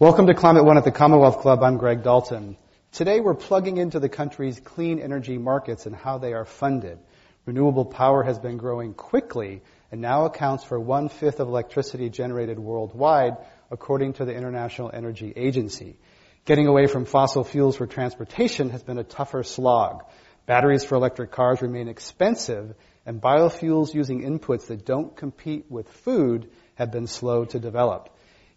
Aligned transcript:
Welcome 0.00 0.26
to 0.26 0.34
Climate 0.34 0.64
One 0.64 0.76
at 0.76 0.82
the 0.82 0.90
Commonwealth 0.90 1.38
Club. 1.38 1.62
I'm 1.62 1.76
Greg 1.76 2.02
Dalton. 2.02 2.56
Today 2.90 3.20
we're 3.20 3.34
plugging 3.34 3.76
into 3.76 4.00
the 4.00 4.08
country's 4.08 4.58
clean 4.58 4.98
energy 4.98 5.38
markets 5.38 5.86
and 5.86 5.94
how 5.94 6.18
they 6.18 6.32
are 6.32 6.44
funded. 6.44 6.98
Renewable 7.46 7.84
power 7.84 8.24
has 8.24 8.36
been 8.40 8.56
growing 8.56 8.92
quickly 8.92 9.62
and 9.92 10.00
now 10.00 10.24
accounts 10.24 10.64
for 10.64 10.80
one 10.80 11.08
fifth 11.08 11.38
of 11.38 11.46
electricity 11.46 12.10
generated 12.10 12.58
worldwide, 12.58 13.36
according 13.70 14.14
to 14.14 14.24
the 14.24 14.34
International 14.34 14.90
Energy 14.92 15.32
Agency. 15.36 15.96
Getting 16.44 16.66
away 16.66 16.88
from 16.88 17.04
fossil 17.04 17.44
fuels 17.44 17.76
for 17.76 17.86
transportation 17.86 18.70
has 18.70 18.82
been 18.82 18.98
a 18.98 19.04
tougher 19.04 19.44
slog. 19.44 20.02
Batteries 20.44 20.82
for 20.82 20.96
electric 20.96 21.30
cars 21.30 21.62
remain 21.62 21.86
expensive, 21.86 22.74
and 23.06 23.22
biofuels 23.22 23.94
using 23.94 24.22
inputs 24.22 24.66
that 24.66 24.84
don't 24.84 25.16
compete 25.16 25.66
with 25.68 25.88
food 25.88 26.50
have 26.74 26.90
been 26.90 27.06
slow 27.06 27.44
to 27.44 27.60
develop. 27.60 28.10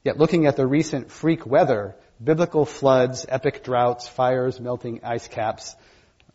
Yet 0.04 0.18
looking 0.18 0.46
at 0.46 0.56
the 0.56 0.68
recent 0.68 1.12
freak 1.12 1.46
weather, 1.46 1.96
biblical 2.24 2.66
floods, 2.66 3.26
epic 3.28 3.64
droughts, 3.64 4.08
fires, 4.08 4.60
melting 4.60 5.02
ice 5.04 5.28
caps, 5.28 5.76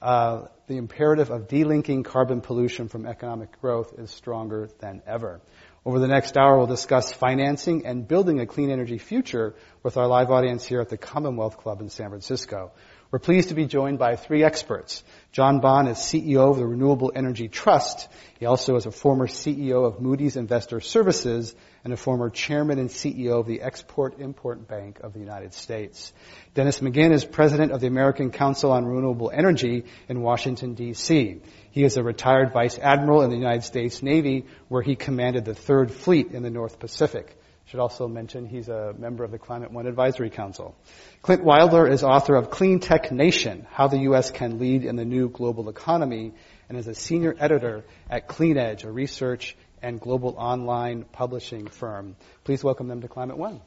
uh, 0.01 0.47
the 0.67 0.77
imperative 0.77 1.31
of 1.31 1.49
delinking 1.49 2.05
carbon 2.05 2.41
pollution 2.41 2.89
from 2.89 3.07
economic 3.07 3.61
growth 3.61 3.95
is 3.99 4.11
stronger 4.11 4.69
than 4.81 5.03
ever. 5.07 5.41
Over 5.85 5.99
the 5.99 6.09
next 6.09 6.37
hour, 6.37 6.59
we'll 6.59 6.67
discuss 6.67 7.13
financing 7.13 7.87
and 7.87 8.07
building 8.07 8.41
a 8.41 8.47
clean 8.47 8.71
energy 8.71 8.99
future 8.99 9.55
with 9.83 9.97
our 9.97 10.07
live 10.07 10.31
audience 10.31 10.65
here 10.65 10.81
at 10.81 10.89
the 10.89 10.97
Commonwealth 10.97 11.57
Club 11.57 11.81
in 11.81 11.89
San 11.89 12.09
Francisco. 12.09 12.73
We're 13.11 13.19
pleased 13.19 13.49
to 13.49 13.55
be 13.55 13.67
joined 13.67 13.99
by 13.99 14.17
three 14.17 14.45
experts. 14.45 15.03
John 15.33 15.61
Bond 15.61 15.89
is 15.89 15.97
CEO 15.97 16.51
of 16.51 16.59
the 16.59 16.67
Renewable 16.67 17.11
Energy 17.15 17.49
Trust. 17.49 18.07
He 18.39 18.45
also 18.45 18.77
is 18.77 18.85
a 18.85 18.91
former 18.91 19.27
CEO 19.27 19.87
of 19.87 19.99
Moody's 19.99 20.37
Investor 20.37 20.79
Services 20.81 21.55
and 21.85 21.93
a 21.95 21.97
former 21.97 22.29
chairman 22.29 22.79
and 22.79 22.91
CEO 22.91 23.41
of 23.41 23.47
the 23.47 23.63
Export-Import 23.63 24.69
Bank 24.69 25.01
of 25.01 25.15
the 25.15 25.21
United 25.21 25.55
States. 25.55 26.13
Dennis 26.53 26.81
McGinn 26.81 27.15
is 27.15 27.25
president 27.25 27.73
of 27.73 27.81
the 27.81 27.87
American 27.87 28.31
Council 28.31 28.73
on 28.73 28.85
Renewable 28.85 29.31
Energy 29.33 29.87
in 30.07 30.21
Washington, 30.21 30.75
D.C. 30.75 31.41
He 31.71 31.83
is 31.83 31.97
a 31.97 32.03
retired 32.03 32.53
vice 32.53 32.79
admiral 32.79 33.23
in 33.23 33.31
the 33.31 33.37
United 33.37 33.65
States 33.65 34.03
Navy 34.03 34.45
where 34.69 34.83
he 34.83 34.97
commanded 34.97 35.47
the 35.47 35.55
Third 35.55 35.93
Fleet 35.93 36.33
in 36.33 36.43
the 36.43 36.51
North 36.51 36.79
Pacific. 36.79 37.39
Should 37.67 37.81
also 37.81 38.09
mention 38.09 38.47
he's 38.47 38.69
a 38.69 38.95
member 38.99 39.25
of 39.25 39.31
the 39.31 39.39
Climate 39.39 39.71
One 39.73 39.87
Advisory 39.87 40.31
Council. 40.31 40.75
Clint 41.23 41.43
Wilder 41.43 41.87
is 41.87 42.03
author 42.03 42.35
of 42.35 42.51
Clean 42.51 42.81
Tech 42.81 43.13
Nation, 43.13 43.67
How 43.71 43.89
the 43.89 44.01
U.S. 44.01 44.31
Can 44.31 44.59
Lead 44.59 44.85
in 44.85 44.97
the 44.97 45.05
New 45.05 45.29
Global 45.29 45.69
Economy, 45.69 46.33
and 46.69 46.77
is 46.77 46.89
a 46.89 46.95
senior 46.95 47.35
editor 47.39 47.85
at 48.11 48.29
Clean 48.29 48.59
Edge, 48.59 48.85
a 48.85 48.91
research 48.91 49.57
and 49.81 50.01
global 50.01 50.35
online 50.39 51.05
publishing 51.05 51.67
firm. 51.67 52.17
Please 52.45 52.63
welcome 52.63 52.89
them 52.89 53.01
to 53.01 53.09
Climate 53.09 53.39
One. 53.39 53.61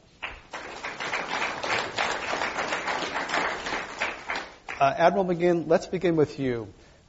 Uh, 4.78 4.94
Admiral 4.98 5.26
McGinn, 5.26 5.68
let's 5.68 5.88
begin 5.88 6.16
with 6.16 6.38
you. 6.38 6.68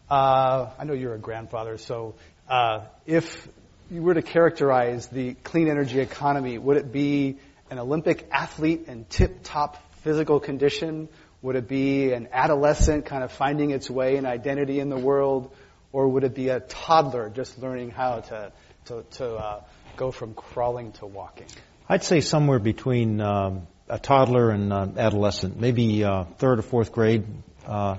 Uh, 0.08 0.70
I 0.78 0.84
know 0.84 0.92
you're 0.92 1.14
a 1.14 1.18
grandfather, 1.18 1.78
so 1.78 2.14
uh, 2.48 2.86
if 3.06 3.48
you 3.90 4.02
were 4.02 4.14
to 4.14 4.22
characterize 4.22 5.06
the 5.08 5.34
clean 5.34 5.68
energy 5.68 6.00
economy, 6.00 6.58
would 6.58 6.76
it 6.76 6.92
be 6.92 7.38
an 7.70 7.78
Olympic 7.78 8.28
athlete 8.30 8.84
in 8.88 9.04
tip-top 9.04 9.82
physical 10.02 10.40
condition? 10.40 11.08
Would 11.42 11.56
it 11.56 11.68
be 11.68 12.12
an 12.12 12.28
adolescent 12.32 13.06
kind 13.06 13.22
of 13.22 13.32
finding 13.32 13.70
its 13.70 13.88
way 13.88 14.16
and 14.16 14.26
identity 14.26 14.80
in 14.80 14.88
the 14.88 14.98
world? 14.98 15.54
Or 15.92 16.08
would 16.08 16.24
it 16.24 16.34
be 16.34 16.48
a 16.48 16.60
toddler 16.60 17.30
just 17.30 17.58
learning 17.58 17.90
how 17.90 18.20
to, 18.20 18.52
to, 18.86 19.02
to 19.12 19.34
uh, 19.34 19.60
go 19.96 20.10
from 20.10 20.34
crawling 20.34 20.92
to 20.92 21.06
walking? 21.06 21.46
I'd 21.88 22.02
say 22.02 22.20
somewhere 22.20 22.58
between 22.58 23.20
um, 23.20 23.68
a 23.88 23.98
toddler 23.98 24.50
and 24.50 24.72
uh, 24.72 24.88
adolescent, 24.96 25.60
maybe 25.60 26.02
uh, 26.02 26.24
third 26.38 26.58
or 26.58 26.62
fourth 26.62 26.92
grade. 26.92 27.24
Uh, 27.64 27.96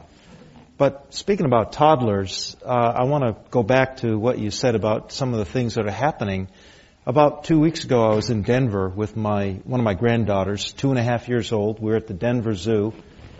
but 0.77 1.11
speaking 1.13 1.47
about 1.47 1.71
toddlers, 1.71 2.55
uh, 2.63 2.69
I 2.69 3.05
want 3.05 3.23
to 3.23 3.35
go 3.49 3.63
back 3.63 3.97
to 3.97 4.17
what 4.17 4.37
you 4.37 4.51
said 4.51 4.75
about 4.75 5.11
some 5.11 5.33
of 5.33 5.39
the 5.39 5.45
things 5.45 5.73
that 5.73 5.87
are 5.87 5.91
happening. 5.91 6.49
About 7.05 7.45
two 7.45 7.59
weeks 7.59 7.83
ago, 7.83 8.03
I 8.11 8.13
was 8.13 8.29
in 8.29 8.43
Denver 8.43 8.87
with 8.87 9.15
my 9.15 9.53
one 9.63 9.79
of 9.79 9.83
my 9.83 9.95
granddaughters, 9.95 10.71
two 10.73 10.91
and 10.91 10.99
a 10.99 11.03
half 11.03 11.29
years 11.29 11.51
old. 11.51 11.79
We 11.79 11.85
we're 11.85 11.95
at 11.95 12.05
the 12.05 12.13
Denver 12.13 12.53
Zoo, 12.53 12.93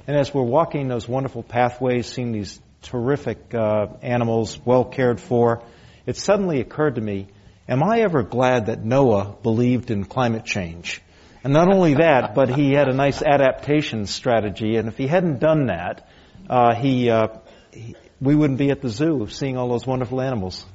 and 0.07 0.17
as 0.17 0.33
we're 0.33 0.41
walking 0.41 0.87
those 0.87 1.07
wonderful 1.07 1.43
pathways, 1.43 2.07
seeing 2.07 2.31
these 2.31 2.59
terrific 2.81 3.53
uh, 3.53 3.87
animals, 4.01 4.59
well 4.65 4.85
cared 4.85 5.19
for, 5.19 5.61
it 6.07 6.17
suddenly 6.17 6.59
occurred 6.59 6.95
to 6.95 7.01
me: 7.01 7.27
Am 7.69 7.83
I 7.83 7.99
ever 7.99 8.23
glad 8.23 8.65
that 8.65 8.83
Noah 8.83 9.35
believed 9.43 9.91
in 9.91 10.05
climate 10.05 10.45
change? 10.45 11.01
And 11.43 11.53
not 11.53 11.71
only 11.71 11.93
that, 11.95 12.33
but 12.33 12.49
he 12.49 12.73
had 12.73 12.87
a 12.87 12.93
nice 12.93 13.21
adaptation 13.21 14.07
strategy. 14.07 14.75
And 14.77 14.87
if 14.87 14.97
he 14.97 15.05
hadn't 15.05 15.39
done 15.39 15.67
that, 15.67 16.07
uh, 16.49 16.75
he, 16.75 17.09
uh, 17.09 17.27
he, 17.71 17.95
we 18.21 18.35
wouldn't 18.35 18.59
be 18.59 18.71
at 18.71 18.81
the 18.81 18.89
zoo 18.89 19.27
seeing 19.29 19.57
all 19.57 19.69
those 19.69 19.85
wonderful 19.85 20.21
animals. 20.21 20.65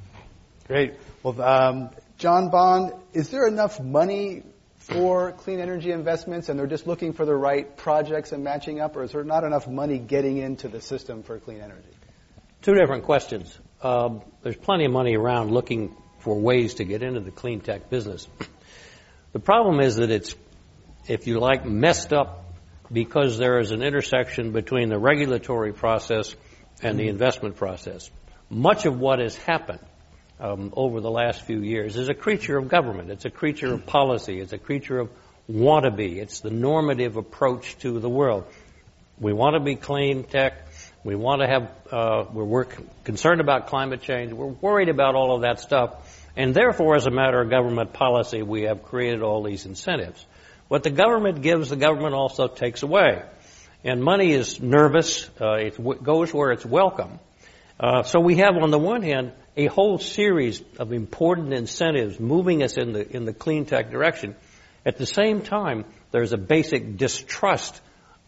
Great. 0.66 0.94
Well, 1.22 1.40
um, 1.40 1.90
John 2.18 2.50
Bond, 2.50 2.92
is 3.12 3.30
there 3.30 3.46
enough 3.46 3.80
money 3.80 4.42
for 4.78 5.32
clean 5.32 5.60
energy 5.60 5.92
investments 5.92 6.48
and 6.48 6.58
they're 6.58 6.66
just 6.66 6.86
looking 6.86 7.12
for 7.12 7.24
the 7.24 7.34
right 7.34 7.76
projects 7.76 8.32
and 8.32 8.42
matching 8.42 8.80
up, 8.80 8.96
or 8.96 9.04
is 9.04 9.12
there 9.12 9.24
not 9.24 9.44
enough 9.44 9.68
money 9.68 9.98
getting 9.98 10.38
into 10.38 10.68
the 10.68 10.80
system 10.80 11.22
for 11.22 11.38
clean 11.38 11.60
energy? 11.60 11.88
Two 12.62 12.74
different 12.74 13.04
questions. 13.04 13.58
Um, 13.82 14.22
there's 14.42 14.56
plenty 14.56 14.84
of 14.84 14.92
money 14.92 15.16
around 15.16 15.50
looking 15.50 15.96
for 16.20 16.38
ways 16.38 16.74
to 16.74 16.84
get 16.84 17.02
into 17.02 17.20
the 17.20 17.30
clean 17.30 17.60
tech 17.60 17.90
business. 17.90 18.26
The 19.32 19.40
problem 19.40 19.80
is 19.80 19.96
that 19.96 20.10
it's, 20.10 20.34
if 21.08 21.26
you 21.26 21.40
like, 21.40 21.64
messed 21.64 22.12
up 22.12 22.41
because 22.92 23.38
there 23.38 23.58
is 23.58 23.70
an 23.70 23.82
intersection 23.82 24.52
between 24.52 24.88
the 24.88 24.98
regulatory 24.98 25.72
process 25.72 26.34
and 26.82 26.98
the 26.98 27.08
investment 27.08 27.56
process. 27.56 28.10
Much 28.50 28.84
of 28.86 28.98
what 28.98 29.18
has 29.18 29.36
happened 29.36 29.80
um, 30.40 30.72
over 30.76 31.00
the 31.00 31.10
last 31.10 31.42
few 31.42 31.60
years 31.60 31.96
is 31.96 32.08
a 32.08 32.14
creature 32.14 32.58
of 32.58 32.68
government. 32.68 33.10
It's 33.10 33.24
a 33.24 33.30
creature 33.30 33.72
of 33.72 33.86
policy. 33.86 34.40
It's 34.40 34.52
a 34.52 34.58
creature 34.58 34.98
of 34.98 35.10
want 35.48 35.84
to 35.84 35.90
be. 35.90 36.18
It's 36.18 36.40
the 36.40 36.50
normative 36.50 37.16
approach 37.16 37.78
to 37.78 37.98
the 37.98 38.08
world. 38.08 38.44
We 39.18 39.32
want 39.32 39.54
to 39.54 39.60
be 39.60 39.76
clean 39.76 40.24
tech. 40.24 40.66
We 41.04 41.14
want 41.14 41.42
to 41.42 41.48
have, 41.48 41.70
uh, 41.90 42.24
we're 42.32 42.64
concerned 43.04 43.40
about 43.40 43.68
climate 43.68 44.02
change. 44.02 44.32
We're 44.32 44.46
worried 44.46 44.88
about 44.88 45.14
all 45.14 45.34
of 45.34 45.42
that 45.42 45.60
stuff. 45.60 46.28
And 46.36 46.54
therefore, 46.54 46.96
as 46.96 47.06
a 47.06 47.10
matter 47.10 47.40
of 47.40 47.50
government 47.50 47.92
policy, 47.92 48.42
we 48.42 48.62
have 48.62 48.82
created 48.82 49.22
all 49.22 49.42
these 49.42 49.66
incentives. 49.66 50.24
What 50.72 50.84
the 50.84 50.90
government 50.90 51.42
gives, 51.42 51.68
the 51.68 51.76
government 51.76 52.14
also 52.14 52.48
takes 52.48 52.82
away. 52.82 53.22
And 53.84 54.02
money 54.02 54.32
is 54.32 54.58
nervous. 54.58 55.28
Uh, 55.38 55.56
it 55.56 55.76
w- 55.76 56.00
goes 56.00 56.32
where 56.32 56.50
it's 56.50 56.64
welcome. 56.64 57.18
Uh, 57.78 58.04
so 58.04 58.20
we 58.20 58.36
have, 58.36 58.56
on 58.56 58.70
the 58.70 58.78
one 58.78 59.02
hand, 59.02 59.32
a 59.54 59.66
whole 59.66 59.98
series 59.98 60.62
of 60.78 60.94
important 60.94 61.52
incentives 61.52 62.18
moving 62.18 62.62
us 62.62 62.78
in 62.78 62.94
the 62.94 63.06
in 63.14 63.26
the 63.26 63.34
clean 63.34 63.66
tech 63.66 63.90
direction. 63.90 64.34
At 64.86 64.96
the 64.96 65.04
same 65.04 65.42
time, 65.42 65.84
there's 66.10 66.32
a 66.32 66.38
basic 66.38 66.96
distrust 66.96 67.78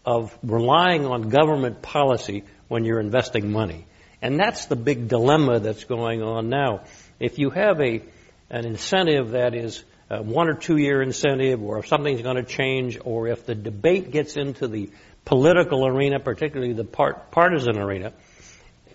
of 0.05 0.37
relying 0.43 1.07
on 1.07 1.29
government 1.29 1.81
policy 1.81 2.43
when 2.67 2.85
you're 2.85 2.99
investing 2.99 3.51
money, 3.51 3.87
and 4.21 4.39
that's 4.39 4.67
the 4.67 4.75
big 4.75 5.07
dilemma 5.07 5.61
that's 5.61 5.85
going 5.85 6.21
on 6.21 6.49
now. 6.49 6.83
If 7.19 7.39
you 7.39 7.49
have 7.49 7.81
a 7.81 8.03
an 8.51 8.67
incentive 8.67 9.31
that 9.31 9.55
is 9.55 9.83
a 10.09 10.21
one 10.21 10.49
or 10.49 10.53
two 10.53 10.77
year 10.77 11.01
incentive 11.01 11.61
or 11.61 11.79
if 11.79 11.87
something's 11.87 12.21
going 12.21 12.37
to 12.37 12.43
change 12.43 12.99
or 13.03 13.27
if 13.27 13.45
the 13.45 13.55
debate 13.55 14.11
gets 14.11 14.37
into 14.37 14.67
the 14.67 14.89
political 15.25 15.87
arena, 15.87 16.19
particularly 16.19 16.73
the 16.73 16.83
part, 16.83 17.31
partisan 17.31 17.77
arena, 17.77 18.13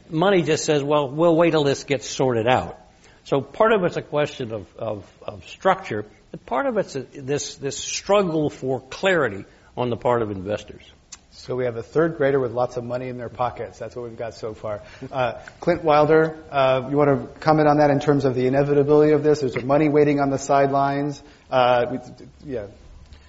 money 0.08 0.42
just 0.42 0.64
says, 0.64 0.82
well, 0.82 1.08
we'll 1.10 1.36
wait 1.36 1.50
till 1.50 1.64
this 1.64 1.84
gets 1.84 2.08
sorted 2.08 2.46
out. 2.46 2.78
So 3.24 3.40
part 3.40 3.72
of 3.72 3.84
it's 3.84 3.96
a 3.96 4.02
question 4.02 4.52
of, 4.52 4.76
of, 4.76 5.12
of 5.22 5.48
structure, 5.48 6.06
but 6.30 6.46
part 6.46 6.66
of 6.66 6.76
it's 6.78 6.96
a, 6.96 7.02
this, 7.02 7.56
this 7.56 7.76
struggle 7.76 8.50
for 8.50 8.80
clarity 8.80 9.44
on 9.76 9.90
the 9.90 9.96
part 9.96 10.22
of 10.22 10.30
investors. 10.30 10.82
So 11.40 11.56
we 11.56 11.64
have 11.64 11.76
a 11.76 11.82
third 11.82 12.18
grader 12.18 12.38
with 12.38 12.52
lots 12.52 12.76
of 12.76 12.84
money 12.84 13.08
in 13.08 13.16
their 13.16 13.30
pockets. 13.30 13.78
That's 13.78 13.96
what 13.96 14.06
we've 14.06 14.18
got 14.18 14.34
so 14.34 14.52
far. 14.52 14.82
Uh, 15.10 15.40
Clint 15.60 15.82
Wilder, 15.82 16.36
uh, 16.50 16.86
you 16.90 16.98
want 16.98 17.32
to 17.34 17.40
comment 17.40 17.66
on 17.66 17.78
that 17.78 17.90
in 17.90 17.98
terms 17.98 18.26
of 18.26 18.34
the 18.34 18.46
inevitability 18.46 19.12
of 19.12 19.22
this? 19.22 19.42
Is 19.42 19.54
there 19.54 19.64
money 19.64 19.88
waiting 19.88 20.20
on 20.20 20.28
the 20.28 20.36
sidelines? 20.36 21.22
Uh, 21.50 21.96
yeah. 22.44 22.66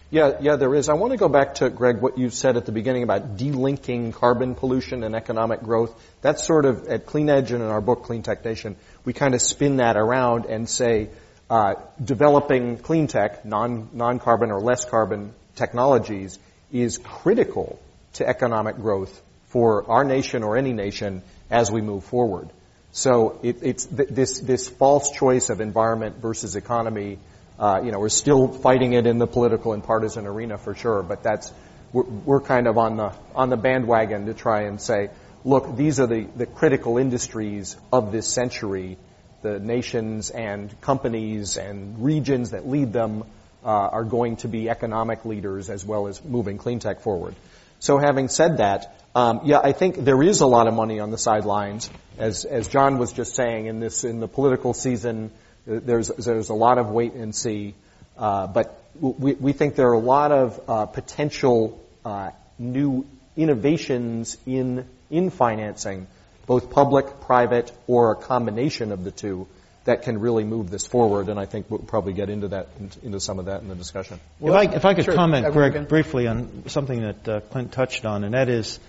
Yeah, 0.10 0.34
yeah, 0.42 0.58
there 0.58 0.76
is. 0.76 0.90
I 0.90 0.94
want 0.96 1.14
to 1.14 1.18
go 1.18 1.30
back 1.30 1.56
to 1.56 1.70
Greg 1.70 2.02
what 2.02 2.18
you 2.18 2.30
said 2.30 2.58
at 2.58 2.66
the 2.66 2.74
beginning 2.74 3.04
about 3.04 3.38
delinking 3.38 4.14
carbon 4.14 4.56
pollution 4.56 5.04
and 5.06 5.16
economic 5.16 5.62
growth. 5.62 5.98
That's 6.22 6.46
sort 6.46 6.66
of 6.66 6.88
at 6.88 7.06
Clean 7.06 7.30
Edge 7.30 7.54
and 7.54 7.64
in 7.64 7.70
our 7.70 7.80
book 7.80 8.04
Clean 8.04 8.22
Tech 8.22 8.44
Nation, 8.44 8.76
we 9.06 9.14
kind 9.14 9.34
of 9.36 9.42
spin 9.42 9.78
that 9.78 9.96
around 9.96 10.48
and 10.48 10.68
say 10.68 11.12
uh, 11.50 11.76
developing 12.04 12.78
clean 12.78 13.08
tech, 13.08 13.46
non 13.46 13.88
non 13.94 14.20
carbon 14.20 14.52
or 14.52 14.60
less 14.60 14.84
carbon 14.84 15.34
technologies, 15.56 16.40
is 16.74 16.98
critical 16.98 17.80
to 18.14 18.28
economic 18.28 18.78
growth 18.78 19.22
for 19.50 19.90
our 19.90 20.04
nation 20.04 20.44
or 20.44 20.58
any 20.58 20.74
nation 20.74 21.22
as 21.50 21.72
we 21.72 21.82
move 21.82 22.04
forward. 22.04 22.50
So 22.94 23.40
it, 23.44 23.58
it's 23.62 23.86
th- 23.86 24.10
this 24.10 24.40
this 24.40 24.68
false 24.68 25.12
choice 25.12 25.50
of 25.50 25.62
environment 25.62 26.18
versus 26.18 26.56
economy 26.56 27.20
uh, 27.62 27.80
you 27.84 27.92
know, 27.92 28.00
we're 28.00 28.10
still 28.10 28.48
fighting 28.48 28.94
it 28.94 29.06
in 29.06 29.20
the 29.20 29.28
political 29.28 29.74
and 29.74 29.84
partisan 29.84 30.26
arena 30.26 30.58
for 30.58 30.74
sure, 30.74 31.04
but 31.04 31.22
that's 31.22 31.54
we're, 31.94 32.04
we're 32.04 32.42
kind 32.42 32.68
of 32.68 32.80
on 32.80 32.98
the 32.98 33.14
on 33.36 33.50
the 33.50 33.58
bandwagon 33.58 34.26
to 34.26 34.34
try 34.34 34.64
and 34.64 34.82
say, 34.82 35.12
look, 35.46 35.76
these 35.76 36.00
are 36.00 36.08
the, 36.08 36.28
the 36.36 36.48
critical 36.48 36.98
industries 36.98 37.78
of 37.94 38.12
this 38.12 38.28
century. 38.28 38.98
The 39.44 39.60
nations 39.60 40.32
and 40.32 40.80
companies 40.82 41.58
and 41.58 42.04
regions 42.04 42.50
that 42.50 42.68
lead 42.68 42.94
them 42.94 43.26
uh, 43.64 43.68
are 43.68 44.06
going 44.06 44.38
to 44.38 44.48
be 44.48 44.68
economic 44.68 45.24
leaders 45.24 45.70
as 45.70 45.86
well 45.86 46.08
as 46.08 46.24
moving 46.24 46.58
clean 46.58 46.80
tech 46.80 47.02
forward. 47.02 47.36
So 47.82 47.98
having 47.98 48.30
said 48.30 48.58
that, 48.58 48.96
um, 49.14 49.42
yeah, 49.44 49.60
I 49.62 49.74
think 49.74 49.98
there 49.98 50.24
is 50.24 50.40
a 50.40 50.48
lot 50.48 50.68
of 50.68 50.74
money 50.74 51.00
on 51.00 51.12
the 51.12 51.18
sidelines, 51.18 51.90
as 52.18 52.46
as 52.46 52.70
John 52.70 52.98
was 52.98 53.12
just 53.12 53.36
saying 53.36 53.66
in 53.66 53.82
this 53.82 54.06
in 54.06 54.22
the 54.22 54.28
political 54.28 54.74
season. 54.74 55.32
There's, 55.66 56.08
there's 56.08 56.50
a 56.50 56.56
lot 56.56 56.80
of 56.80 56.90
wait 56.90 57.14
and 57.14 57.36
see, 57.36 57.76
uh, 58.18 58.48
but 58.48 58.82
we, 59.00 59.34
we 59.34 59.54
think 59.54 59.76
there 59.76 59.90
are 59.90 59.94
a 59.94 60.00
lot 60.00 60.32
of 60.32 60.60
uh, 60.68 60.86
potential 60.88 61.80
uh, 62.04 62.32
new 62.58 63.06
innovations 63.38 64.38
in, 64.46 64.86
in 65.10 65.30
financing, 65.30 66.08
both 66.46 66.72
public, 66.72 67.22
private, 67.22 67.72
or 67.88 68.12
a 68.12 68.16
combination 68.16 68.92
of 68.92 69.04
the 69.04 69.12
two 69.12 69.48
that 69.86 70.04
can 70.04 70.20
really 70.20 70.44
move 70.44 70.70
this 70.70 70.86
forward, 70.86 71.30
and 71.30 71.40
I 71.40 71.46
think 71.46 71.66
we'll 71.70 71.80
probably 71.80 72.14
get 72.14 72.30
into 72.30 72.50
that 72.50 72.68
into 73.02 73.20
some 73.20 73.40
of 73.40 73.46
that 73.46 73.62
in 73.62 73.68
the 73.68 73.76
discussion. 73.76 74.20
Well, 74.40 74.56
if 74.56 74.70
I, 74.70 74.76
if 74.76 74.86
I 74.86 74.94
could 74.94 75.06
sure. 75.06 75.16
comment, 75.16 75.52
Greg, 75.54 75.88
briefly 75.88 76.28
on 76.28 76.68
something 76.68 77.02
that 77.02 77.28
uh, 77.28 77.40
Clint 77.42 77.72
touched 77.72 78.06
on, 78.06 78.24
and 78.24 78.34
that 78.34 78.50
is, 78.50 78.80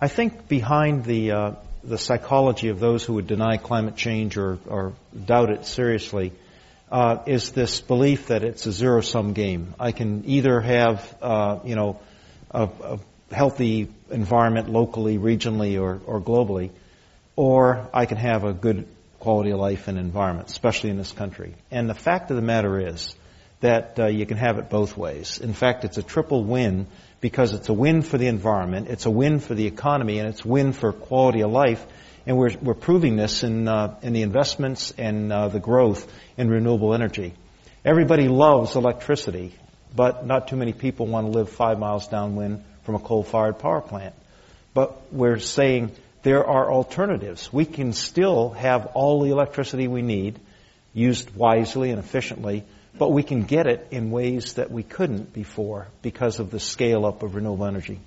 I 0.00 0.08
think 0.08 0.48
behind 0.48 1.04
the 1.04 1.30
uh, 1.32 1.52
the 1.84 1.98
psychology 1.98 2.68
of 2.68 2.80
those 2.80 3.04
who 3.04 3.14
would 3.14 3.26
deny 3.26 3.56
climate 3.56 3.96
change 3.96 4.36
or, 4.36 4.58
or 4.66 4.92
doubt 5.24 5.50
it 5.50 5.66
seriously 5.66 6.32
uh, 6.90 7.22
is 7.26 7.52
this 7.52 7.80
belief 7.80 8.28
that 8.28 8.44
it's 8.44 8.66
a 8.66 8.72
zero-sum 8.72 9.32
game. 9.32 9.74
I 9.80 9.92
can 9.92 10.24
either 10.26 10.60
have, 10.60 11.16
uh, 11.22 11.58
you 11.64 11.74
know, 11.74 12.00
a, 12.50 12.68
a, 12.82 12.98
healthy 13.32 13.88
environment 14.10 14.68
locally, 14.68 15.16
regionally, 15.16 15.80
or, 15.80 16.00
or 16.04 16.20
globally, 16.20 16.70
or 17.34 17.88
I 17.94 18.04
can 18.04 18.18
have 18.18 18.44
a 18.44 18.52
good 18.52 18.86
quality 19.22 19.52
of 19.52 19.60
life 19.60 19.86
and 19.86 19.98
environment, 19.98 20.50
especially 20.50 20.90
in 20.90 20.98
this 20.98 21.12
country. 21.12 21.54
And 21.70 21.88
the 21.88 21.94
fact 21.94 22.30
of 22.30 22.36
the 22.36 22.42
matter 22.42 22.88
is 22.88 23.14
that 23.60 23.96
uh, 23.96 24.06
you 24.08 24.26
can 24.26 24.36
have 24.36 24.58
it 24.58 24.68
both 24.68 24.96
ways. 24.96 25.38
In 25.38 25.52
fact, 25.52 25.84
it's 25.84 25.96
a 25.96 26.02
triple 26.02 26.42
win 26.42 26.88
because 27.20 27.54
it's 27.54 27.68
a 27.68 27.72
win 27.72 28.02
for 28.02 28.18
the 28.18 28.26
environment, 28.26 28.88
it's 28.88 29.06
a 29.06 29.10
win 29.10 29.38
for 29.38 29.54
the 29.54 29.68
economy, 29.68 30.18
and 30.18 30.28
it's 30.28 30.44
a 30.44 30.48
win 30.48 30.72
for 30.72 30.92
quality 30.92 31.42
of 31.42 31.52
life. 31.52 31.86
And 32.26 32.36
we're, 32.36 32.50
we're 32.60 32.74
proving 32.74 33.14
this 33.14 33.44
in, 33.44 33.68
uh, 33.68 33.94
in 34.02 34.12
the 34.12 34.22
investments 34.22 34.92
and 34.98 35.32
uh, 35.32 35.46
the 35.46 35.60
growth 35.60 36.12
in 36.36 36.48
renewable 36.48 36.92
energy. 36.92 37.34
Everybody 37.84 38.26
loves 38.26 38.74
electricity, 38.74 39.54
but 39.94 40.26
not 40.26 40.48
too 40.48 40.56
many 40.56 40.72
people 40.72 41.06
want 41.06 41.26
to 41.28 41.38
live 41.38 41.48
five 41.48 41.78
miles 41.78 42.08
downwind 42.08 42.64
from 42.82 42.96
a 42.96 42.98
coal-fired 42.98 43.60
power 43.60 43.80
plant. 43.80 44.16
But 44.74 45.12
we're 45.12 45.38
saying 45.38 45.92
there 46.22 46.46
are 46.46 46.70
alternatives. 46.70 47.52
We 47.52 47.64
can 47.64 47.92
still 47.92 48.50
have 48.50 48.86
all 48.94 49.22
the 49.22 49.30
electricity 49.30 49.88
we 49.88 50.02
need 50.02 50.38
used 50.92 51.34
wisely 51.34 51.90
and 51.90 51.98
efficiently 51.98 52.64
but 52.98 53.10
we 53.10 53.22
can 53.22 53.42
get 53.42 53.66
it 53.66 53.88
in 53.90 54.10
ways 54.10 54.54
that 54.54 54.70
we 54.70 54.82
couldn't 54.82 55.32
before 55.32 55.88
because 56.02 56.38
of 56.38 56.50
the 56.50 56.60
scale 56.60 57.06
up 57.06 57.22
of 57.22 57.34
renewable 57.34 57.66
energy. 57.66 57.98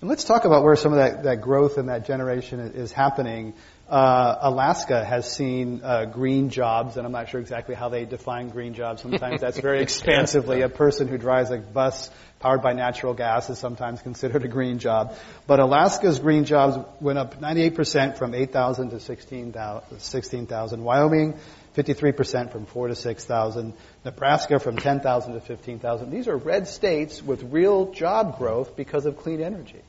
And 0.00 0.10
let's 0.10 0.24
talk 0.24 0.44
about 0.44 0.64
where 0.64 0.76
some 0.76 0.92
of 0.92 0.98
that, 0.98 1.22
that 1.24 1.40
growth 1.40 1.78
and 1.78 1.88
that 1.88 2.06
generation 2.06 2.60
is 2.60 2.92
happening. 2.92 3.54
Uh, 3.88 4.38
Alaska 4.40 5.04
has 5.04 5.30
seen 5.30 5.82
uh, 5.84 6.06
green 6.06 6.48
jobs, 6.48 6.96
and 6.96 7.04
I'm 7.04 7.12
not 7.12 7.28
sure 7.28 7.40
exactly 7.40 7.74
how 7.74 7.90
they 7.90 8.06
define 8.06 8.48
green 8.48 8.72
jobs. 8.72 9.02
Sometimes 9.02 9.42
that's 9.42 9.58
very 9.58 9.82
expansively. 9.82 10.62
A 10.62 10.70
person 10.70 11.06
who 11.06 11.18
drives 11.18 11.50
a 11.50 11.58
bus 11.58 12.10
powered 12.40 12.62
by 12.62 12.72
natural 12.72 13.12
gas 13.12 13.50
is 13.50 13.58
sometimes 13.58 14.00
considered 14.00 14.42
a 14.44 14.48
green 14.48 14.78
job. 14.78 15.14
But 15.46 15.60
Alaska's 15.60 16.18
green 16.18 16.44
jobs 16.46 16.78
went 17.00 17.18
up 17.18 17.40
98% 17.40 18.16
from 18.16 18.34
8,000 18.34 18.90
to 18.90 19.00
16,000. 19.00 20.00
16, 20.00 20.46
Wyoming 20.82 21.34
53% 21.76 22.52
from 22.52 22.66
4 22.66 22.88
to 22.88 22.94
6,000. 22.94 23.74
Nebraska 24.04 24.58
from 24.60 24.76
10,000 24.76 25.34
to 25.34 25.40
15,000. 25.40 26.10
These 26.10 26.28
are 26.28 26.36
red 26.36 26.68
states 26.68 27.22
with 27.22 27.42
real 27.42 27.92
job 27.92 28.38
growth 28.38 28.76
because 28.76 29.06
of 29.06 29.16
clean 29.16 29.42
energy. 29.42 29.82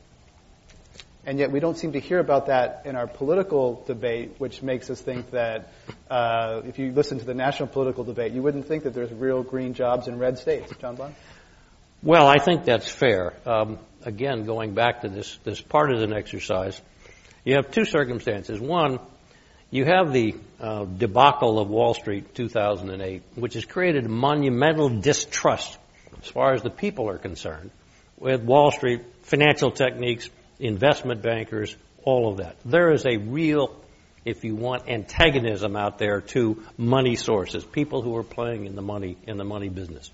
And 1.25 1.39
yet 1.39 1.51
we 1.51 1.60
don't 1.60 1.77
seem 1.77 1.94
to 1.94 2.00
hear 2.00 2.19
about 2.19 2.48
that 2.48 2.83
in 2.86 2.95
our 2.95 3.07
political 3.07 3.83
debate, 3.88 4.36
which 4.38 4.62
makes 4.62 4.89
us 4.89 5.01
think 5.01 5.31
that 5.31 5.72
uh, 6.10 6.62
if 6.66 6.77
you 6.77 6.92
listen 6.92 7.18
to 7.18 7.25
the 7.25 7.33
national 7.33 7.68
political 7.68 8.04
debate, 8.04 8.33
you 8.33 8.44
wouldn't 8.44 8.68
think 8.68 8.83
that 8.83 8.94
there's 8.94 9.12
real 9.12 9.42
green 9.42 9.74
jobs 9.74 10.07
in 10.07 10.19
red 10.19 10.38
states. 10.38 10.72
John 10.80 10.95
Bond? 10.95 11.16
Well, 12.04 12.27
I 12.27 12.38
think 12.38 12.66
that's 12.66 12.88
fair. 12.88 13.33
Um, 13.48 13.80
again, 14.04 14.45
going 14.45 14.75
back 14.75 15.01
to 15.01 15.10
this, 15.10 15.38
this 15.44 15.60
partisan 15.60 16.13
exercise, 16.13 16.80
you 17.44 17.56
have 17.56 17.72
two 17.72 17.86
circumstances. 17.86 18.60
One, 18.60 19.00
you 19.72 19.86
have 19.86 20.13
the 20.13 20.36
uh, 20.60 20.86
debacle 20.86 21.60
of 21.60 21.69
Wall 21.69 21.95
Street 21.95 22.36
2008, 22.36 23.24
which 23.33 23.56
has 23.56 23.66
created 23.66 24.07
monumental 24.07 24.89
distrust 24.89 25.77
as 26.22 26.27
far 26.27 26.54
as 26.54 26.62
the 26.62 26.69
people 26.69 27.10
are 27.10 27.18
concerned 27.18 27.72
with 28.18 28.42
Wall 28.44 28.72
Street, 28.72 29.01
financial 29.24 29.72
techniques, 29.72 30.30
investment 30.60 31.22
bankers, 31.22 31.75
all 32.04 32.30
of 32.30 32.38
that. 32.38 32.56
There 32.66 32.92
is 32.92 33.06
a 33.06 33.18
real, 33.18 33.75
if 34.24 34.44
you 34.44 34.56
want, 34.56 34.88
antagonism 34.88 35.75
out 35.75 35.98
there 35.98 36.22
to 36.22 36.63
money 36.78 37.16
sources, 37.16 37.63
people 37.63 38.02
who 38.02 38.16
are 38.18 38.24
playing 38.24 38.66
in 38.66 38.75
the 38.75 38.81
money 38.81 39.18
in 39.28 39.38
the 39.38 39.44
money 39.44 39.69
business. 39.69 40.10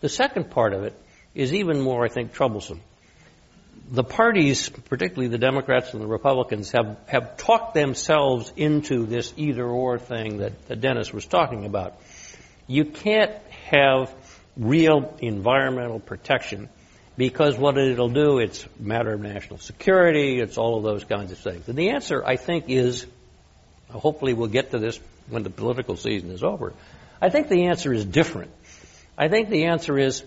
The 0.00 0.08
second 0.08 0.50
part 0.50 0.72
of 0.72 0.84
it 0.84 0.94
is 1.34 1.54
even 1.54 1.80
more, 1.80 2.04
I 2.04 2.08
think, 2.08 2.32
troublesome 2.32 2.80
the 3.90 4.04
parties, 4.04 4.68
particularly 4.68 5.28
the 5.28 5.38
Democrats 5.38 5.92
and 5.92 6.02
the 6.02 6.06
Republicans, 6.06 6.70
have, 6.70 6.96
have 7.06 7.36
talked 7.36 7.74
themselves 7.74 8.52
into 8.56 9.04
this 9.04 9.34
either 9.36 9.66
or 9.66 9.98
thing 9.98 10.38
that, 10.38 10.68
that 10.68 10.80
Dennis 10.80 11.12
was 11.12 11.26
talking 11.26 11.64
about. 11.64 12.00
You 12.68 12.84
can't 12.84 13.32
have 13.68 14.14
real 14.56 15.14
environmental 15.20 15.98
protection 15.98 16.68
because 17.16 17.56
what 17.56 17.76
it'll 17.76 18.08
do, 18.08 18.38
it's 18.38 18.64
a 18.64 18.82
matter 18.82 19.12
of 19.12 19.20
national 19.20 19.58
security, 19.58 20.40
it's 20.40 20.58
all 20.58 20.78
of 20.78 20.84
those 20.84 21.04
kinds 21.04 21.32
of 21.32 21.38
things. 21.38 21.68
And 21.68 21.76
the 21.76 21.90
answer, 21.90 22.24
I 22.24 22.36
think, 22.36 22.66
is 22.68 23.06
hopefully 23.88 24.32
we'll 24.32 24.48
get 24.48 24.70
to 24.70 24.78
this 24.78 24.98
when 25.28 25.42
the 25.42 25.50
political 25.50 25.96
season 25.96 26.30
is 26.30 26.42
over. 26.42 26.72
I 27.20 27.28
think 27.28 27.48
the 27.48 27.66
answer 27.66 27.92
is 27.92 28.04
different. 28.04 28.50
I 29.18 29.28
think 29.28 29.50
the 29.50 29.66
answer 29.66 29.98
is 29.98 30.24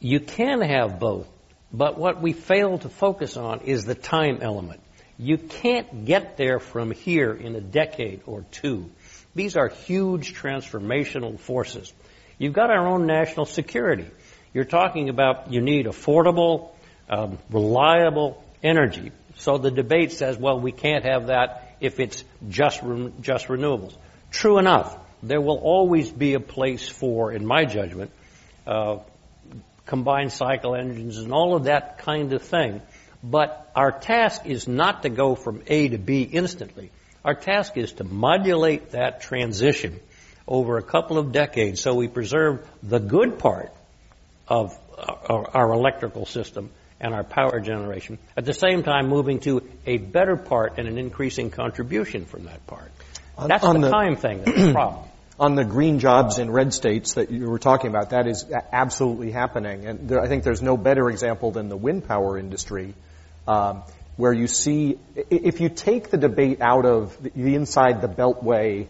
you 0.00 0.20
can 0.20 0.60
have 0.60 0.98
both. 0.98 1.26
But 1.72 1.98
what 1.98 2.20
we 2.20 2.32
fail 2.32 2.78
to 2.78 2.88
focus 2.88 3.36
on 3.36 3.62
is 3.62 3.84
the 3.84 3.94
time 3.94 4.38
element. 4.42 4.80
You 5.18 5.38
can't 5.38 6.04
get 6.04 6.36
there 6.36 6.58
from 6.58 6.90
here 6.90 7.32
in 7.32 7.56
a 7.56 7.60
decade 7.60 8.20
or 8.26 8.44
two. 8.50 8.90
These 9.34 9.56
are 9.56 9.68
huge 9.68 10.34
transformational 10.34 11.38
forces. 11.38 11.92
You've 12.38 12.52
got 12.52 12.70
our 12.70 12.86
own 12.86 13.06
national 13.06 13.46
security. 13.46 14.06
You're 14.54 14.64
talking 14.64 15.08
about 15.08 15.52
you 15.52 15.60
need 15.60 15.86
affordable, 15.86 16.70
um, 17.10 17.38
reliable 17.50 18.42
energy. 18.62 19.10
So 19.36 19.58
the 19.58 19.72
debate 19.72 20.12
says, 20.12 20.38
well, 20.38 20.60
we 20.60 20.70
can't 20.70 21.04
have 21.04 21.26
that 21.26 21.76
if 21.80 21.98
it's 21.98 22.22
just 22.48 22.80
re- 22.82 23.12
just 23.20 23.48
renewables. 23.48 23.96
True 24.30 24.58
enough, 24.58 24.96
there 25.24 25.40
will 25.40 25.58
always 25.58 26.08
be 26.08 26.34
a 26.34 26.40
place 26.40 26.88
for, 26.88 27.32
in 27.32 27.44
my 27.44 27.64
judgment, 27.64 28.12
uh, 28.64 28.98
combined 29.86 30.32
cycle 30.32 30.76
engines 30.76 31.18
and 31.18 31.32
all 31.32 31.56
of 31.56 31.64
that 31.64 31.98
kind 31.98 32.32
of 32.32 32.40
thing. 32.42 32.80
But 33.24 33.72
our 33.74 33.90
task 33.90 34.46
is 34.46 34.68
not 34.68 35.02
to 35.02 35.08
go 35.08 35.34
from 35.34 35.62
A 35.66 35.88
to 35.88 35.98
B 35.98 36.22
instantly. 36.22 36.92
Our 37.24 37.34
task 37.34 37.76
is 37.76 37.92
to 37.94 38.04
modulate 38.04 38.92
that 38.92 39.20
transition 39.20 39.98
over 40.46 40.78
a 40.78 40.82
couple 40.82 41.18
of 41.18 41.32
decades 41.32 41.80
so 41.80 41.94
we 41.94 42.06
preserve 42.06 42.64
the 42.82 43.00
good 43.00 43.38
part 43.38 43.72
of 44.48 44.78
our 45.08 45.72
electrical 45.72 46.26
system 46.26 46.70
and 47.00 47.14
our 47.14 47.24
power 47.24 47.60
generation, 47.60 48.18
at 48.36 48.44
the 48.44 48.54
same 48.54 48.82
time 48.82 49.08
moving 49.08 49.40
to 49.40 49.62
a 49.86 49.98
better 49.98 50.36
part 50.36 50.78
and 50.78 50.88
an 50.88 50.98
increasing 50.98 51.50
contribution 51.50 52.24
from 52.24 52.44
that 52.44 52.66
part. 52.66 52.90
That's 53.46 53.64
on 53.64 53.80
the, 53.80 53.88
the 53.88 53.92
time 53.92 54.16
thing 54.16 54.42
that's 54.44 54.56
the 54.56 54.72
problem. 54.72 55.04
on 55.38 55.56
the 55.56 55.64
green 55.64 55.98
jobs 55.98 56.38
in 56.38 56.50
red 56.50 56.72
states 56.72 57.14
that 57.14 57.30
you 57.30 57.48
were 57.48 57.58
talking 57.58 57.90
about, 57.90 58.10
that 58.10 58.26
is 58.26 58.44
absolutely 58.72 59.32
happening. 59.32 59.86
And 59.86 60.08
there, 60.08 60.20
I 60.20 60.28
think 60.28 60.44
there's 60.44 60.62
no 60.62 60.76
better 60.76 61.10
example 61.10 61.50
than 61.50 61.68
the 61.68 61.76
wind 61.76 62.06
power 62.06 62.38
industry, 62.38 62.94
um, 63.48 63.82
where 64.16 64.32
you 64.32 64.46
see, 64.46 64.98
if 65.16 65.60
you 65.60 65.68
take 65.68 66.10
the 66.10 66.16
debate 66.16 66.60
out 66.60 66.86
of 66.86 67.20
the, 67.20 67.30
the 67.30 67.54
inside 67.56 68.00
the 68.00 68.08
Beltway, 68.08 68.86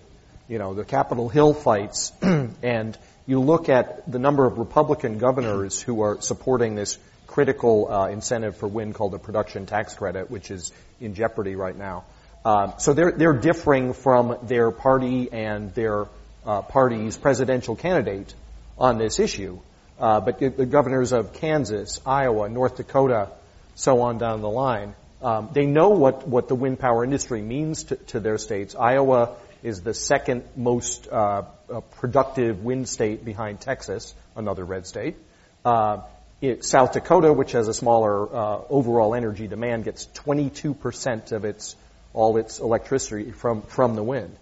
you 0.48 0.58
know, 0.58 0.74
the 0.74 0.84
Capitol 0.84 1.30
Hill 1.30 1.54
fights, 1.54 2.12
and 2.62 2.98
you 3.26 3.40
look 3.40 3.68
at 3.68 4.10
the 4.10 4.18
number 4.18 4.46
of 4.46 4.58
Republican 4.58 5.18
governors 5.18 5.80
who 5.80 6.02
are 6.02 6.20
supporting 6.20 6.74
this 6.74 6.98
critical 7.26 7.90
uh, 7.90 8.08
incentive 8.08 8.56
for 8.56 8.68
wind 8.68 8.94
called 8.94 9.12
the 9.12 9.18
production 9.18 9.66
tax 9.66 9.94
credit, 9.94 10.30
which 10.30 10.50
is 10.50 10.72
in 11.00 11.14
jeopardy 11.14 11.56
right 11.56 11.76
now. 11.76 12.04
Uh, 12.44 12.76
so 12.76 12.92
they're 12.92 13.12
they're 13.12 13.32
differing 13.32 13.94
from 13.94 14.36
their 14.42 14.70
party 14.70 15.32
and 15.32 15.74
their 15.74 16.06
uh, 16.44 16.60
party's 16.60 17.16
presidential 17.16 17.74
candidate 17.74 18.34
on 18.78 18.98
this 18.98 19.18
issue. 19.18 19.58
Uh, 19.98 20.20
but 20.20 20.38
the 20.38 20.66
governors 20.66 21.12
of 21.12 21.32
Kansas, 21.32 22.00
Iowa, 22.04 22.48
North 22.48 22.76
Dakota, 22.76 23.28
so 23.76 24.02
on 24.02 24.18
down 24.18 24.40
the 24.40 24.50
line, 24.50 24.94
um, 25.22 25.48
they 25.52 25.66
know 25.66 25.90
what, 25.90 26.26
what 26.26 26.48
the 26.48 26.54
wind 26.54 26.78
power 26.78 27.04
industry 27.04 27.40
means 27.40 27.84
to, 27.84 27.96
to 27.96 28.20
their 28.20 28.36
states. 28.36 28.74
Iowa 28.74 29.36
is 29.64 29.80
the 29.80 29.94
second 29.94 30.44
most 30.54 31.08
uh, 31.08 31.42
uh 31.72 31.80
productive 31.98 32.62
wind 32.62 32.88
state 32.88 33.24
behind 33.24 33.60
Texas, 33.60 34.14
another 34.36 34.64
red 34.64 34.86
state. 34.86 35.16
Uh, 35.64 36.02
it, 36.40 36.64
South 36.64 36.92
Dakota, 36.92 37.32
which 37.32 37.52
has 37.52 37.66
a 37.66 37.74
smaller 37.74 38.36
uh, 38.36 38.60
overall 38.68 39.14
energy 39.14 39.48
demand, 39.48 39.84
gets 39.84 40.06
22% 40.14 41.32
of 41.32 41.44
its 41.44 41.74
all 42.12 42.36
its 42.36 42.60
electricity 42.60 43.32
from 43.32 43.62
from 43.62 43.96
the 43.96 44.02
wind. 44.02 44.36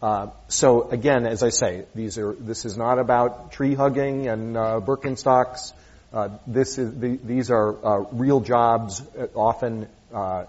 Uh, 0.00 0.28
so 0.46 0.88
again, 0.88 1.26
as 1.26 1.42
I 1.42 1.48
say, 1.48 1.84
these 1.94 2.16
are 2.18 2.32
this 2.32 2.64
is 2.64 2.76
not 2.76 3.00
about 3.00 3.50
tree 3.50 3.74
hugging 3.74 4.28
and 4.28 4.56
uh, 4.56 4.80
Birkenstocks. 4.80 5.72
Uh, 6.12 6.28
this 6.46 6.78
is 6.78 6.98
the, 6.98 7.18
these 7.22 7.50
are 7.50 7.68
uh, 7.84 8.04
real 8.12 8.40
jobs, 8.40 9.02
often 9.34 9.88
uh, 10.14 10.44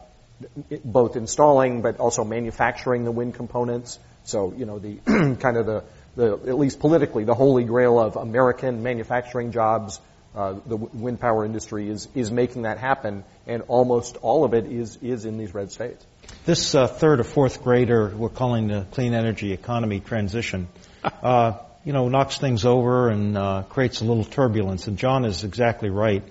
both 0.86 1.16
installing 1.16 1.82
but 1.82 2.00
also 2.00 2.24
manufacturing 2.24 3.04
the 3.04 3.12
wind 3.12 3.34
components. 3.34 3.98
So 4.30 4.54
you 4.56 4.66
know 4.66 4.80
the 4.80 4.96
kind 5.40 5.58
of 5.58 5.66
the, 5.66 5.84
the 6.16 6.34
at 6.48 6.58
least 6.58 6.80
politically 6.80 7.24
the 7.24 7.36
holy 7.36 7.64
grail 7.64 8.00
of 8.00 8.16
American 8.16 8.84
manufacturing 8.84 9.52
jobs. 9.52 10.00
the 10.34 10.78
wind 10.78 11.20
power 11.20 11.46
industry 11.46 11.90
is 11.90 12.08
is 12.16 12.32
making 12.32 12.64
that 12.64 12.78
happen, 12.78 13.24
and 13.48 13.64
almost 13.68 14.18
all 14.22 14.44
of 14.44 14.54
it 14.54 14.66
is 14.66 14.98
is 15.02 15.26
in 15.26 15.38
these 15.38 15.54
red 15.54 15.72
states. 15.72 16.06
This 16.46 16.74
uh, 16.76 16.88
third 16.88 17.20
or 17.20 17.24
fourth 17.24 17.64
grader, 17.64 18.10
we're 18.16 18.30
calling 18.30 18.68
the 18.68 18.86
clean 18.92 19.14
energy 19.14 19.52
economy 19.52 20.00
transition, 20.00 20.68
uh, 21.04 21.54
you 21.84 21.94
know, 21.94 22.10
knocks 22.10 22.38
things 22.38 22.66
over 22.66 23.10
and 23.10 23.38
uh, 23.38 23.64
creates 23.70 24.02
a 24.02 24.06
little 24.06 24.24
turbulence. 24.24 24.88
And 24.88 24.98
John 24.98 25.26
is 25.26 25.44
exactly 25.44 25.90
right. 25.90 26.24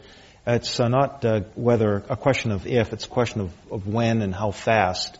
It's 0.46 0.80
uh, 0.80 0.88
not 0.88 1.24
uh, 1.24 1.40
whether 1.54 2.02
a 2.08 2.16
question 2.16 2.52
of 2.52 2.66
if, 2.66 2.92
it's 2.92 3.04
a 3.04 3.08
question 3.08 3.42
of, 3.42 3.52
of 3.70 3.86
when 3.86 4.22
and 4.22 4.34
how 4.34 4.50
fast. 4.50 5.18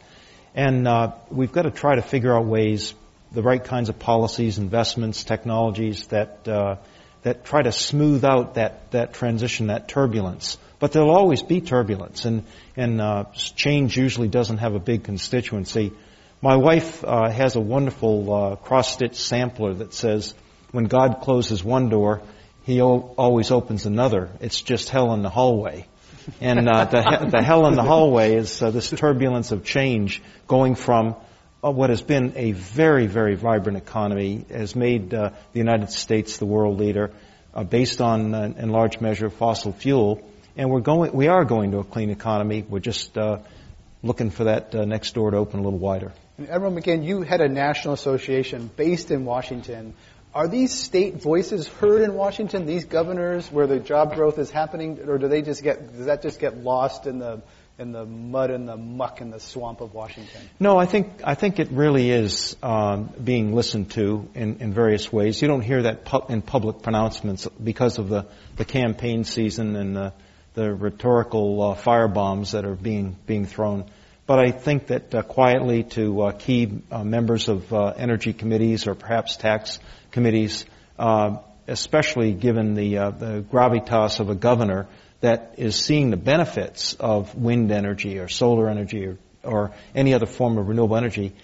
And 0.54 0.88
uh, 0.88 1.12
we've 1.30 1.52
got 1.52 1.62
to 1.62 1.70
try 1.70 1.94
to 1.94 2.02
figure 2.02 2.34
out 2.34 2.46
ways, 2.46 2.94
the 3.32 3.42
right 3.42 3.62
kinds 3.62 3.88
of 3.88 3.98
policies, 3.98 4.58
investments, 4.58 5.24
technologies 5.24 6.06
that 6.08 6.48
uh, 6.48 6.76
that 7.22 7.44
try 7.44 7.62
to 7.62 7.72
smooth 7.72 8.24
out 8.24 8.54
that 8.54 8.90
that 8.92 9.14
transition, 9.14 9.68
that 9.68 9.88
turbulence. 9.88 10.58
But 10.78 10.92
there'll 10.92 11.10
always 11.14 11.42
be 11.42 11.60
turbulence, 11.60 12.24
and 12.24 12.44
and 12.76 13.00
uh, 13.00 13.24
change 13.34 13.96
usually 13.96 14.28
doesn't 14.28 14.58
have 14.58 14.74
a 14.74 14.78
big 14.80 15.04
constituency. 15.04 15.92
My 16.40 16.56
wife 16.56 17.04
uh, 17.04 17.28
has 17.30 17.56
a 17.56 17.60
wonderful 17.60 18.32
uh, 18.32 18.56
cross-stitch 18.56 19.16
sampler 19.16 19.74
that 19.74 19.92
says, 19.92 20.34
"When 20.70 20.84
God 20.84 21.20
closes 21.20 21.64
one 21.64 21.88
door, 21.88 22.22
He 22.64 22.80
o- 22.80 23.14
always 23.18 23.50
opens 23.50 23.86
another. 23.86 24.30
It's 24.40 24.62
just 24.62 24.88
hell 24.88 25.12
in 25.14 25.22
the 25.22 25.30
hallway." 25.30 25.86
And 26.40 26.68
uh, 26.68 26.84
the, 26.84 27.28
the 27.30 27.42
hell 27.42 27.66
in 27.66 27.74
the 27.74 27.82
hallway 27.82 28.34
is 28.34 28.62
uh, 28.62 28.70
this 28.70 28.90
turbulence 28.90 29.52
of 29.52 29.64
change, 29.64 30.22
going 30.46 30.74
from 30.74 31.16
uh, 31.62 31.70
what 31.70 31.90
has 31.90 32.02
been 32.02 32.32
a 32.36 32.52
very, 32.52 33.06
very 33.06 33.34
vibrant 33.34 33.78
economy, 33.78 34.44
has 34.50 34.76
made 34.76 35.10
the 35.10 35.32
United 35.52 35.90
States 35.90 36.36
the 36.36 36.46
world 36.46 36.78
leader, 36.78 37.10
based 37.68 38.00
on, 38.00 38.34
in 38.34 38.70
large 38.70 39.00
measure, 39.00 39.30
fossil 39.30 39.72
fuel 39.72 40.22
and 40.58 40.70
we're 40.70 40.80
going, 40.80 41.12
we 41.12 41.28
are 41.28 41.44
going 41.44 41.70
to 41.70 41.78
a 41.78 41.84
clean 41.84 42.10
economy. 42.10 42.64
We're 42.68 42.80
just 42.80 43.16
uh, 43.16 43.38
looking 44.02 44.30
for 44.30 44.44
that 44.44 44.74
uh, 44.74 44.84
next 44.84 45.14
door 45.14 45.30
to 45.30 45.36
open 45.36 45.60
a 45.60 45.62
little 45.62 45.78
wider. 45.78 46.12
And 46.36 46.50
Admiral 46.50 46.72
McGinn, 46.72 47.04
you 47.04 47.22
head 47.22 47.40
a 47.40 47.48
national 47.48 47.94
association 47.94 48.68
based 48.76 49.12
in 49.12 49.24
Washington. 49.24 49.94
Are 50.34 50.46
these 50.46 50.72
state 50.72 51.22
voices 51.22 51.66
heard 51.66 52.02
in 52.02 52.14
Washington? 52.14 52.66
These 52.66 52.84
governors, 52.84 53.50
where 53.50 53.66
the 53.66 53.78
job 53.78 54.14
growth 54.14 54.38
is 54.38 54.50
happening, 54.50 55.08
or 55.08 55.18
do 55.18 55.28
they 55.28 55.42
just 55.42 55.62
get 55.62 55.92
does 55.96 56.06
that 56.06 56.22
just 56.22 56.38
get 56.38 56.58
lost 56.58 57.06
in 57.06 57.18
the 57.18 57.42
in 57.78 57.92
the 57.92 58.04
mud 58.04 58.50
and 58.50 58.68
the 58.68 58.76
muck 58.76 59.20
and 59.20 59.32
the 59.32 59.40
swamp 59.40 59.80
of 59.80 59.94
Washington? 59.94 60.42
No, 60.60 60.76
I 60.76 60.86
think 60.86 61.22
I 61.24 61.34
think 61.34 61.58
it 61.58 61.70
really 61.70 62.10
is 62.10 62.56
um, 62.62 63.10
being 63.22 63.54
listened 63.54 63.92
to 63.92 64.28
in, 64.34 64.58
in 64.60 64.72
various 64.74 65.12
ways. 65.12 65.40
You 65.40 65.48
don't 65.48 65.62
hear 65.62 65.82
that 65.82 66.04
pu- 66.04 66.26
in 66.28 66.42
public 66.42 66.82
pronouncements 66.82 67.46
because 67.46 67.98
of 67.98 68.08
the, 68.08 68.26
the 68.56 68.64
campaign 68.64 69.24
season 69.24 69.76
and 69.76 69.96
the 69.96 70.12
the 70.54 70.74
rhetorical 70.74 71.62
uh, 71.62 71.74
firebombs 71.76 72.50
that 72.50 72.64
are 72.64 72.74
being 72.74 73.16
being 73.26 73.46
thrown. 73.46 73.84
But 74.28 74.40
I 74.40 74.50
think 74.50 74.88
that 74.88 75.14
uh, 75.14 75.22
quietly 75.22 75.84
to 75.94 76.20
uh, 76.20 76.32
key 76.32 76.82
uh, 76.90 77.02
members 77.02 77.48
of 77.48 77.72
uh, 77.72 77.94
energy 77.96 78.34
committees 78.34 78.86
or 78.86 78.94
perhaps 78.94 79.38
tax 79.38 79.78
committees, 80.10 80.66
uh, 80.98 81.38
especially 81.66 82.34
given 82.34 82.74
the 82.74 82.96
the 82.96 83.42
gravitas 83.50 84.20
of 84.20 84.28
a 84.28 84.34
governor 84.34 84.86
that 85.22 85.54
is 85.56 85.76
seeing 85.76 86.10
the 86.10 86.18
benefits 86.18 86.92
of 86.92 87.34
wind 87.36 87.72
energy 87.72 88.18
or 88.18 88.28
solar 88.28 88.68
energy 88.68 89.06
or, 89.06 89.18
or 89.42 89.72
any 89.94 90.12
other 90.12 90.26
form 90.26 90.58
of 90.58 90.68
renewable 90.68 90.98
energy, 90.98 91.34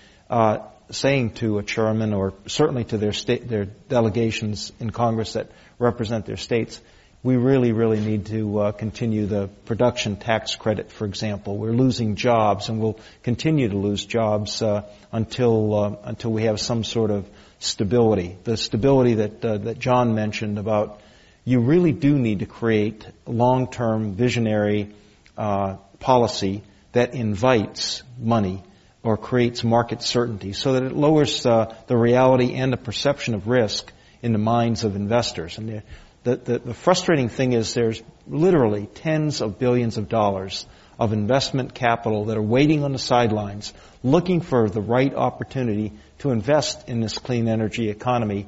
saying 0.90 1.30
to 1.30 1.56
a 1.56 1.62
chairman 1.62 2.12
or 2.12 2.34
certainly 2.46 2.84
to 2.84 2.98
their 2.98 3.14
state, 3.14 3.48
their 3.48 3.64
delegations 3.64 4.72
in 4.78 4.90
Congress 4.90 5.32
that 5.32 5.50
represent 5.78 6.26
their 6.26 6.36
states, 6.36 6.82
we 7.25 7.37
really, 7.37 7.73
really 7.73 8.00
need 8.00 8.26
to 8.26 8.59
uh, 8.59 8.73
continue 8.73 9.25
the 9.25 9.49
production 9.64 10.16
tax 10.16 10.57
credit, 10.57 10.93
for 10.93 11.07
example. 11.07 11.57
We're 11.57 11.73
losing 11.73 12.16
jobs, 12.16 12.69
and 12.69 12.81
we'll 12.81 13.00
continue 13.23 13.71
to 13.71 13.76
lose 13.78 14.04
jobs 14.04 14.61
uh, 14.61 14.83
until 15.11 15.75
uh, 15.75 15.97
until 16.04 16.33
we 16.33 16.43
have 16.43 16.61
some 16.61 16.85
sort 16.85 17.11
of 17.11 17.26
stability. 17.61 18.37
The 18.45 18.59
stability 18.59 19.14
that 19.14 19.43
uh, 19.43 19.57
that 19.57 19.78
John 19.78 20.14
mentioned 20.14 20.59
about 20.59 21.00
you 21.47 21.61
really 21.61 21.93
do 21.93 22.19
need 22.19 22.40
to 22.40 22.47
create 22.47 23.07
long-term 23.26 24.12
visionary 24.16 24.95
uh, 25.38 25.76
policy 26.00 26.62
that 26.93 27.14
invites 27.14 28.02
money 28.19 28.62
or 29.02 29.16
creates 29.16 29.64
market 29.64 30.02
certainty, 30.02 30.52
so 30.52 30.75
that 30.75 30.83
it 30.83 30.93
lowers 30.93 31.47
uh, 31.47 31.75
the 31.87 31.97
reality 31.97 32.52
and 32.52 32.71
the 32.71 32.76
perception 32.76 33.35
of 33.35 33.49
risk 33.49 33.90
in 34.23 34.33
the 34.33 34.38
minds 34.38 34.85
of 34.85 34.95
investors. 34.97 35.59
And 35.59 35.83
the, 36.25 36.37
the, 36.37 36.59
the 36.59 36.75
frustrating 36.75 37.28
thing 37.28 37.52
is 37.52 37.75
there's 37.75 38.02
literally 38.26 38.87
tens 38.87 39.40
of 39.40 39.59
billions 39.59 39.99
of 39.99 40.09
dollars 40.09 40.66
of 40.99 41.12
investment 41.12 41.75
capital 41.75 42.26
that 42.26 42.37
are 42.37 42.43
waiting 42.43 42.85
on 42.85 42.93
the 42.93 42.99
sidelines, 42.99 43.73
looking 44.02 44.40
for 44.40 44.69
the 44.71 44.81
right 44.81 45.14
opportunity 45.14 45.93
to 46.19 46.31
invest 46.31 46.88
in 46.88 47.00
this 47.00 47.19
clean 47.19 47.49
energy 47.49 47.90
economy. 47.90 48.47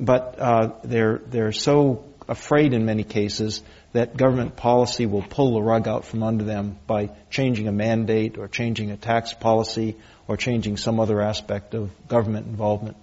But 0.00 0.38
uh, 0.38 0.72
they're 0.84 1.18
they're 1.26 1.52
so 1.52 2.04
afraid 2.28 2.72
in 2.72 2.86
many 2.86 3.04
cases 3.04 3.62
that 3.92 4.16
government 4.16 4.54
policy 4.54 5.06
will 5.06 5.22
pull 5.22 5.54
the 5.54 5.62
rug 5.62 5.88
out 5.88 6.04
from 6.04 6.22
under 6.22 6.44
them 6.44 6.78
by 6.86 7.10
changing 7.30 7.68
a 7.68 7.72
mandate 7.72 8.38
or 8.38 8.48
changing 8.48 8.90
a 8.90 8.96
tax 8.96 9.32
policy 9.32 9.96
or 10.28 10.36
changing 10.36 10.76
some 10.76 11.00
other 11.00 11.20
aspect 11.20 11.74
of 11.74 11.90
government 12.06 12.46
involvement. 12.46 12.96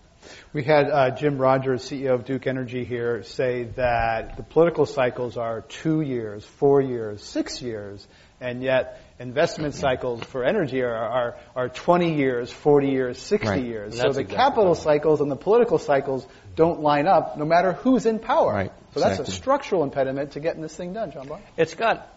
We 0.53 0.63
had 0.63 0.89
uh, 0.89 1.11
Jim 1.11 1.37
Rogers, 1.37 1.89
CEO 1.89 2.13
of 2.13 2.25
Duke 2.25 2.47
Energy, 2.47 2.85
here 2.85 3.23
say 3.23 3.63
that 3.75 4.37
the 4.37 4.43
political 4.43 4.85
cycles 4.85 5.37
are 5.37 5.61
two 5.61 6.01
years, 6.01 6.45
four 6.45 6.81
years, 6.81 7.23
six 7.23 7.61
years, 7.61 8.05
and 8.41 8.61
yet 8.61 9.01
investment 9.19 9.73
cycles 9.73 10.23
for 10.23 10.43
energy 10.43 10.81
are, 10.81 10.93
are, 10.93 11.37
are 11.55 11.69
20 11.69 12.15
years, 12.15 12.51
40 12.51 12.89
years, 12.89 13.17
60 13.17 13.47
right. 13.47 13.63
years. 13.63 13.95
So 13.95 14.01
the 14.01 14.21
exactly 14.21 14.35
capital 14.35 14.73
right. 14.73 14.83
cycles 14.83 15.21
and 15.21 15.31
the 15.31 15.35
political 15.35 15.77
cycles 15.77 16.27
don't 16.55 16.81
line 16.81 17.07
up 17.07 17.37
no 17.37 17.45
matter 17.45 17.73
who's 17.73 18.05
in 18.05 18.19
power. 18.19 18.53
Right. 18.53 18.71
So 18.93 19.01
exactly. 19.01 19.17
that's 19.17 19.29
a 19.29 19.31
structural 19.31 19.83
impediment 19.83 20.31
to 20.31 20.39
getting 20.39 20.61
this 20.61 20.75
thing 20.75 20.93
done, 20.93 21.11
John 21.11 21.27
Bond. 21.27 21.43
It's 21.57 21.73
got, 21.73 22.07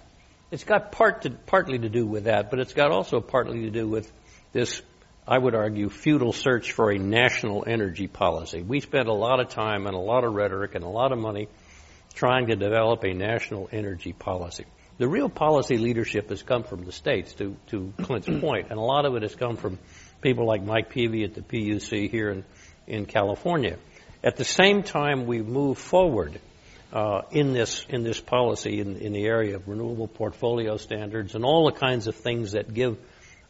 it's 0.51 0.65
got 0.65 0.93
part 0.93 1.23
to, 1.23 1.31
partly 1.31 1.79
to 1.79 1.89
do 1.89 2.07
with 2.07 2.25
that, 2.25 2.51
but 2.51 2.59
it's 2.59 2.75
got 2.75 2.91
also 2.91 3.21
partly 3.21 3.63
to 3.63 3.71
do 3.71 3.89
with 3.89 4.11
this 4.53 4.83
I 5.29 5.37
would 5.37 5.55
argue, 5.55 5.91
futile 5.91 6.33
search 6.33 6.73
for 6.73 6.91
a 6.91 6.99
national 6.99 7.65
energy 7.67 8.07
policy. 8.07 8.63
We 8.63 8.81
spent 8.81 9.09
a 9.09 9.13
lot 9.13 9.41
of 9.41 9.51
time 9.51 9.87
and 9.87 9.95
a 9.95 10.01
lot 10.01 10.25
of 10.25 10.33
rhetoric 10.33 10.75
and 10.75 10.83
a 10.83 10.89
lot 10.89 11.13
of 11.13 11.19
money 11.19 11.49
trying 12.15 12.47
to 12.47 12.57
develop 12.57 13.05
a 13.05 13.13
national 13.13 13.69
energy 13.71 14.15
policy. 14.15 14.65
The 14.97 15.07
real 15.07 15.29
policy 15.29 15.77
leadership 15.77 16.31
has 16.31 16.43
come 16.43 16.63
from 16.63 16.87
the 16.87 16.93
states, 16.93 17.35
to, 17.35 17.55
to 17.67 17.93
Clint's 18.03 18.27
point, 18.41 18.69
and 18.71 18.79
a 18.79 18.83
lot 18.83 19.05
of 19.05 19.17
it 19.17 19.23
has 19.23 19.35
come 19.35 19.57
from 19.57 19.79
people 20.23 20.47
like 20.47 20.63
Mike 20.63 20.91
Peevey 20.91 21.25
at 21.25 21.35
the 21.35 21.43
PUC 21.43 22.11
here 22.11 22.31
in, 22.31 22.45
in 22.87 23.05
California. 23.05 23.77
At 24.25 24.37
the 24.37 24.47
same 24.47 24.83
time, 24.83 25.27
we 25.27 25.43
move 25.43 25.77
forward 25.77 26.41
uh, 26.91 27.21
in 27.31 27.53
this 27.53 27.85
in 27.91 28.03
this 28.03 28.19
policy 28.19 28.81
in, 28.81 28.97
in 28.97 29.13
the 29.13 29.27
area 29.27 29.57
of 29.57 29.69
renewable 29.69 30.09
portfolio 30.09 30.79
standards 30.79 31.35
and 31.35 31.45
all 31.45 31.67
the 31.67 31.79
kinds 31.79 32.07
of 32.07 32.15
things 32.15 32.53
that 32.53 32.73
give 32.73 32.97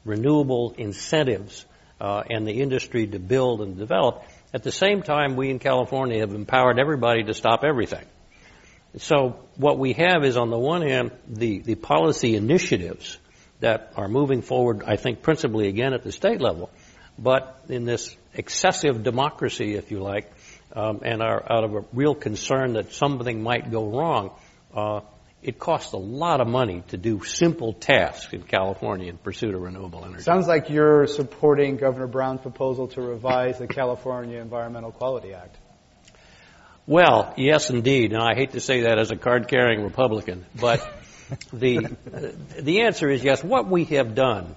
renewable 0.04 0.74
incentives 0.78 1.64
uh, 2.00 2.22
and 2.28 2.46
the 2.46 2.60
industry 2.60 3.06
to 3.06 3.18
build 3.18 3.60
and 3.60 3.76
develop. 3.76 4.24
At 4.54 4.62
the 4.62 4.72
same 4.72 5.02
time, 5.02 5.36
we 5.36 5.50
in 5.50 5.58
California 5.58 6.20
have 6.20 6.32
empowered 6.32 6.78
everybody 6.78 7.24
to 7.24 7.34
stop 7.34 7.64
everything. 7.64 8.04
So 8.96 9.38
what 9.56 9.78
we 9.78 9.92
have 9.94 10.24
is, 10.24 10.36
on 10.36 10.50
the 10.50 10.58
one 10.58 10.82
hand, 10.82 11.10
the, 11.26 11.58
the 11.58 11.74
policy 11.74 12.36
initiatives 12.36 13.18
that 13.60 13.92
are 13.96 14.08
moving 14.08 14.40
forward, 14.40 14.82
I 14.86 14.96
think, 14.96 15.22
principally 15.22 15.68
again 15.68 15.92
at 15.92 16.02
the 16.02 16.12
state 16.12 16.40
level, 16.40 16.70
but 17.18 17.60
in 17.68 17.84
this 17.84 18.16
excessive 18.34 19.02
democracy, 19.02 19.74
if 19.74 19.90
you 19.90 20.00
like, 20.00 20.32
um, 20.74 21.00
and 21.02 21.22
are 21.22 21.42
out 21.50 21.64
of 21.64 21.74
a 21.74 21.84
real 21.92 22.14
concern 22.14 22.74
that 22.74 22.92
something 22.92 23.42
might 23.42 23.70
go 23.70 23.86
wrong, 23.86 24.30
uh, 24.74 25.00
it 25.42 25.58
costs 25.58 25.92
a 25.92 25.98
lot 25.98 26.40
of 26.40 26.48
money 26.48 26.82
to 26.88 26.96
do 26.96 27.22
simple 27.24 27.72
tasks 27.72 28.32
in 28.32 28.42
California 28.42 29.08
in 29.08 29.18
pursuit 29.18 29.54
of 29.54 29.62
renewable 29.62 30.04
energy. 30.04 30.22
Sounds 30.22 30.48
like 30.48 30.68
you're 30.68 31.06
supporting 31.06 31.76
Governor 31.76 32.08
Brown's 32.08 32.40
proposal 32.40 32.88
to 32.88 33.00
revise 33.00 33.58
the 33.58 33.68
California 33.68 34.40
Environmental 34.40 34.90
Quality 34.90 35.34
Act. 35.34 35.56
Well, 36.86 37.34
yes, 37.36 37.70
indeed, 37.70 38.12
and 38.12 38.22
I 38.22 38.34
hate 38.34 38.52
to 38.52 38.60
say 38.60 38.82
that 38.82 38.98
as 38.98 39.10
a 39.10 39.16
card-carrying 39.16 39.82
Republican, 39.82 40.46
but 40.58 40.80
the 41.52 41.96
the 42.58 42.80
answer 42.82 43.10
is 43.10 43.22
yes. 43.22 43.44
What 43.44 43.68
we 43.68 43.84
have 43.84 44.14
done 44.14 44.56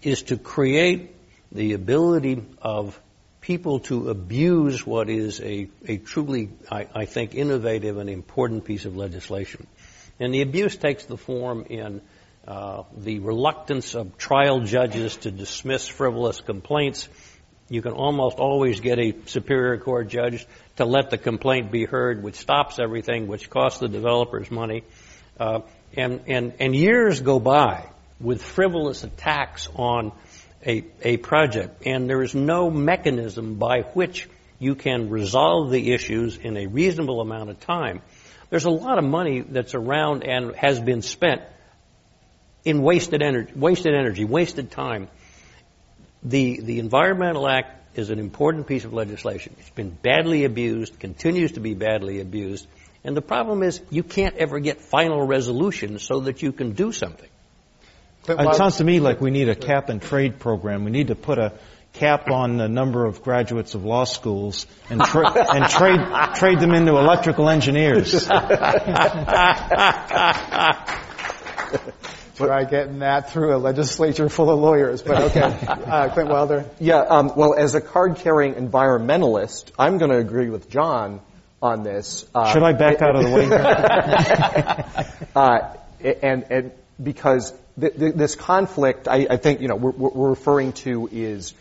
is 0.00 0.22
to 0.24 0.36
create 0.36 1.14
the 1.50 1.72
ability 1.72 2.42
of 2.62 3.00
people 3.40 3.80
to 3.80 4.08
abuse 4.08 4.86
what 4.86 5.10
is 5.10 5.40
a, 5.40 5.68
a 5.86 5.98
truly, 5.98 6.48
I, 6.70 6.88
I 6.94 7.04
think, 7.04 7.34
innovative 7.34 7.98
and 7.98 8.08
important 8.08 8.64
piece 8.64 8.86
of 8.86 8.96
legislation. 8.96 9.66
And 10.20 10.32
the 10.32 10.42
abuse 10.42 10.76
takes 10.76 11.04
the 11.04 11.16
form 11.16 11.66
in 11.68 12.00
uh, 12.46 12.84
the 12.96 13.18
reluctance 13.20 13.94
of 13.94 14.18
trial 14.18 14.60
judges 14.60 15.16
to 15.18 15.30
dismiss 15.30 15.88
frivolous 15.88 16.40
complaints. 16.40 17.08
You 17.68 17.80
can 17.82 17.92
almost 17.92 18.38
always 18.38 18.80
get 18.80 18.98
a 18.98 19.14
superior 19.26 19.78
court 19.78 20.08
judge 20.08 20.46
to 20.76 20.84
let 20.84 21.10
the 21.10 21.18
complaint 21.18 21.72
be 21.72 21.84
heard, 21.84 22.22
which 22.22 22.36
stops 22.36 22.78
everything, 22.78 23.26
which 23.26 23.48
costs 23.48 23.80
the 23.80 23.88
developers 23.88 24.50
money. 24.50 24.84
Uh, 25.40 25.60
and, 25.96 26.20
and, 26.26 26.52
and 26.60 26.76
years 26.76 27.20
go 27.20 27.40
by 27.40 27.88
with 28.20 28.42
frivolous 28.42 29.04
attacks 29.04 29.68
on 29.74 30.12
a, 30.66 30.84
a 31.02 31.16
project, 31.18 31.86
and 31.86 32.08
there 32.08 32.22
is 32.22 32.34
no 32.34 32.70
mechanism 32.70 33.56
by 33.56 33.82
which 33.94 34.28
you 34.58 34.74
can 34.74 35.10
resolve 35.10 35.70
the 35.70 35.92
issues 35.92 36.36
in 36.36 36.56
a 36.56 36.66
reasonable 36.66 37.20
amount 37.20 37.50
of 37.50 37.60
time. 37.60 38.00
There's 38.50 38.64
a 38.64 38.70
lot 38.70 38.98
of 38.98 39.04
money 39.04 39.40
that's 39.40 39.74
around 39.74 40.24
and 40.24 40.54
has 40.56 40.80
been 40.80 41.02
spent 41.02 41.42
in 42.64 42.82
wasted 42.82 43.22
energy, 43.22 43.52
wasted 43.54 43.94
energy, 43.94 44.24
wasted 44.24 44.70
time. 44.70 45.08
The, 46.22 46.60
the 46.60 46.78
Environmental 46.78 47.48
Act 47.48 47.98
is 47.98 48.10
an 48.10 48.18
important 48.18 48.66
piece 48.66 48.84
of 48.84 48.92
legislation. 48.92 49.54
It's 49.58 49.70
been 49.70 49.90
badly 49.90 50.44
abused, 50.44 50.98
continues 50.98 51.52
to 51.52 51.60
be 51.60 51.74
badly 51.74 52.20
abused, 52.20 52.66
and 53.04 53.16
the 53.16 53.22
problem 53.22 53.62
is 53.62 53.80
you 53.90 54.02
can't 54.02 54.36
ever 54.36 54.58
get 54.58 54.80
final 54.80 55.24
resolution 55.26 55.98
so 55.98 56.20
that 56.20 56.42
you 56.42 56.52
can 56.52 56.72
do 56.72 56.90
something. 56.92 57.28
It 58.26 58.54
sounds 58.54 58.78
to 58.78 58.84
me 58.84 59.00
like 59.00 59.20
we 59.20 59.30
need 59.30 59.50
a 59.50 59.54
cap 59.54 59.90
and 59.90 60.00
trade 60.00 60.38
program. 60.38 60.84
We 60.84 60.90
need 60.90 61.08
to 61.08 61.14
put 61.14 61.38
a 61.38 61.52
cap 61.94 62.28
on 62.28 62.56
the 62.56 62.68
number 62.68 63.06
of 63.06 63.22
graduates 63.22 63.74
of 63.74 63.84
law 63.84 64.04
schools 64.04 64.66
and, 64.90 65.02
tra- 65.02 65.54
and 65.54 65.70
trade 65.70 66.00
trade 66.34 66.60
them 66.60 66.74
into 66.74 66.96
electrical 66.96 67.48
engineers. 67.48 68.26
Try 72.36 72.64
getting 72.64 72.98
that 72.98 73.30
through 73.30 73.54
a 73.54 73.58
legislature 73.58 74.28
full 74.28 74.50
of 74.50 74.58
lawyers, 74.58 75.02
but 75.02 75.22
okay. 75.30 75.42
Uh, 75.84 76.08
Clint 76.12 76.28
Wilder. 76.28 76.68
Yeah. 76.80 76.98
Um, 76.98 77.32
well, 77.36 77.54
as 77.54 77.76
a 77.76 77.80
card-carrying 77.80 78.54
environmentalist, 78.54 79.70
I'm 79.78 79.98
going 79.98 80.10
to 80.10 80.18
agree 80.18 80.50
with 80.50 80.68
John 80.68 81.20
on 81.62 81.84
this. 81.84 82.26
Uh, 82.34 82.52
Should 82.52 82.64
I 82.64 82.72
back 82.72 83.00
out 83.02 83.14
of 83.14 83.22
the 83.22 83.30
way? 83.30 83.46
uh, 85.36 85.74
and 86.20 86.44
and 86.50 86.72
because 87.00 87.54
th- 87.78 87.96
th- 87.96 88.14
this 88.14 88.34
conflict, 88.34 89.06
I, 89.06 89.26
I, 89.30 89.36
think 89.36 89.60
you 89.60 89.68
know 89.68 89.76
we're, 89.76 89.92
we're 89.92 90.30
referring 90.30 90.72
to 90.84 91.08
is 91.12 91.54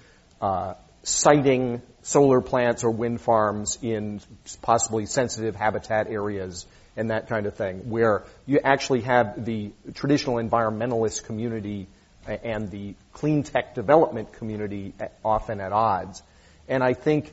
uh, 0.43 0.73
siting 1.03 1.81
solar 2.01 2.41
plants 2.41 2.83
or 2.83 2.91
wind 2.91 3.21
farms 3.21 3.79
in 3.81 4.19
possibly 4.61 5.05
sensitive 5.05 5.55
habitat 5.55 6.07
areas 6.07 6.65
and 6.97 7.11
that 7.11 7.29
kind 7.29 7.45
of 7.45 7.55
thing, 7.55 7.89
where 7.89 8.23
you 8.45 8.59
actually 8.59 9.01
have 9.01 9.45
the 9.45 9.71
traditional 9.93 10.35
environmentalist 10.35 11.23
community 11.23 11.87
and 12.27 12.69
the 12.71 12.93
clean 13.13 13.43
tech 13.43 13.73
development 13.73 14.33
community 14.33 14.93
often 15.23 15.61
at 15.61 15.71
odds. 15.71 16.21
And 16.67 16.83
I 16.83 16.93
think 16.93 17.31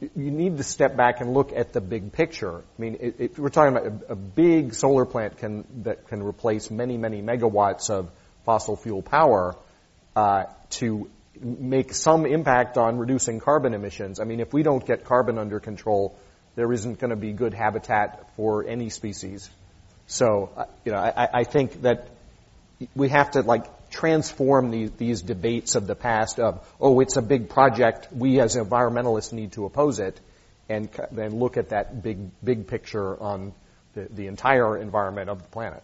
you 0.00 0.30
need 0.30 0.58
to 0.58 0.62
step 0.62 0.96
back 0.96 1.22
and 1.22 1.32
look 1.32 1.52
at 1.56 1.72
the 1.72 1.80
big 1.80 2.12
picture. 2.12 2.58
I 2.58 2.82
mean, 2.82 2.98
if 3.00 3.38
we're 3.38 3.48
talking 3.48 3.74
about 3.74 3.86
a, 4.10 4.12
a, 4.12 4.16
big 4.16 4.74
solar 4.74 5.06
plant 5.06 5.38
can, 5.38 5.64
that 5.84 6.08
can 6.08 6.22
replace 6.22 6.70
many, 6.70 6.98
many 6.98 7.22
megawatts 7.22 7.88
of 7.88 8.10
fossil 8.44 8.76
fuel 8.76 9.00
power 9.00 9.56
uh, 10.14 10.44
to 10.70 11.10
make 11.40 11.94
some 11.94 12.26
impact 12.26 12.76
on 12.76 12.98
reducing 12.98 13.40
carbon 13.40 13.74
emissions. 13.74 14.20
I 14.20 14.24
mean, 14.24 14.40
if 14.40 14.52
we 14.52 14.62
don't 14.62 14.84
get 14.84 15.04
carbon 15.04 15.38
under 15.38 15.60
control, 15.60 16.18
there 16.54 16.72
isn't 16.72 16.98
going 16.98 17.10
to 17.10 17.16
be 17.16 17.32
good 17.32 17.54
habitat 17.54 18.30
for 18.36 18.66
any 18.66 18.90
species. 18.90 19.48
So, 20.06 20.50
uh, 20.56 20.64
you 20.84 20.92
know, 20.92 20.98
I, 20.98 21.28
I 21.32 21.44
think 21.44 21.82
that 21.82 22.08
we 22.94 23.08
have 23.08 23.32
to 23.32 23.42
like 23.42 23.90
transform 23.90 24.70
these, 24.70 24.90
these 24.92 25.22
debates 25.22 25.74
of 25.74 25.86
the 25.86 25.94
past 25.94 26.38
of, 26.38 26.66
oh, 26.80 27.00
it's 27.00 27.16
a 27.16 27.22
big 27.22 27.48
project, 27.48 28.08
we 28.12 28.40
as 28.40 28.56
environmentalists 28.56 29.32
need 29.32 29.52
to 29.52 29.64
oppose 29.64 29.98
it, 29.98 30.20
and 30.68 30.88
then 31.10 31.38
look 31.38 31.56
at 31.56 31.70
that 31.70 32.02
big, 32.02 32.18
big 32.42 32.66
picture 32.66 33.20
on 33.20 33.52
the, 33.94 34.08
the 34.10 34.26
entire 34.28 34.76
environment 34.76 35.28
of 35.28 35.42
the 35.42 35.48
planet. 35.48 35.82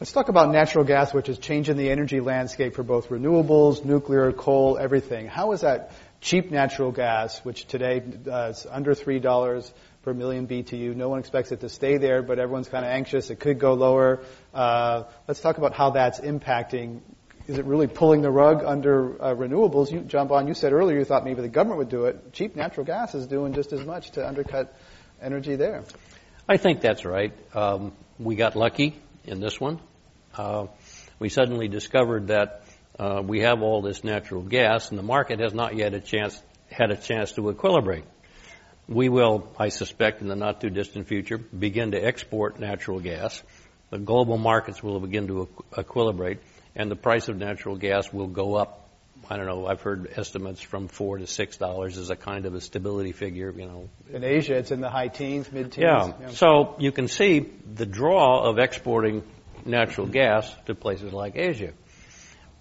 Let's 0.00 0.12
talk 0.12 0.30
about 0.30 0.50
natural 0.50 0.84
gas, 0.84 1.12
which 1.12 1.28
is 1.28 1.38
changing 1.38 1.76
the 1.76 1.90
energy 1.90 2.20
landscape 2.20 2.74
for 2.74 2.82
both 2.82 3.10
renewables, 3.10 3.84
nuclear, 3.84 4.32
coal, 4.32 4.78
everything. 4.78 5.26
How 5.26 5.52
is 5.52 5.60
that 5.60 5.90
cheap 6.22 6.50
natural 6.50 6.90
gas, 6.90 7.38
which 7.44 7.66
today 7.66 8.02
uh, 8.26 8.46
is 8.46 8.66
under 8.70 8.94
$3 8.94 9.72
per 10.02 10.14
million 10.14 10.46
BTU. 10.46 10.96
No 10.96 11.10
one 11.10 11.18
expects 11.18 11.52
it 11.52 11.60
to 11.60 11.68
stay 11.68 11.98
there, 11.98 12.22
but 12.22 12.38
everyone's 12.38 12.70
kind 12.70 12.86
of 12.86 12.90
anxious. 12.90 13.28
It 13.28 13.40
could 13.40 13.58
go 13.58 13.74
lower. 13.74 14.22
Uh, 14.54 15.02
let's 15.28 15.40
talk 15.40 15.58
about 15.58 15.74
how 15.74 15.90
that's 15.90 16.18
impacting. 16.18 17.00
Is 17.46 17.58
it 17.58 17.66
really 17.66 17.86
pulling 17.86 18.22
the 18.22 18.30
rug 18.30 18.64
under 18.64 19.22
uh, 19.22 19.34
renewables? 19.34 19.92
You, 19.92 20.00
John 20.00 20.28
Bond, 20.28 20.48
you 20.48 20.54
said 20.54 20.72
earlier 20.72 20.98
you 20.98 21.04
thought 21.04 21.24
maybe 21.24 21.42
the 21.42 21.48
government 21.50 21.76
would 21.76 21.90
do 21.90 22.06
it. 22.06 22.32
Cheap 22.32 22.56
natural 22.56 22.86
gas 22.86 23.14
is 23.14 23.26
doing 23.26 23.52
just 23.52 23.74
as 23.74 23.84
much 23.84 24.12
to 24.12 24.26
undercut 24.26 24.74
energy 25.20 25.56
there. 25.56 25.84
I 26.48 26.56
think 26.56 26.80
that's 26.80 27.04
right. 27.04 27.34
Um, 27.54 27.92
we 28.18 28.36
got 28.36 28.56
lucky 28.56 28.96
in 29.24 29.40
this 29.40 29.60
one. 29.60 29.78
Uh, 30.36 30.66
we 31.18 31.28
suddenly 31.28 31.68
discovered 31.68 32.28
that 32.28 32.62
uh, 32.98 33.22
we 33.24 33.40
have 33.40 33.62
all 33.62 33.82
this 33.82 34.04
natural 34.04 34.42
gas, 34.42 34.90
and 34.90 34.98
the 34.98 35.02
market 35.02 35.40
has 35.40 35.54
not 35.54 35.74
yet 35.76 35.94
a 35.94 36.00
chance, 36.00 36.40
had 36.70 36.90
a 36.90 36.96
chance 36.96 37.32
to 37.32 37.42
equilibrate. 37.42 38.04
We 38.88 39.08
will, 39.08 39.48
I 39.58 39.68
suspect, 39.68 40.20
in 40.20 40.28
the 40.28 40.36
not 40.36 40.60
too 40.60 40.70
distant 40.70 41.08
future, 41.08 41.38
begin 41.38 41.92
to 41.92 41.98
export 41.98 42.58
natural 42.58 43.00
gas. 43.00 43.42
The 43.90 43.98
global 43.98 44.36
markets 44.36 44.82
will 44.82 45.00
begin 45.00 45.28
to 45.28 45.48
equilibrate, 45.72 46.38
and 46.74 46.90
the 46.90 46.96
price 46.96 47.28
of 47.28 47.36
natural 47.36 47.76
gas 47.76 48.12
will 48.12 48.26
go 48.26 48.54
up. 48.56 48.88
I 49.28 49.36
don't 49.36 49.46
know. 49.46 49.66
I've 49.66 49.80
heard 49.80 50.12
estimates 50.16 50.60
from 50.60 50.88
four 50.88 51.18
to 51.18 51.26
six 51.26 51.56
dollars 51.56 51.98
as 51.98 52.10
a 52.10 52.16
kind 52.16 52.46
of 52.46 52.54
a 52.54 52.60
stability 52.60 53.12
figure. 53.12 53.52
You 53.56 53.66
know, 53.66 53.88
in 54.12 54.24
Asia, 54.24 54.54
it's 54.54 54.72
in 54.72 54.80
the 54.80 54.90
high 54.90 55.08
teens, 55.08 55.52
mid 55.52 55.72
teens. 55.72 55.84
Yeah. 55.84 56.12
yeah. 56.20 56.28
So 56.30 56.74
you 56.78 56.90
can 56.90 57.06
see 57.06 57.48
the 57.72 57.86
draw 57.86 58.48
of 58.48 58.58
exporting 58.58 59.22
natural 59.66 60.06
gas 60.06 60.54
to 60.66 60.74
places 60.74 61.12
like 61.12 61.36
Asia. 61.36 61.72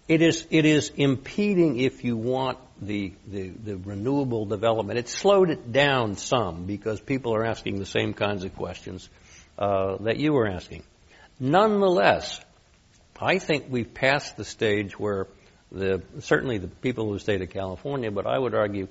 It 0.08 0.22
is 0.22 0.46
it 0.50 0.66
is 0.66 0.92
impeding, 0.96 1.80
if 1.80 2.04
you 2.04 2.18
want, 2.18 2.58
the, 2.82 3.14
the, 3.28 3.50
the 3.50 3.78
renewable 3.78 4.46
development. 4.46 4.98
It 5.00 5.10
slowed 5.10 5.50
it 5.50 5.72
down 5.72 6.16
some 6.16 6.66
because 6.66 7.00
people 7.00 7.36
are 7.36 7.46
asking 7.46 7.80
the 7.80 7.86
same 7.86 8.14
kinds 8.14 8.44
of 8.44 8.56
questions 8.56 9.10
uh, 9.58 9.98
that 9.98 10.18
you 10.18 10.34
were 10.34 10.48
asking. 10.48 10.84
Nonetheless, 11.40 12.42
I 13.22 13.38
think 13.40 13.66
we've 13.70 13.94
passed 13.94 14.38
the 14.38 14.46
stage 14.46 14.98
where 14.98 15.28
the 15.72 16.02
certainly 16.22 16.58
the 16.58 16.68
people 16.68 17.10
of 17.10 17.14
the 17.14 17.20
state 17.20 17.42
of 17.42 17.50
California, 17.50 18.12
but 18.12 18.26
I 18.26 18.38
would 18.38 18.56
argue 18.56 18.88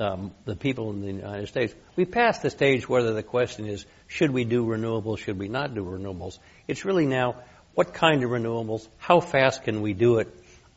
um, 0.00 0.32
the 0.44 0.56
people 0.56 0.90
in 0.90 1.00
the 1.00 1.12
United 1.12 1.48
States, 1.48 1.74
we 1.96 2.04
passed 2.04 2.42
the 2.42 2.50
stage 2.50 2.88
whether 2.88 3.12
the 3.12 3.22
question 3.22 3.66
is 3.66 3.84
should 4.08 4.30
we 4.30 4.44
do 4.44 4.64
renewables, 4.64 5.18
should 5.18 5.38
we 5.38 5.48
not 5.48 5.74
do 5.74 5.84
renewables. 5.84 6.38
It's 6.66 6.84
really 6.84 7.06
now 7.06 7.36
what 7.74 7.94
kind 7.94 8.24
of 8.24 8.30
renewables, 8.30 8.88
how 8.98 9.20
fast 9.20 9.64
can 9.64 9.82
we 9.82 9.92
do 9.92 10.18
it, 10.18 10.28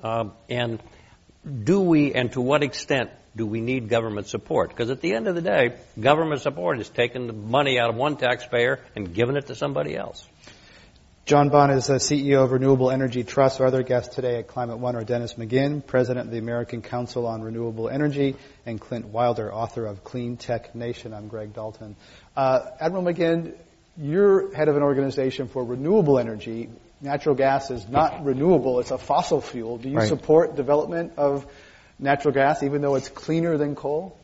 um, 0.04 0.34
and 0.50 0.82
do 1.64 1.80
we 1.80 2.14
and 2.14 2.32
to 2.34 2.42
what 2.42 2.64
extent 2.64 3.10
do 3.36 3.46
we 3.46 3.62
need 3.62 3.90
government 3.90 4.28
support? 4.28 4.70
Because 4.70 4.90
at 4.90 5.02
the 5.02 5.14
end 5.14 5.28
of 5.28 5.36
the 5.36 5.42
day, 5.42 5.76
government 6.00 6.42
support 6.42 6.80
is 6.80 6.90
taking 6.90 7.28
the 7.28 7.34
money 7.34 7.80
out 7.80 7.90
of 7.90 7.96
one 7.96 8.18
taxpayer 8.18 8.80
and 8.96 9.14
giving 9.14 9.36
it 9.36 9.48
to 9.48 9.56
somebody 9.56 9.96
else. 9.96 10.24
John 11.26 11.48
Bond 11.48 11.72
is 11.72 11.88
the 11.88 11.96
CEO 11.96 12.44
of 12.44 12.52
Renewable 12.52 12.92
Energy 12.92 13.24
Trust. 13.24 13.62
Our 13.62 13.68
other 13.68 13.82
guests 13.82 14.14
today 14.14 14.40
at 14.40 14.48
Climate 14.50 14.80
One 14.80 14.98
are 14.98 15.06
Dennis 15.06 15.36
McGinn, 15.36 15.86
President 15.86 16.26
of 16.26 16.32
the 16.34 16.38
American 16.38 16.82
Council 16.82 17.28
on 17.28 17.42
Renewable 17.42 17.88
Energy, 17.88 18.36
and 18.66 18.80
Clint 18.80 19.06
Wilder, 19.06 19.52
author 19.54 19.86
of 19.86 20.04
Clean 20.04 20.36
Tech 20.36 20.76
Nation. 20.76 21.14
I'm 21.14 21.30
Greg 21.30 21.54
Dalton. 21.54 21.96
Uh, 22.36 22.66
Admiral 22.78 23.06
McGinn, 23.06 23.56
you're 23.96 24.54
head 24.54 24.68
of 24.68 24.76
an 24.76 24.84
organization 24.84 25.48
for 25.48 25.64
renewable 25.64 26.20
energy. 26.20 26.68
Natural 27.00 27.36
gas 27.36 27.72
is 27.72 27.88
not 27.88 28.26
renewable, 28.26 28.82
it's 28.82 28.92
a 28.92 28.98
fossil 28.98 29.40
fuel. 29.40 29.78
Do 29.78 29.88
you 29.88 30.00
Right. 30.00 30.10
support 30.10 30.58
development 30.58 31.14
of 31.16 31.46
natural 32.00 32.34
gas 32.34 32.64
even 32.64 32.82
though 32.82 32.96
it's 32.96 33.08
cleaner 33.08 33.58
than 33.58 33.76
coal? 33.76 34.18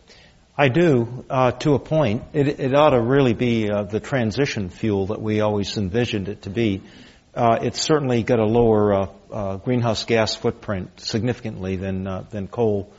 I 0.60 0.68
do, 0.68 1.24
uh, 1.30 1.52
to 1.52 1.76
a 1.76 1.80
point. 1.80 2.24
It, 2.34 2.60
it 2.60 2.76
ought 2.76 2.90
to 2.90 3.00
really 3.00 3.32
be 3.32 3.72
uh, 3.72 3.84
the 3.84 4.02
transition 4.02 4.68
fuel 4.68 5.06
that 5.06 5.22
we 5.22 5.40
always 5.40 5.78
envisioned 5.78 6.28
it 6.28 6.42
to 6.42 6.50
be. 6.50 6.82
Uh, 7.34 7.60
it's 7.62 7.82
certainly 7.82 8.24
got 8.24 8.40
a 8.40 8.46
lower 8.46 8.94
uh, 8.94 9.08
uh, 9.32 9.56
greenhouse 9.56 10.04
gas 10.04 10.36
footprint 10.36 11.00
significantly 11.00 11.78
than 11.78 12.06
uh, 12.06 12.26
than 12.30 12.50
coal, 12.50 12.92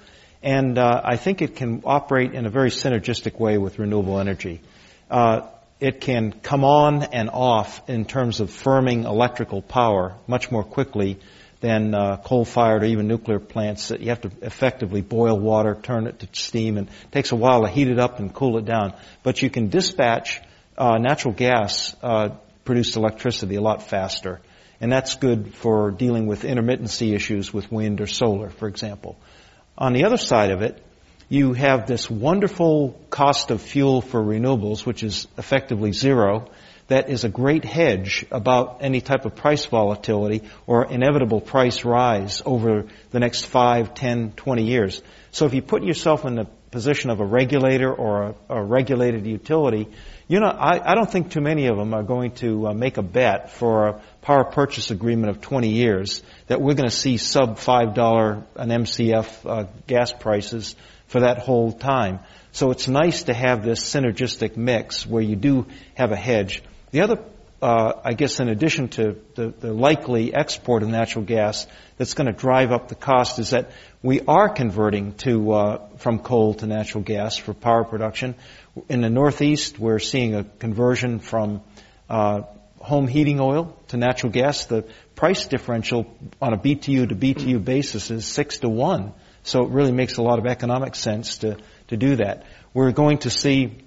and 0.43 0.79
uh, 0.79 1.03
I 1.05 1.17
think 1.17 1.43
it 1.43 1.55
can 1.55 1.83
operate 1.85 2.33
in 2.33 2.47
a 2.47 2.51
very 2.51 2.71
synergistic 2.71 3.39
way 3.39 3.59
with 3.59 3.79
renewable 3.79 4.19
energy. 4.19 4.63
Uh, 5.11 5.43
it 5.81 6.01
can 6.01 6.33
come 6.33 6.65
on 6.65 7.03
and 7.03 7.29
off 7.29 7.87
in 7.91 8.07
terms 8.07 8.41
of 8.41 8.49
firming 8.49 9.05
electrical 9.05 9.61
power 9.61 10.15
much 10.27 10.51
more 10.51 10.65
quickly 10.65 11.19
than 11.61 11.95
uh, 11.95 12.17
coal-fired 12.17 12.83
or 12.83 12.87
even 12.87 13.07
nuclear 13.07 13.39
plants 13.39 13.89
that 13.89 14.01
you 14.01 14.09
have 14.09 14.23
to 14.23 14.31
effectively 14.43 15.03
boil 15.03 15.39
water, 15.39 15.79
turn 15.81 16.07
it 16.07 16.19
to 16.21 16.29
steam, 16.33 16.79
and 16.79 16.89
it 16.89 17.13
takes 17.13 17.33
a 17.33 17.37
while 17.37 17.63
to 17.63 17.69
heat 17.69 17.89
it 17.89 17.99
up 17.99 18.19
and 18.19 18.35
cool 18.35 18.57
it 18.59 18.65
down. 18.65 18.95
But 19.23 19.43
you 19.43 19.51
can 19.51 19.69
dispatch 19.69 20.41
uh, 20.79 20.97
natural 20.99 21.35
gas 21.35 21.95
uh, 22.03 22.31
produced 22.65 22.97
electricity 22.97 23.57
a 23.57 23.61
lot 23.61 23.83
faster, 23.83 24.41
and 24.81 24.91
that's 24.91 25.17
good 25.17 25.55
for 25.55 25.91
dealing 25.91 26.27
with 26.27 26.43
intermittency 26.43 27.15
issues 27.15 27.53
with 27.53 27.71
wind 27.71 28.01
or 28.01 28.07
solar, 28.07 28.49
for 28.49 28.67
example. 28.67 29.19
On 29.77 29.93
the 29.93 30.05
other 30.05 30.17
side 30.17 30.51
of 30.51 30.63
it, 30.63 30.83
you 31.29 31.53
have 31.53 31.87
this 31.87 32.11
wonderful 32.11 33.01
cost 33.11 33.51
of 33.51 33.61
fuel 33.61 34.01
for 34.01 34.21
renewables, 34.21 34.85
which 34.85 35.03
is 35.03 35.29
effectively 35.39 35.93
zero, 35.93 36.51
that 36.91 37.09
is 37.09 37.23
a 37.23 37.29
great 37.29 37.65
hedge 37.65 38.27
about 38.33 38.79
any 38.81 39.01
type 39.01 39.25
of 39.25 39.37
price 39.37 39.65
volatility 39.65 40.43
or 40.67 40.85
inevitable 40.85 41.41
price 41.41 41.85
rise 41.85 42.43
over 42.45 42.87
the 43.13 43.21
next 43.21 43.47
5, 43.47 43.95
10, 43.95 44.33
20 44.33 44.65
years. 44.65 45.01
So 45.31 45.47
if 45.47 45.55
you 45.55 45.63
put 45.63 45.85
yourself 45.85 46.25
in 46.25 46.35
the 46.35 46.47
position 46.73 47.11
of 47.11 47.21
a 47.21 47.25
regulator 47.25 47.93
or 47.95 48.23
a, 48.23 48.35
a 48.57 48.65
regulated 48.65 49.25
utility, 49.25 49.87
you 50.27 50.41
know, 50.41 50.49
I, 50.49 50.81
I 50.91 50.97
don't 50.97 51.09
think 51.09 51.31
too 51.31 51.41
many 51.41 51.69
of 51.69 51.77
them 51.77 51.95
are 51.95 52.03
going 52.03 52.33
to 52.37 52.67
uh, 52.67 52.75
make 52.75 52.97
a 52.97 53.03
bet 53.03 53.53
for 53.53 53.87
a 53.87 54.03
power 54.21 54.43
purchase 54.43 54.91
agreement 54.91 55.31
of 55.31 55.41
20 55.41 55.69
years 55.69 56.25
that 56.49 56.61
we're 56.61 56.75
going 56.75 56.89
to 56.89 56.95
see 56.95 57.19
sub 57.19 57.57
$5 57.59 58.45
an 58.57 58.69
MCF 58.69 59.49
uh, 59.49 59.67
gas 59.87 60.13
prices 60.13 60.75
for 61.07 61.21
that 61.21 61.39
whole 61.39 61.71
time. 61.71 62.19
So 62.51 62.73
it's 62.73 62.89
nice 62.89 63.25
to 63.25 63.33
have 63.33 63.65
this 63.65 63.79
synergistic 63.79 64.57
mix 64.57 65.07
where 65.07 65.23
you 65.23 65.37
do 65.37 65.67
have 65.95 66.11
a 66.11 66.17
hedge. 66.17 66.65
The 66.93 67.03
other, 67.03 67.25
uh, 67.63 67.93
I 68.05 68.15
guess, 68.15 68.41
in 68.41 68.49
addition 68.49 68.89
to 68.91 69.17
the, 69.37 69.49
the 69.49 69.73
likely 69.73 70.35
export 70.35 70.83
of 70.83 70.89
natural 70.89 71.25
gas 71.25 71.67
that's 71.99 72.15
going 72.15 72.27
to 72.27 72.33
drive 72.33 72.73
up 72.73 72.89
the 72.89 72.97
cost, 72.97 73.39
is 73.39 73.51
that 73.51 73.71
we 74.03 74.21
are 74.23 74.49
converting 74.49 75.13
to 75.19 75.53
uh, 75.53 75.89
from 75.99 76.19
coal 76.19 76.55
to 76.55 76.67
natural 76.67 77.05
gas 77.05 77.37
for 77.37 77.55
power 77.55 77.85
production. 77.85 78.35
In 78.89 79.03
the 79.03 79.11
Northeast, 79.11 79.79
we're 79.79 80.01
seeing 80.01 80.35
a 80.35 80.43
conversion 80.43 81.21
from 81.21 81.63
uh, 82.09 82.43
home 82.81 83.07
heating 83.07 83.39
oil 83.39 83.79
to 83.89 83.97
natural 83.97 84.33
gas. 84.33 84.65
The 84.65 84.85
price 85.15 85.47
differential 85.47 86.13
on 86.43 86.55
a 86.55 86.59
BTU 86.59 87.09
to 87.09 87.15
BTU 87.15 87.65
basis 87.65 88.11
is 88.11 88.27
six 88.27 88.59
to 88.59 88.69
one. 88.69 89.13
So 89.43 89.65
it 89.65 89.71
really 89.71 89.93
makes 89.93 90.17
a 90.17 90.23
lot 90.23 90.39
of 90.39 90.47
economic 90.47 90.95
sense 90.95 91.39
to, 91.39 91.57
to 91.89 91.97
do 91.97 92.17
that. 92.17 92.45
We're 92.75 92.93
going 92.93 93.19
to 93.19 93.31
see 93.31 93.79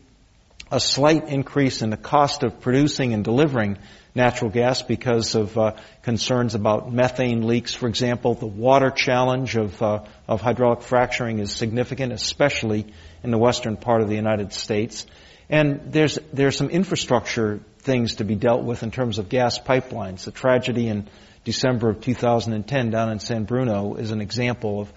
a 0.73 0.79
slight 0.79 1.29
increase 1.29 1.83
in 1.83 1.91
the 1.91 1.97
cost 1.97 2.41
of 2.41 2.59
producing 2.59 3.13
and 3.13 3.23
delivering 3.23 3.77
natural 4.15 4.49
gas 4.49 4.81
because 4.81 5.35
of 5.35 5.55
uh, 5.55 5.73
concerns 6.01 6.55
about 6.55 6.91
methane 6.91 7.45
leaks, 7.45 7.75
for 7.75 7.87
example. 7.87 8.33
The 8.33 8.47
water 8.47 8.89
challenge 8.89 9.55
of, 9.55 9.79
uh, 9.83 10.05
of 10.27 10.41
hydraulic 10.41 10.81
fracturing 10.81 11.37
is 11.37 11.51
significant, 11.51 12.11
especially 12.11 12.87
in 13.23 13.29
the 13.29 13.37
western 13.37 13.77
part 13.77 14.01
of 14.01 14.09
the 14.09 14.15
United 14.15 14.51
States. 14.51 15.05
And 15.47 15.93
there's, 15.93 16.17
there's 16.33 16.57
some 16.57 16.71
infrastructure 16.71 17.59
things 17.79 18.15
to 18.15 18.23
be 18.23 18.33
dealt 18.33 18.63
with 18.63 18.81
in 18.81 18.89
terms 18.89 19.19
of 19.19 19.29
gas 19.29 19.59
pipelines. 19.59 20.23
The 20.23 20.31
tragedy 20.31 20.87
in 20.87 21.07
December 21.43 21.89
of 21.89 22.01
2010 22.01 22.89
down 22.89 23.11
in 23.11 23.19
San 23.19 23.43
Bruno 23.43 23.93
is 23.93 24.09
an 24.09 24.21
example 24.21 24.81
of 24.81 24.93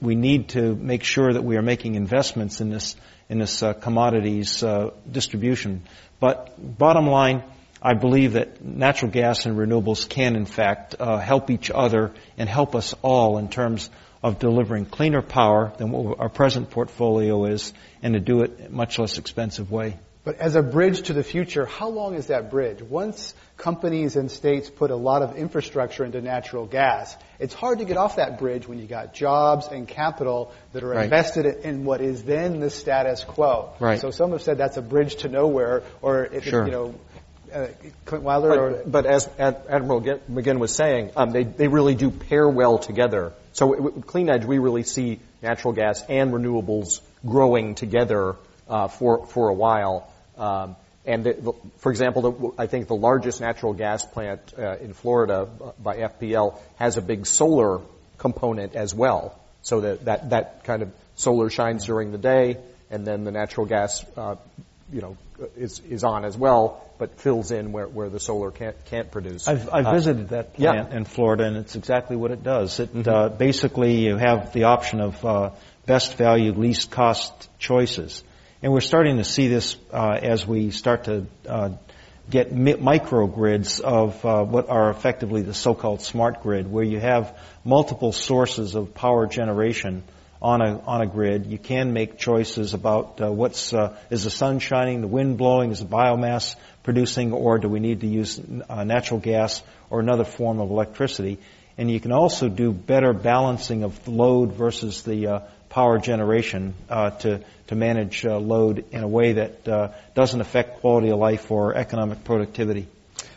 we 0.00 0.14
need 0.14 0.50
to 0.50 0.74
make 0.74 1.02
sure 1.02 1.32
that 1.32 1.42
we 1.42 1.56
are 1.56 1.62
making 1.62 1.94
investments 1.94 2.60
in 2.60 2.70
this 2.70 2.94
in 3.28 3.38
this 3.38 3.62
uh, 3.62 3.72
commodities 3.72 4.62
uh, 4.62 4.90
distribution. 5.10 5.82
But 6.20 6.54
bottom 6.58 7.06
line, 7.06 7.42
I 7.82 7.94
believe 7.94 8.32
that 8.32 8.64
natural 8.64 9.10
gas 9.10 9.46
and 9.46 9.58
renewables 9.58 10.08
can, 10.08 10.36
in 10.36 10.46
fact, 10.46 10.96
uh, 10.98 11.18
help 11.18 11.50
each 11.50 11.70
other 11.70 12.12
and 12.38 12.48
help 12.48 12.74
us 12.74 12.94
all 13.02 13.38
in 13.38 13.48
terms 13.48 13.90
of 14.22 14.38
delivering 14.38 14.86
cleaner 14.86 15.20
power 15.20 15.72
than 15.76 15.90
what 15.90 16.18
our 16.18 16.30
present 16.30 16.70
portfolio 16.70 17.44
is, 17.44 17.74
and 18.02 18.14
to 18.14 18.20
do 18.20 18.42
it 18.42 18.58
in 18.58 18.66
a 18.66 18.70
much 18.70 18.98
less 18.98 19.18
expensive 19.18 19.70
way. 19.70 19.98
But 20.24 20.38
as 20.38 20.56
a 20.56 20.62
bridge 20.62 21.02
to 21.02 21.12
the 21.12 21.22
future, 21.22 21.66
how 21.66 21.88
long 21.90 22.14
is 22.14 22.28
that 22.28 22.50
bridge? 22.50 22.80
Once 22.80 23.34
companies 23.58 24.16
and 24.16 24.30
states 24.30 24.70
put 24.70 24.90
a 24.90 24.96
lot 24.96 25.20
of 25.20 25.36
infrastructure 25.36 26.02
into 26.02 26.22
natural 26.22 26.64
gas, 26.64 27.14
it's 27.38 27.52
hard 27.52 27.80
to 27.80 27.84
get 27.84 27.98
off 27.98 28.16
that 28.16 28.38
bridge 28.38 28.66
when 28.66 28.78
you 28.78 28.86
got 28.86 29.12
jobs 29.12 29.68
and 29.70 29.86
capital 29.86 30.50
that 30.72 30.82
are 30.82 30.88
Right. 30.88 31.04
invested 31.04 31.44
in 31.64 31.84
what 31.84 32.00
is 32.00 32.22
then 32.24 32.60
the 32.60 32.70
status 32.70 33.22
quo. 33.22 33.68
Right. 33.78 34.00
So 34.00 34.10
some 34.10 34.30
have 34.32 34.40
said 34.40 34.56
that's 34.56 34.78
a 34.78 34.82
bridge 34.82 35.16
to 35.16 35.28
nowhere, 35.28 35.82
or 36.00 36.24
if 36.24 36.46
it- 36.46 36.52
you 36.52 36.70
know, 36.72 36.94
uh, 37.54 37.66
Clint 38.06 38.24
Wilder 38.24 38.58
or 38.58 38.70
But, 38.70 38.90
but 38.90 39.06
as 39.06 39.28
Ad- 39.38 39.60
Admiral 39.68 40.00
Ge- 40.00 40.20
McGinn 40.30 40.58
was 40.58 40.74
saying, 40.74 41.10
um, 41.16 41.32
they, 41.32 41.44
they 41.44 41.68
really 41.68 41.94
do 41.94 42.10
pair 42.10 42.48
well 42.48 42.78
together. 42.78 43.32
So 43.52 43.66
w- 43.72 43.92
with 43.92 44.06
Clean 44.06 44.28
Edge, 44.30 44.44
we 44.46 44.58
really 44.58 44.82
see 44.84 45.20
natural 45.42 45.74
gas 45.74 46.02
and 46.08 46.32
renewables 46.32 47.00
growing 47.26 47.74
together 47.74 48.36
uh, 48.68 48.88
for 48.88 49.26
for 49.26 49.50
a 49.50 49.54
while. 49.54 50.08
Um, 50.38 50.76
and 51.06 51.24
the, 51.24 51.32
the, 51.34 51.52
for 51.78 51.90
example, 51.90 52.22
the, 52.22 52.62
I 52.62 52.66
think 52.66 52.88
the 52.88 52.96
largest 52.96 53.40
natural 53.40 53.74
gas 53.74 54.04
plant 54.04 54.40
uh, 54.58 54.76
in 54.78 54.94
Florida 54.94 55.48
by 55.82 55.96
FPL 55.98 56.58
has 56.76 56.96
a 56.96 57.02
big 57.02 57.26
solar 57.26 57.80
component 58.18 58.74
as 58.74 58.94
well. 58.94 59.38
So 59.62 59.80
that, 59.82 60.04
that 60.06 60.30
that 60.30 60.64
kind 60.64 60.82
of 60.82 60.92
solar 61.16 61.50
shines 61.50 61.86
during 61.86 62.12
the 62.12 62.18
day, 62.18 62.58
and 62.90 63.06
then 63.06 63.24
the 63.24 63.30
natural 63.30 63.66
gas, 63.66 64.04
uh, 64.16 64.36
you 64.92 65.00
know, 65.00 65.16
is 65.56 65.80
is 65.88 66.04
on 66.04 66.24
as 66.24 66.36
well, 66.36 66.84
but 66.98 67.18
fills 67.18 67.50
in 67.50 67.72
where, 67.72 67.88
where 67.88 68.08
the 68.10 68.20
solar 68.20 68.50
can't 68.50 68.76
can't 68.86 69.10
produce. 69.10 69.48
I've, 69.48 69.68
I've 69.72 69.86
Uh, 69.86 69.92
visited 69.92 70.28
that 70.30 70.50
yeah. 70.58 70.72
plant 70.72 70.92
in 70.92 71.04
Florida, 71.04 71.44
and 71.44 71.56
it's 71.56 71.76
exactly 71.76 72.16
what 72.16 72.30
it 72.30 72.42
does. 72.42 72.78
It 72.80 72.94
Mm-hmm. 72.94 73.08
uh, 73.08 73.28
basically 73.30 73.96
you 74.06 74.16
have 74.16 74.52
the 74.52 74.64
option 74.64 75.00
of 75.00 75.24
uh, 75.24 75.50
best 75.86 76.14
value, 76.16 76.52
least 76.52 76.90
cost 76.90 77.32
choices, 77.58 78.22
and 78.64 78.72
we're 78.72 78.80
starting 78.80 79.18
to 79.18 79.24
see 79.24 79.48
this 79.48 79.76
uh, 79.92 80.18
as 80.22 80.46
we 80.46 80.70
start 80.70 81.04
to 81.04 81.26
uh, 81.46 81.68
get 82.30 82.50
mi- 82.50 82.72
microgrids 82.72 83.78
of 83.78 84.24
uh, 84.24 84.42
what 84.42 84.70
are 84.70 84.88
effectively 84.88 85.42
the 85.42 85.52
so-called 85.52 86.00
smart 86.00 86.42
grid, 86.42 86.72
where 86.72 86.82
you 86.82 86.98
have 86.98 87.38
multiple 87.62 88.10
sources 88.10 88.74
of 88.74 88.94
power 88.94 89.26
generation 89.26 90.02
on 90.40 90.62
a 90.62 90.80
on 90.80 91.02
a 91.02 91.06
grid. 91.06 91.44
You 91.44 91.58
can 91.58 91.92
make 91.92 92.16
choices 92.16 92.72
about 92.72 93.20
uh, 93.20 93.30
what's 93.30 93.74
uh, 93.74 93.98
is 94.08 94.24
the 94.24 94.30
sun 94.30 94.60
shining, 94.60 95.02
the 95.02 95.08
wind 95.08 95.36
blowing, 95.36 95.70
is 95.70 95.80
the 95.80 95.84
biomass 95.84 96.56
producing, 96.84 97.34
or 97.34 97.58
do 97.58 97.68
we 97.68 97.80
need 97.80 98.00
to 98.00 98.06
use 98.06 98.40
uh, 98.70 98.82
natural 98.84 99.20
gas 99.20 99.62
or 99.90 100.00
another 100.00 100.24
form 100.24 100.58
of 100.58 100.70
electricity? 100.70 101.38
And 101.76 101.90
you 101.90 102.00
can 102.00 102.12
also 102.12 102.48
do 102.48 102.72
better 102.72 103.12
balancing 103.12 103.84
of 103.84 104.08
load 104.08 104.54
versus 104.54 105.02
the 105.02 105.26
uh, 105.26 105.40
power 105.74 105.98
generation 105.98 106.72
uh, 106.88 107.10
to 107.10 107.40
to 107.66 107.74
manage 107.74 108.24
uh, 108.24 108.38
load 108.38 108.84
in 108.92 109.02
a 109.02 109.08
way 109.08 109.32
that 109.32 109.66
uh, 109.66 109.88
doesn't 110.14 110.40
affect 110.40 110.80
quality 110.80 111.10
of 111.10 111.18
life 111.18 111.50
or 111.50 111.74
economic 111.74 112.22
productivity. 112.22 112.86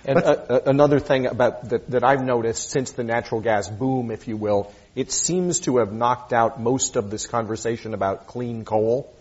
And 0.06 0.20
uh, 0.20 0.22
uh, 0.22 0.60
another 0.68 1.00
thing 1.00 1.26
about 1.26 1.70
that, 1.70 1.90
that 1.90 2.04
I've 2.04 2.24
noticed 2.24 2.70
since 2.70 2.92
the 2.92 3.04
natural 3.04 3.42
gas 3.42 3.68
boom, 3.68 4.12
if 4.12 4.28
you 4.28 4.38
will, 4.38 4.72
it 4.96 5.12
seems 5.12 5.62
to 5.62 5.78
have 5.78 5.92
knocked 5.92 6.32
out 6.32 6.62
most 6.62 6.96
of 6.96 7.10
this 7.10 7.26
conversation 7.26 7.96
about 7.96 8.28
clean 8.28 8.66
coal, 8.66 9.12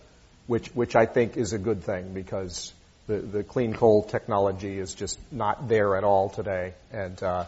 which 0.45 0.67
which 0.75 0.95
I 0.95 1.05
think 1.07 1.37
is 1.37 1.53
a 1.53 1.57
good 1.57 1.83
thing 1.83 2.13
because 2.13 2.71
the 3.07 3.17
the 3.17 3.43
clean 3.43 3.73
coal 3.73 4.03
technology 4.03 4.77
is 4.77 4.93
just 4.93 5.17
not 5.31 5.67
there 5.67 5.95
at 5.95 6.03
all 6.03 6.29
today, 6.29 6.73
and 6.91 7.21
uh, 7.23 7.45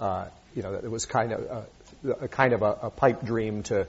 uh, 0.00 0.26
you 0.54 0.62
know 0.62 0.72
it 0.74 0.90
was 0.90 1.04
kind 1.04 1.32
of 1.32 1.66
a, 2.04 2.24
a 2.24 2.28
kind 2.28 2.54
of 2.54 2.62
a, 2.62 2.78
a 2.84 2.90
pipe 2.90 3.22
dream 3.22 3.62
to 3.64 3.86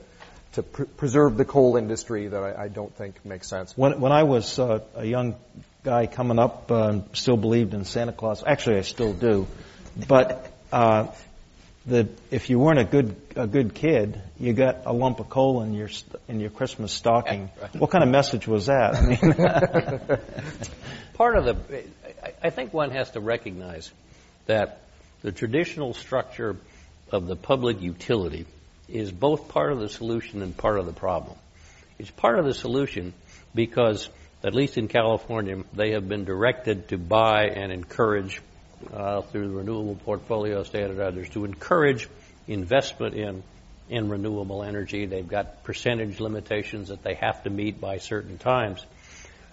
to 0.54 0.62
pr- 0.62 0.84
preserve 0.84 1.36
the 1.36 1.44
coal 1.44 1.76
industry 1.76 2.28
that 2.28 2.42
I, 2.42 2.64
I, 2.64 2.68
don't 2.68 2.94
think 2.94 3.24
makes 3.24 3.48
sense. 3.48 3.76
When, 3.76 4.00
when 4.00 4.12
I 4.12 4.22
was 4.22 4.58
uh, 4.58 4.80
a 4.94 5.04
young 5.04 5.36
guy 5.82 6.06
coming 6.06 6.38
up, 6.38 6.70
uh, 6.70 7.00
still 7.12 7.36
believed 7.36 7.74
in 7.74 7.84
Santa 7.84 8.12
Claus. 8.12 8.42
Actually, 8.46 8.78
I 8.78 8.82
still 8.82 9.12
do, 9.12 9.46
but 10.08 10.50
uh, 10.72 11.08
the 11.86 12.08
if 12.30 12.50
you 12.50 12.58
weren't 12.58 12.78
a 12.78 12.84
good 12.84 13.16
a 13.36 13.46
good 13.46 13.74
kid, 13.74 14.20
you 14.38 14.52
got 14.52 14.86
a 14.86 14.92
lump 14.92 15.20
of 15.20 15.28
coal 15.28 15.62
in 15.62 15.74
your 15.74 15.90
in 16.28 16.40
your 16.40 16.50
Christmas 16.50 16.92
stocking. 16.92 17.50
What 17.78 17.90
kind 17.90 18.02
of 18.02 18.10
message 18.10 18.46
was 18.46 18.66
that? 18.66 18.94
I 18.94 19.06
mean, 19.06 20.18
part 21.14 21.36
of 21.36 21.44
the, 21.44 21.84
I 22.42 22.50
think 22.50 22.72
one 22.72 22.90
has 22.90 23.10
to 23.12 23.20
recognize 23.20 23.90
that 24.46 24.80
the 25.22 25.32
traditional 25.32 25.94
structure 25.94 26.56
of 27.10 27.26
the 27.26 27.36
public 27.36 27.82
utility 27.82 28.46
is 28.88 29.10
both 29.10 29.48
part 29.48 29.72
of 29.72 29.80
the 29.80 29.88
solution 29.88 30.42
and 30.42 30.56
part 30.56 30.78
of 30.78 30.86
the 30.86 30.92
problem. 30.92 31.36
It's 31.98 32.10
part 32.10 32.38
of 32.38 32.44
the 32.44 32.54
solution 32.54 33.14
because, 33.54 34.08
at 34.42 34.54
least 34.54 34.76
in 34.76 34.88
California, 34.88 35.62
they 35.72 35.92
have 35.92 36.08
been 36.08 36.24
directed 36.24 36.88
to 36.88 36.98
buy 36.98 37.46
and 37.46 37.72
encourage, 37.72 38.40
uh, 38.92 39.22
through 39.22 39.48
the 39.48 39.54
renewable 39.54 39.96
portfolio 39.96 40.62
standard 40.64 41.00
others, 41.00 41.28
to 41.30 41.44
encourage 41.44 42.08
investment 42.46 43.14
in 43.14 43.42
in 43.88 44.08
renewable 44.08 44.62
energy. 44.62 45.06
They've 45.06 45.28
got 45.28 45.62
percentage 45.64 46.20
limitations 46.20 46.88
that 46.88 47.02
they 47.02 47.14
have 47.14 47.42
to 47.44 47.50
meet 47.50 47.80
by 47.80 47.98
certain 47.98 48.38
times. 48.38 48.84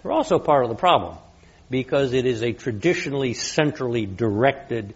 They're 0.02 0.12
also 0.12 0.38
part 0.38 0.64
of 0.64 0.70
the 0.70 0.76
problem 0.76 1.18
because 1.70 2.12
it 2.12 2.26
is 2.26 2.42
a 2.42 2.52
traditionally 2.52 3.34
centrally 3.34 4.06
directed 4.06 4.94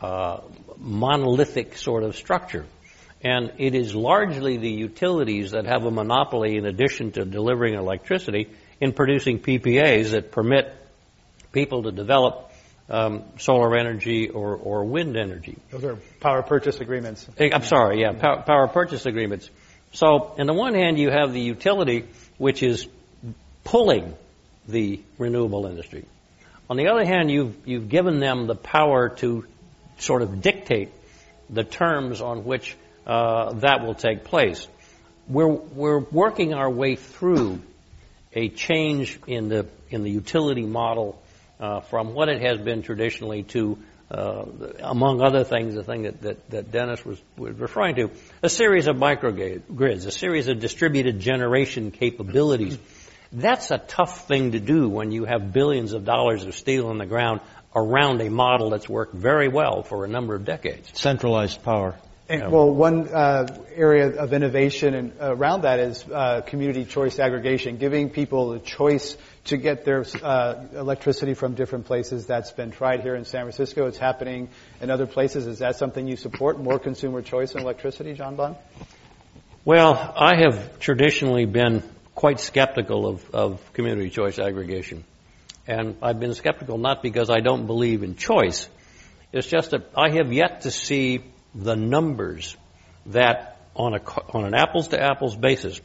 uh, 0.00 0.40
monolithic 0.78 1.76
sort 1.76 2.02
of 2.02 2.16
structure. 2.16 2.66
And 3.24 3.52
it 3.56 3.74
is 3.74 3.94
largely 3.94 4.58
the 4.58 4.70
utilities 4.70 5.52
that 5.52 5.64
have 5.64 5.84
a 5.84 5.90
monopoly, 5.90 6.56
in 6.56 6.66
addition 6.66 7.10
to 7.12 7.24
delivering 7.24 7.74
electricity, 7.74 8.50
in 8.80 8.92
producing 8.92 9.38
PPAs 9.38 10.10
that 10.10 10.30
permit 10.30 10.74
people 11.50 11.84
to 11.84 11.92
develop 11.92 12.52
um, 12.90 13.24
solar 13.38 13.76
energy 13.76 14.28
or, 14.28 14.54
or 14.54 14.84
wind 14.84 15.16
energy. 15.16 15.56
Those 15.70 15.84
are 15.84 15.96
power 16.20 16.42
purchase 16.42 16.80
agreements. 16.80 17.26
Eh, 17.38 17.48
I'm 17.50 17.62
sorry, 17.62 18.02
yeah, 18.02 18.12
power, 18.12 18.42
power 18.42 18.68
purchase 18.68 19.06
agreements. 19.06 19.48
So, 19.92 20.34
on 20.38 20.46
the 20.46 20.52
one 20.52 20.74
hand, 20.74 20.98
you 20.98 21.08
have 21.10 21.32
the 21.32 21.40
utility, 21.40 22.04
which 22.36 22.62
is 22.62 22.86
pulling 23.62 24.14
the 24.68 25.00
renewable 25.16 25.66
industry. 25.66 26.04
On 26.68 26.76
the 26.76 26.88
other 26.88 27.06
hand, 27.06 27.30
you've, 27.30 27.56
you've 27.64 27.88
given 27.88 28.20
them 28.20 28.46
the 28.46 28.54
power 28.54 29.08
to 29.20 29.46
sort 29.98 30.20
of 30.20 30.42
dictate 30.42 30.90
the 31.48 31.64
terms 31.64 32.20
on 32.20 32.44
which 32.44 32.76
uh, 33.06 33.52
that 33.54 33.84
will 33.84 33.94
take 33.94 34.24
place. 34.24 34.66
We're, 35.28 35.48
we're 35.48 36.00
working 36.00 36.54
our 36.54 36.70
way 36.70 36.96
through 36.96 37.60
a 38.32 38.48
change 38.48 39.18
in 39.26 39.48
the, 39.48 39.66
in 39.90 40.02
the 40.02 40.10
utility 40.10 40.66
model 40.66 41.22
uh, 41.60 41.80
from 41.80 42.14
what 42.14 42.28
it 42.28 42.42
has 42.42 42.58
been 42.58 42.82
traditionally 42.82 43.44
to, 43.44 43.78
uh, 44.10 44.44
among 44.80 45.22
other 45.22 45.44
things, 45.44 45.74
the 45.74 45.84
thing 45.84 46.02
that, 46.02 46.20
that, 46.22 46.50
that 46.50 46.72
Dennis 46.72 47.04
was, 47.04 47.20
was, 47.36 47.54
referring 47.58 47.94
to, 47.96 48.10
a 48.42 48.48
series 48.48 48.86
of 48.86 48.96
microgrids, 48.96 50.06
a 50.06 50.10
series 50.10 50.48
of 50.48 50.60
distributed 50.60 51.20
generation 51.20 51.90
capabilities. 51.90 52.78
That's 53.32 53.70
a 53.70 53.78
tough 53.78 54.28
thing 54.28 54.52
to 54.52 54.60
do 54.60 54.88
when 54.88 55.10
you 55.10 55.24
have 55.24 55.52
billions 55.52 55.92
of 55.92 56.04
dollars 56.04 56.44
of 56.44 56.54
steel 56.54 56.90
in 56.90 56.98
the 56.98 57.06
ground 57.06 57.40
around 57.74 58.20
a 58.20 58.30
model 58.30 58.70
that's 58.70 58.88
worked 58.88 59.14
very 59.14 59.48
well 59.48 59.82
for 59.82 60.04
a 60.04 60.08
number 60.08 60.34
of 60.34 60.44
decades. 60.44 60.90
Centralized 60.94 61.62
power. 61.62 61.96
And, 62.26 62.50
well, 62.50 62.70
one 62.70 63.08
uh, 63.08 63.46
area 63.74 64.08
of 64.08 64.32
innovation 64.32 64.94
and, 64.94 65.12
uh, 65.20 65.36
around 65.36 65.62
that 65.62 65.78
is 65.78 66.04
uh, 66.10 66.40
community 66.40 66.86
choice 66.86 67.18
aggregation, 67.18 67.76
giving 67.76 68.08
people 68.08 68.50
the 68.50 68.60
choice 68.60 69.18
to 69.44 69.58
get 69.58 69.84
their 69.84 70.06
uh, 70.22 70.64
electricity 70.74 71.34
from 71.34 71.54
different 71.54 71.84
places. 71.84 72.24
That's 72.24 72.50
been 72.50 72.70
tried 72.70 73.02
here 73.02 73.14
in 73.14 73.26
San 73.26 73.42
Francisco. 73.42 73.86
It's 73.88 73.98
happening 73.98 74.48
in 74.80 74.90
other 74.90 75.06
places. 75.06 75.46
Is 75.46 75.58
that 75.58 75.76
something 75.76 76.08
you 76.08 76.16
support? 76.16 76.58
More 76.58 76.78
consumer 76.78 77.20
choice 77.20 77.54
in 77.54 77.60
electricity, 77.60 78.14
John 78.14 78.36
Bond? 78.36 78.56
Well, 79.66 79.92
I 80.16 80.36
have 80.36 80.78
traditionally 80.78 81.44
been 81.44 81.82
quite 82.14 82.40
skeptical 82.40 83.06
of, 83.06 83.34
of 83.34 83.72
community 83.74 84.08
choice 84.08 84.38
aggregation. 84.38 85.04
And 85.66 85.96
I've 86.00 86.20
been 86.20 86.34
skeptical 86.34 86.78
not 86.78 87.02
because 87.02 87.28
I 87.28 87.40
don't 87.40 87.66
believe 87.66 88.02
in 88.02 88.16
choice. 88.16 88.66
It's 89.30 89.46
just 89.46 89.72
that 89.72 89.90
I 89.94 90.10
have 90.16 90.32
yet 90.32 90.62
to 90.62 90.70
see 90.70 91.22
the 91.54 91.76
numbers 91.76 92.56
that 93.06 93.58
on, 93.76 93.94
a, 93.94 94.00
on 94.32 94.44
an 94.44 94.54
apples 94.54 94.88
to 94.88 95.00
apples 95.00 95.36
basis 95.36 95.80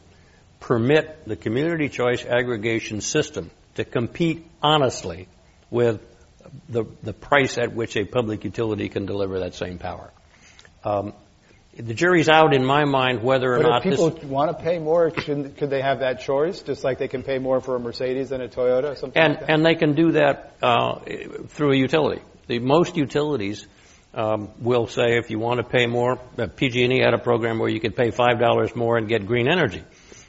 permit 0.58 1.26
the 1.26 1.36
community 1.36 1.88
choice 1.88 2.24
aggregation 2.24 3.00
system 3.00 3.50
to 3.74 3.84
compete 3.84 4.46
honestly 4.62 5.28
with 5.70 6.00
the, 6.68 6.84
the 7.02 7.12
price 7.12 7.58
at 7.58 7.74
which 7.74 7.96
a 7.96 8.04
public 8.04 8.44
utility 8.44 8.88
can 8.88 9.06
deliver 9.06 9.40
that 9.40 9.54
same 9.54 9.78
power. 9.78 10.10
Um, 10.84 11.12
the 11.76 11.94
jury's 11.94 12.28
out 12.28 12.52
in 12.52 12.64
my 12.64 12.84
mind 12.84 13.22
whether 13.22 13.54
or 13.54 13.58
but 13.58 13.68
not 13.68 13.86
if 13.86 13.92
people 13.92 14.10
want 14.28 14.56
to 14.56 14.62
pay 14.62 14.78
more, 14.78 15.10
could, 15.10 15.56
could 15.56 15.70
they 15.70 15.80
have 15.80 16.00
that 16.00 16.20
choice? 16.20 16.62
Just 16.62 16.82
like 16.82 16.98
they 16.98 17.08
can 17.08 17.22
pay 17.22 17.38
more 17.38 17.60
for 17.60 17.76
a 17.76 17.80
Mercedes 17.80 18.30
than 18.30 18.40
a 18.40 18.48
Toyota, 18.48 18.96
something 18.98 19.22
and 19.22 19.34
like 19.34 19.40
that? 19.40 19.50
and 19.50 19.64
they 19.64 19.74
can 19.76 19.94
do 19.94 20.12
that 20.12 20.56
uh, 20.62 20.98
through 21.48 21.72
a 21.72 21.76
utility. 21.76 22.22
The 22.48 22.58
most 22.58 22.96
utilities 22.96 23.66
um, 24.14 24.50
will 24.58 24.86
say 24.86 25.18
if 25.18 25.30
you 25.30 25.38
want 25.38 25.58
to 25.58 25.64
pay 25.64 25.86
more, 25.86 26.18
uh, 26.38 26.46
PG&E 26.48 27.00
had 27.00 27.14
a 27.14 27.18
program 27.18 27.58
where 27.58 27.68
you 27.68 27.80
could 27.80 27.96
pay 27.96 28.10
five 28.10 28.38
dollars 28.38 28.74
more 28.74 28.96
and 28.96 29.08
get 29.08 29.26
green 29.26 29.48
energy. 29.48 29.82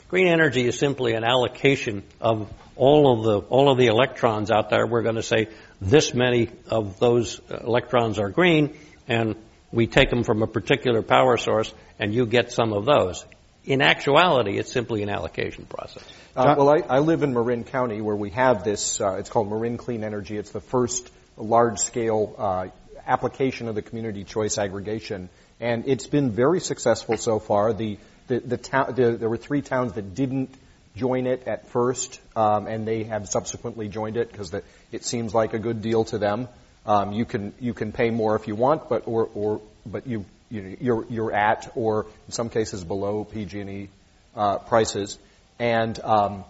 Green 0.10 0.28
energy 0.28 0.68
is 0.68 0.78
simply 0.78 1.14
an 1.14 1.24
allocation 1.24 2.04
of 2.20 2.52
all 2.76 3.14
of 3.14 3.24
the 3.24 3.48
all 3.48 3.72
of 3.72 3.78
the 3.78 3.88
electrons 3.88 4.52
out 4.52 4.70
there. 4.70 4.86
We're 4.86 5.04
going 5.04 5.16
to 5.16 5.24
say 5.24 5.48
this 5.80 6.14
many 6.14 6.50
of 6.70 7.00
those 7.00 7.42
electrons 7.50 8.20
are 8.20 8.30
green, 8.30 8.76
and 9.08 9.36
we 9.72 9.88
take 9.88 10.10
them 10.10 10.24
from 10.24 10.44
a 10.44 10.48
particular 10.48 11.02
power 11.02 11.38
source 11.38 11.74
and 12.00 12.14
you 12.14 12.26
get 12.26 12.52
some 12.52 12.74
of 12.74 12.86
those. 12.86 13.26
In 13.64 13.82
actuality, 13.82 14.58
it's 14.58 14.72
simply 14.72 15.04
an 15.04 15.10
allocation 15.10 15.66
process. 15.66 16.04
Uh, 16.36 16.56
well, 16.58 16.70
I, 16.70 16.96
I, 16.96 17.00
live 17.00 17.22
in 17.22 17.34
Marin 17.34 17.64
County 17.64 18.02
where 18.02 18.16
we 18.16 18.32
have 18.32 18.64
this, 18.64 19.00
uh, 19.00 19.18
it's 19.20 19.30
called 19.30 19.50
Marin 19.50 19.78
Clean 19.78 20.04
Energy. 20.04 20.38
It's 20.38 20.52
the 20.52 20.62
first 20.62 21.12
large 21.38 21.78
scale 21.78 22.36
uh, 22.38 22.68
application 23.08 23.68
of 23.68 23.76
the 23.76 23.82
community 23.82 24.24
choice 24.24 24.58
aggregation. 24.58 25.30
And 25.60 25.88
it's 25.88 26.08
been 26.08 26.32
very 26.32 26.60
successful 26.60 27.18
so 27.18 27.40
far. 27.40 27.74
The, 27.74 27.98
the, 28.28 28.40
the, 28.40 28.58
ta- 28.58 28.92
the 28.92 29.12
there 29.12 29.30
were 29.30 29.38
three 29.38 29.62
towns 29.62 29.94
that 29.94 30.16
didn't 30.16 30.54
join 30.96 31.28
it 31.28 31.48
at 31.48 31.68
first, 31.68 32.20
um, 32.36 32.68
and 32.68 32.88
they 32.88 33.04
have 33.04 33.30
subsequently 33.30 33.88
joined 33.88 34.18
it 34.18 34.32
because 34.32 34.54
it 34.92 35.06
seems 35.06 35.34
like 35.34 35.54
a 35.54 35.60
good 35.60 35.82
deal 35.82 36.04
to 36.06 36.18
them. 36.18 36.48
Um, 36.86 37.14
you 37.14 37.26
can 37.26 37.54
you 37.60 37.74
can 37.74 37.92
pay 37.92 38.10
more 38.10 38.36
if 38.36 38.48
you 38.48 38.56
want, 38.56 38.90
but 38.90 39.04
or 39.06 39.30
or 39.36 39.62
but 39.86 40.08
you, 40.08 40.26
you 40.50 40.78
you're 40.82 41.06
you're 41.10 41.32
at 41.32 41.72
or 41.76 42.08
in 42.28 42.34
some 42.34 42.50
cases 42.50 42.84
below 42.84 43.24
PG&E 43.24 43.90
uh, 44.36 44.58
prices. 44.58 45.20
And 45.60 46.00
um, 46.02 46.44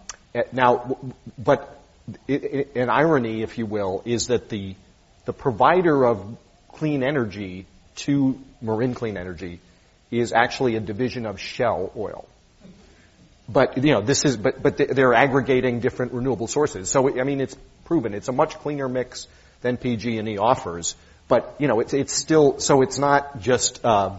now, 0.52 0.96
but 1.38 1.82
it, 2.26 2.44
it, 2.44 2.76
an 2.76 2.88
irony, 2.88 3.42
if 3.42 3.58
you 3.58 3.66
will, 3.66 4.02
is 4.06 4.28
that 4.28 4.48
the 4.48 4.74
the 5.24 5.32
provider 5.32 6.04
of 6.04 6.36
clean 6.68 7.02
energy 7.02 7.66
to 7.96 8.38
Marin 8.60 8.94
Clean 8.94 9.16
Energy 9.16 9.60
is 10.10 10.32
actually 10.32 10.76
a 10.76 10.80
division 10.80 11.26
of 11.26 11.40
Shell 11.40 11.92
Oil. 11.96 12.28
But 13.48 13.76
you 13.82 13.92
know, 13.92 14.00
this 14.00 14.24
is 14.24 14.36
but 14.36 14.62
but 14.62 14.76
they're 14.76 15.14
aggregating 15.14 15.80
different 15.80 16.12
renewable 16.12 16.46
sources. 16.46 16.90
So 16.90 17.20
I 17.20 17.24
mean, 17.24 17.40
it's 17.40 17.56
proven 17.84 18.14
it's 18.14 18.28
a 18.28 18.32
much 18.32 18.58
cleaner 18.58 18.88
mix 18.88 19.26
than 19.60 19.76
PG&E 19.76 20.38
offers. 20.38 20.94
But 21.28 21.54
you 21.58 21.68
know, 21.68 21.80
it's 21.80 21.92
it's 21.92 22.12
still 22.12 22.58
so 22.60 22.82
it's 22.82 22.98
not 22.98 23.40
just 23.40 23.84
uh, 23.84 24.16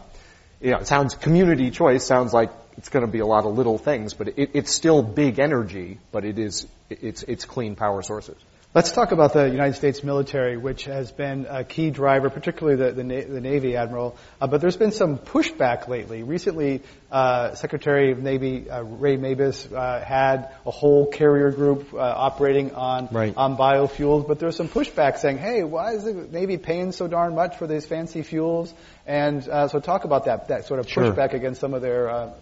you 0.61 0.71
know, 0.71 0.77
it 0.77 0.87
sounds 0.87 1.15
community 1.15 1.71
choice 1.71 2.05
sounds 2.05 2.33
like 2.33 2.51
it's 2.77 2.89
going 2.89 3.05
to 3.05 3.11
be 3.11 3.19
a 3.19 3.25
lot 3.25 3.45
of 3.45 3.55
little 3.55 3.77
things, 3.77 4.13
but 4.13 4.29
it, 4.29 4.51
it's 4.53 4.71
still 4.71 5.03
big 5.03 5.39
energy, 5.39 5.99
but 6.11 6.25
it 6.25 6.39
is 6.39 6.67
it's 6.89 7.23
it's 7.23 7.45
clean 7.45 7.75
power 7.75 8.01
sources. 8.01 8.37
Let's 8.75 8.91
talk 8.91 9.11
about 9.11 9.33
the 9.33 9.47
United 9.47 9.75
States 9.75 10.03
military, 10.03 10.57
which 10.57 10.85
has 10.85 11.11
been 11.11 11.45
a 11.47 11.63
key 11.63 11.91
driver, 11.91 12.31
particularly 12.31 12.77
the, 12.77 12.91
the, 12.91 13.03
the 13.03 13.39
Navy 13.39 13.75
Admiral. 13.75 14.17
Uh, 14.41 14.47
but 14.47 14.61
there's 14.61 14.77
been 14.77 14.91
some 14.91 15.19
pushback 15.19 15.87
lately. 15.87 16.23
Recently, 16.23 16.81
uh, 17.13 17.55
Secretary 17.55 18.11
of 18.11 18.19
Navy 18.19 18.69
uh, 18.69 18.81
Ray 18.81 19.17
Mabus 19.17 19.71
uh, 19.71 20.03
had 20.03 20.49
a 20.65 20.71
whole 20.71 21.05
carrier 21.05 21.51
group 21.51 21.93
uh, 21.93 21.97
operating 21.97 22.73
on 22.73 23.07
right. 23.11 23.33
on 23.37 23.55
biofuels. 23.55 24.27
But 24.27 24.39
there 24.39 24.47
was 24.47 24.55
some 24.55 24.67
pushback 24.67 25.19
saying, 25.19 25.37
"Hey, 25.37 25.63
why 25.63 25.93
is 25.93 26.03
the 26.03 26.13
Navy 26.13 26.57
paying 26.57 26.91
so 26.91 27.07
darn 27.07 27.35
much 27.35 27.57
for 27.57 27.67
these 27.67 27.85
fancy 27.85 28.23
fuels?" 28.23 28.73
And 29.05 29.47
uh, 29.47 29.67
so, 29.67 29.79
talk 29.79 30.05
about 30.05 30.25
that 30.25 30.47
that 30.47 30.65
sort 30.65 30.79
of 30.79 30.87
pushback 30.87 31.29
sure. 31.29 31.39
against 31.39 31.61
some 31.61 31.73
of 31.73 31.81
their 31.81 32.33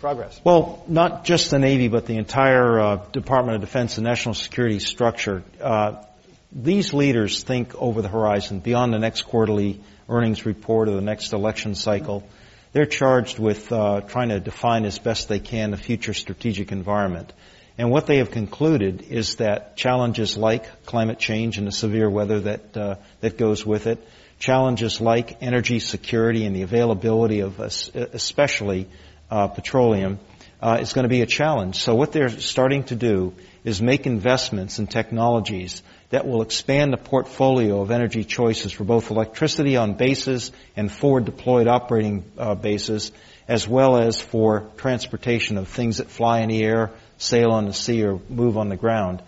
progress? 0.00 0.40
Well, 0.42 0.82
not 0.88 1.24
just 1.24 1.50
the 1.50 1.58
Navy, 1.58 1.88
but 1.88 2.06
the 2.06 2.16
entire 2.16 2.80
uh, 2.80 2.96
Department 3.12 3.56
of 3.56 3.60
Defense 3.60 3.98
and 3.98 4.04
national 4.04 4.34
security 4.34 4.78
structure. 4.80 5.44
Uh, 5.60 6.02
these 6.50 6.92
leaders 6.92 7.44
think 7.44 7.74
over 7.76 8.02
the 8.02 8.08
horizon, 8.08 8.58
beyond 8.60 8.92
the 8.92 8.98
next 8.98 9.22
quarterly 9.22 9.80
earnings 10.08 10.44
report 10.44 10.88
or 10.88 10.92
the 10.92 11.00
next 11.00 11.32
election 11.32 11.76
cycle. 11.76 12.24
They're 12.72 12.86
charged 12.86 13.38
with 13.38 13.72
uh, 13.72 14.00
trying 14.02 14.28
to 14.28 14.40
define 14.40 14.84
as 14.84 14.98
best 14.98 15.28
they 15.28 15.40
can 15.40 15.70
the 15.70 15.76
future 15.76 16.14
strategic 16.14 16.72
environment. 16.72 17.32
And 17.78 17.90
what 17.90 18.06
they 18.06 18.18
have 18.18 18.30
concluded 18.30 19.02
is 19.02 19.36
that 19.36 19.76
challenges 19.76 20.36
like 20.36 20.84
climate 20.84 21.18
change 21.18 21.56
and 21.56 21.66
the 21.66 21.72
severe 21.72 22.10
weather 22.10 22.40
that 22.40 22.76
uh, 22.76 22.96
that 23.20 23.38
goes 23.38 23.64
with 23.64 23.86
it, 23.86 24.06
challenges 24.38 25.00
like 25.00 25.42
energy 25.42 25.78
security 25.78 26.44
and 26.44 26.54
the 26.54 26.62
availability 26.62 27.40
of 27.40 27.58
especially 27.60 28.86
uh, 29.30 29.48
petroleum, 29.48 30.18
uh, 30.60 30.78
is 30.80 30.92
going 30.92 31.04
to 31.04 31.08
be 31.08 31.22
a 31.22 31.26
challenge. 31.26 31.76
So 31.76 31.94
what 31.94 32.12
they're 32.12 32.28
starting 32.28 32.84
to 32.84 32.96
do 32.96 33.34
is 33.64 33.80
make 33.80 34.06
investments 34.06 34.78
in 34.78 34.86
technologies 34.86 35.82
that 36.10 36.26
will 36.26 36.42
expand 36.42 36.92
the 36.92 36.96
portfolio 36.96 37.80
of 37.80 37.90
energy 37.90 38.24
choices 38.24 38.72
for 38.72 38.84
both 38.84 39.10
electricity 39.10 39.76
on 39.76 39.94
bases 39.94 40.52
and 40.76 40.90
forward 40.90 41.24
deployed 41.24 41.68
operating 41.68 42.24
uh, 42.36 42.54
bases, 42.54 43.12
as 43.48 43.66
well 43.66 43.96
as 43.96 44.20
for 44.20 44.68
transportation 44.76 45.56
of 45.56 45.68
things 45.68 45.98
that 45.98 46.10
fly 46.10 46.40
in 46.40 46.48
the 46.48 46.62
air, 46.62 46.90
sail 47.18 47.50
on 47.50 47.66
the 47.66 47.72
sea, 47.72 48.04
or 48.04 48.20
move 48.28 48.58
on 48.58 48.68
the 48.68 48.76
ground. 48.76 49.22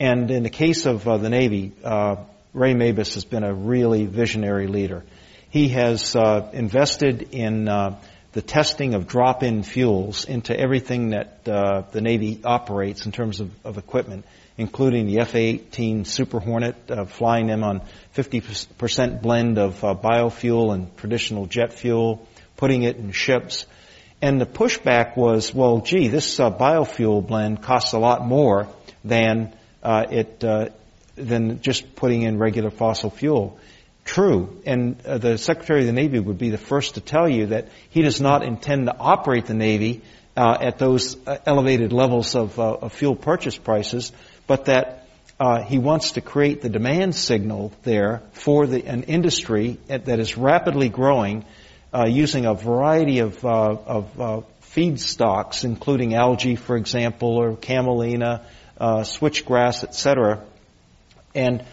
And 0.00 0.30
in 0.30 0.42
the 0.42 0.50
case 0.50 0.86
of 0.86 1.06
uh, 1.06 1.18
the 1.18 1.28
Navy, 1.28 1.72
uh, 1.84 2.16
Ray 2.54 2.74
Mabus 2.74 3.14
has 3.14 3.24
been 3.24 3.44
a 3.44 3.54
really 3.54 4.06
visionary 4.06 4.66
leader. 4.66 5.04
He 5.50 5.68
has 5.68 6.16
uh, 6.16 6.50
invested 6.54 7.28
in 7.32 7.68
uh, 7.68 8.00
the 8.32 8.42
testing 8.42 8.94
of 8.94 9.06
drop-in 9.06 9.62
fuels 9.62 10.24
into 10.24 10.58
everything 10.58 11.10
that 11.10 11.46
uh, 11.46 11.82
the 11.92 12.00
Navy 12.00 12.40
operates 12.42 13.04
in 13.04 13.12
terms 13.12 13.40
of, 13.40 13.50
of 13.64 13.76
equipment, 13.76 14.24
including 14.56 15.06
the 15.06 15.20
F-18 15.20 16.06
Super 16.06 16.38
Hornet, 16.38 16.76
uh, 16.90 17.04
flying 17.04 17.46
them 17.46 17.64
on 17.64 17.82
50% 18.14 19.22
blend 19.22 19.58
of 19.58 19.82
uh, 19.82 19.94
biofuel 19.94 20.74
and 20.74 20.96
traditional 20.96 21.46
jet 21.46 21.72
fuel, 21.72 22.26
putting 22.56 22.82
it 22.82 22.96
in 22.96 23.12
ships. 23.12 23.66
And 24.20 24.40
the 24.40 24.46
pushback 24.46 25.16
was, 25.16 25.52
well, 25.54 25.80
gee, 25.80 26.08
this 26.08 26.38
uh, 26.38 26.50
biofuel 26.50 27.26
blend 27.26 27.62
costs 27.62 27.92
a 27.92 27.98
lot 27.98 28.24
more 28.24 28.68
than 29.04 29.52
uh, 29.82 30.06
it 30.10 30.44
uh, 30.44 30.68
than 31.16 31.60
just 31.60 31.94
putting 31.96 32.22
in 32.22 32.38
regular 32.38 32.70
fossil 32.70 33.10
fuel 33.10 33.58
true. 34.04 34.60
And 34.66 35.00
uh, 35.06 35.18
the 35.18 35.38
Secretary 35.38 35.80
of 35.80 35.86
the 35.86 35.92
Navy 35.92 36.18
would 36.18 36.38
be 36.38 36.50
the 36.50 36.58
first 36.58 36.94
to 36.94 37.00
tell 37.00 37.28
you 37.28 37.46
that 37.46 37.68
he 37.90 38.02
does 38.02 38.20
not 38.20 38.42
intend 38.42 38.86
to 38.86 38.96
operate 38.96 39.46
the 39.46 39.54
Navy 39.54 40.02
uh, 40.36 40.56
at 40.60 40.78
those 40.78 41.16
uh, 41.26 41.38
elevated 41.46 41.92
levels 41.92 42.34
of, 42.34 42.58
uh, 42.58 42.72
of, 42.74 42.92
fuel 42.92 43.14
purchase 43.14 43.56
prices, 43.56 44.12
but 44.46 44.66
that 44.66 45.06
uh, 45.40 45.62
he 45.62 45.78
wants 45.78 46.12
to 46.12 46.20
create 46.20 46.62
the 46.62 46.68
demand 46.68 47.14
signal 47.14 47.72
there 47.82 48.22
for 48.32 48.66
the, 48.66 48.86
an 48.86 49.04
industry 49.04 49.78
that 49.88 50.20
is 50.20 50.36
rapidly 50.36 50.88
growing 50.88 51.44
uh, 51.92 52.06
using 52.06 52.46
a 52.46 52.54
variety 52.54 53.18
of, 53.18 53.44
of 53.44 54.46
feedstocks, 54.62 55.64
including 55.64 56.14
algae, 56.14 56.56
for 56.56 56.76
example, 56.76 57.36
or 57.36 57.56
camelina, 57.56 58.46
switchgrass, 58.80 59.84
etc. 59.84 60.42
And 61.34 61.64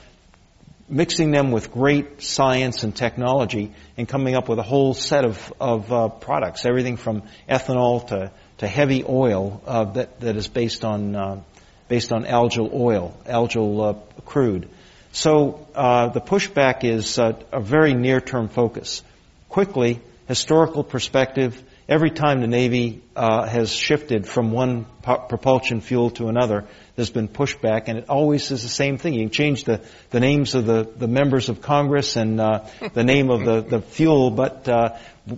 mixing 0.89 1.31
them 1.31 1.51
with 1.51 1.71
great 1.71 2.21
science 2.21 2.83
and 2.83 2.95
technology 2.95 3.71
and 3.97 4.07
coming 4.07 4.35
up 4.35 4.49
with 4.49 4.59
a 4.59 4.63
whole 4.63 4.93
set 4.93 5.23
of, 5.23 5.53
of 5.59 5.93
uh, 5.93 6.09
products, 6.09 6.65
everything 6.65 6.97
from 6.97 7.23
ethanol 7.47 8.07
to, 8.07 8.31
to 8.57 8.67
heavy 8.67 9.03
oil 9.07 9.61
uh, 9.65 9.85
that, 9.85 10.19
that 10.19 10.35
is 10.35 10.47
based 10.47 10.83
on, 10.83 11.15
uh, 11.15 11.41
based 11.89 12.13
on 12.13 12.23
algal 12.23 12.73
oil, 12.73 13.17
algal 13.25 13.89
uh, 13.89 14.21
crude. 14.21 14.69
So 15.11 15.67
uh, 15.75 16.09
the 16.09 16.21
pushback 16.21 16.83
is 16.83 17.19
uh, 17.19 17.33
a 17.51 17.59
very 17.59 17.93
near-term 17.93 18.47
focus. 18.47 19.03
Quickly, 19.49 19.99
historical 20.27 20.83
perspective, 20.83 21.61
every 21.89 22.11
time 22.11 22.39
the 22.39 22.47
Navy 22.47 23.01
has 23.15 23.73
shifted 23.73 24.27
from 24.27 24.51
one 24.51 24.85
propulsion 25.01 25.81
fuel 25.81 26.11
to 26.11 26.27
another, 26.27 26.65
there's 26.95 27.09
been 27.09 27.27
pushback, 27.27 27.83
and 27.87 27.97
it 27.97 28.09
always 28.09 28.51
is 28.51 28.61
the 28.61 28.69
same 28.69 28.97
thing. 28.97 29.13
You 29.13 29.21
can 29.21 29.31
change 29.31 29.63
the, 29.63 29.81
the 30.11 30.19
names 30.19 30.53
of 30.53 30.65
the, 30.65 30.83
the 30.83 31.07
members 31.07 31.49
of 31.49 31.61
Congress 31.61 32.15
and 32.15 32.39
uh, 32.39 32.65
the 32.93 33.03
name 33.03 33.31
of 33.31 33.43
the, 33.43 33.61
the 33.61 33.81
fuel, 33.81 34.29
but 34.29 34.67
uh, 34.67 34.97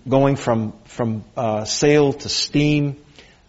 going 0.09 0.35
from 0.35 0.73
from 0.85 1.23
uh, 1.37 1.63
sail 1.65 2.13
to 2.13 2.29
steam, 2.29 2.97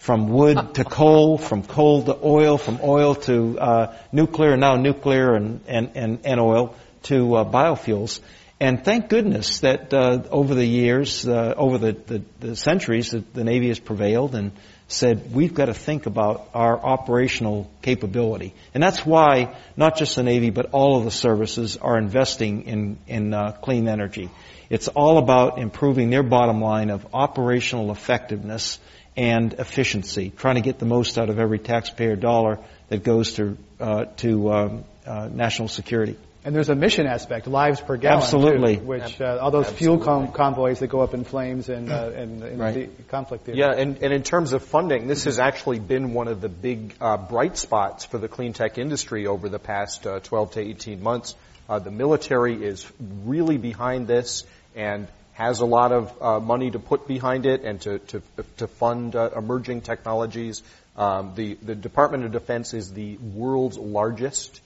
from 0.02 0.30
wood 0.30 0.74
to 0.74 0.82
coal, 0.82 1.38
from 1.38 1.62
coal 1.62 2.02
to 2.02 2.18
oil, 2.24 2.58
from 2.58 2.80
oil 2.82 3.14
to 3.14 3.56
uh, 3.56 3.96
nuclear, 4.10 4.56
now 4.56 4.74
nuclear 4.74 5.36
and, 5.36 5.60
and, 5.68 5.92
and, 5.94 6.18
and 6.24 6.40
oil 6.40 6.74
to 7.04 7.36
uh, 7.36 7.44
biofuels. 7.44 8.18
And 8.58 8.84
thank 8.84 9.08
goodness 9.08 9.60
that 9.60 9.94
uh, 9.94 10.24
over 10.32 10.56
the 10.56 10.66
years, 10.66 11.24
uh, 11.28 11.54
over 11.56 11.78
the, 11.78 11.92
the, 11.92 12.22
the 12.40 12.56
centuries, 12.56 13.12
the, 13.12 13.22
the, 13.32 13.44
Navy 13.44 13.68
has 13.68 13.78
prevailed 13.78 14.34
and 14.34 14.50
said 14.88 15.32
we've 15.32 15.54
got 15.54 15.66
to 15.66 15.74
think 15.74 16.06
about 16.06 16.50
our 16.52 16.84
operational 16.84 17.70
capability. 17.80 18.54
And 18.74 18.82
that's 18.82 19.06
why 19.06 19.54
not 19.76 19.96
just 19.98 20.16
the 20.16 20.24
Navy, 20.24 20.50
but 20.50 20.70
all 20.72 20.98
of 20.98 21.04
the 21.04 21.12
services 21.12 21.76
are 21.76 21.96
investing 21.96 22.62
in, 22.62 22.98
in 23.06 23.32
uh, 23.32 23.52
clean 23.52 23.86
energy. 23.86 24.30
It's 24.68 24.88
all 24.88 25.18
about 25.18 25.58
improving 25.58 26.10
their 26.10 26.24
bottom 26.24 26.60
line 26.60 26.90
of 26.90 27.06
operational 27.14 27.92
effectiveness 27.92 28.80
and 29.16 29.55
efficiency, 29.55 30.31
trying 30.37 30.57
to 30.57 30.61
get 30.61 30.79
the 30.79 30.87
most 30.87 31.18
out 31.18 31.29
of 31.29 31.38
every 31.38 31.59
taxpayer 31.59 32.16
dollar 32.16 32.59
that 32.88 33.03
goes 33.03 33.35
to, 33.35 33.57
uh, 33.81 34.05
to 34.16 34.53
um, 34.53 34.85
uh, 35.07 35.29
national 35.31 35.68
security. 35.68 36.16
And 36.44 36.57
there's 36.57 36.70
a 36.70 36.75
mission 36.75 37.07
aspect, 37.07 37.46
lives 37.46 37.81
per 37.81 37.96
gallon. 37.96 38.22
Absolutely. 38.22 38.77
Too, 38.77 38.83
which 38.83 39.20
uh, 39.20 39.38
all 39.40 39.53
those 39.53 39.68
Absolutely. 39.68 39.79
fuel 39.79 39.98
com- 40.05 40.33
convoys 40.33 40.81
that 40.81 40.88
go 40.88 41.01
up 41.01 41.14
in 41.14 41.22
flames 41.22 41.68
and 41.68 41.90
uh, 41.90 42.11
in, 42.16 42.42
in 42.42 42.59
right. 42.59 42.96
the 42.96 43.03
conflict 43.05 43.44
theater. 43.44 43.61
Yeah, 43.61 43.81
and, 43.81 44.03
and 44.03 44.12
in 44.12 44.25
terms 44.25 44.53
of 44.53 44.64
funding, 44.64 45.07
this 45.07 45.25
has 45.25 45.38
actually 45.38 45.79
been 45.79 46.14
one 46.14 46.27
of 46.27 46.40
the 46.40 46.48
big 46.48 46.96
uh, 47.01 47.16
bright 47.16 47.57
spots 47.57 48.05
for 48.05 48.18
the 48.18 48.27
clean 48.27 48.55
tech 48.55 48.77
industry 48.77 49.29
over 49.29 49.48
the 49.48 49.61
past 49.61 50.05
uh, 50.05 50.18
12 50.18 50.53
to 50.53 50.61
18 50.61 51.01
months. 51.01 51.37
Uh, 51.68 51.79
the 51.79 51.92
military 51.92 52.64
is 52.64 52.90
really 53.25 53.57
behind 53.57 54.09
this 54.09 54.42
and 54.75 55.07
has 55.33 55.61
a 55.61 55.66
lot 55.66 55.92
of 55.92 56.23
uh, 56.23 56.40
money 56.40 56.71
to 56.71 56.79
put 56.79 57.09
behind 57.09 57.47
it 57.47 57.62
and 57.62 57.81
to, 57.81 57.99
to, 57.99 58.23
to 58.59 58.66
fund 58.66 59.14
emerging 59.14 59.81
technologies. 59.81 60.62
Um, 60.97 61.33
the, 61.35 61.55
the 61.55 61.75
Department 61.75 62.25
of 62.25 62.33
Defense 62.33 62.75
is 62.75 62.92
the 62.92 63.16
world's 63.16 63.79
largest 63.79 64.61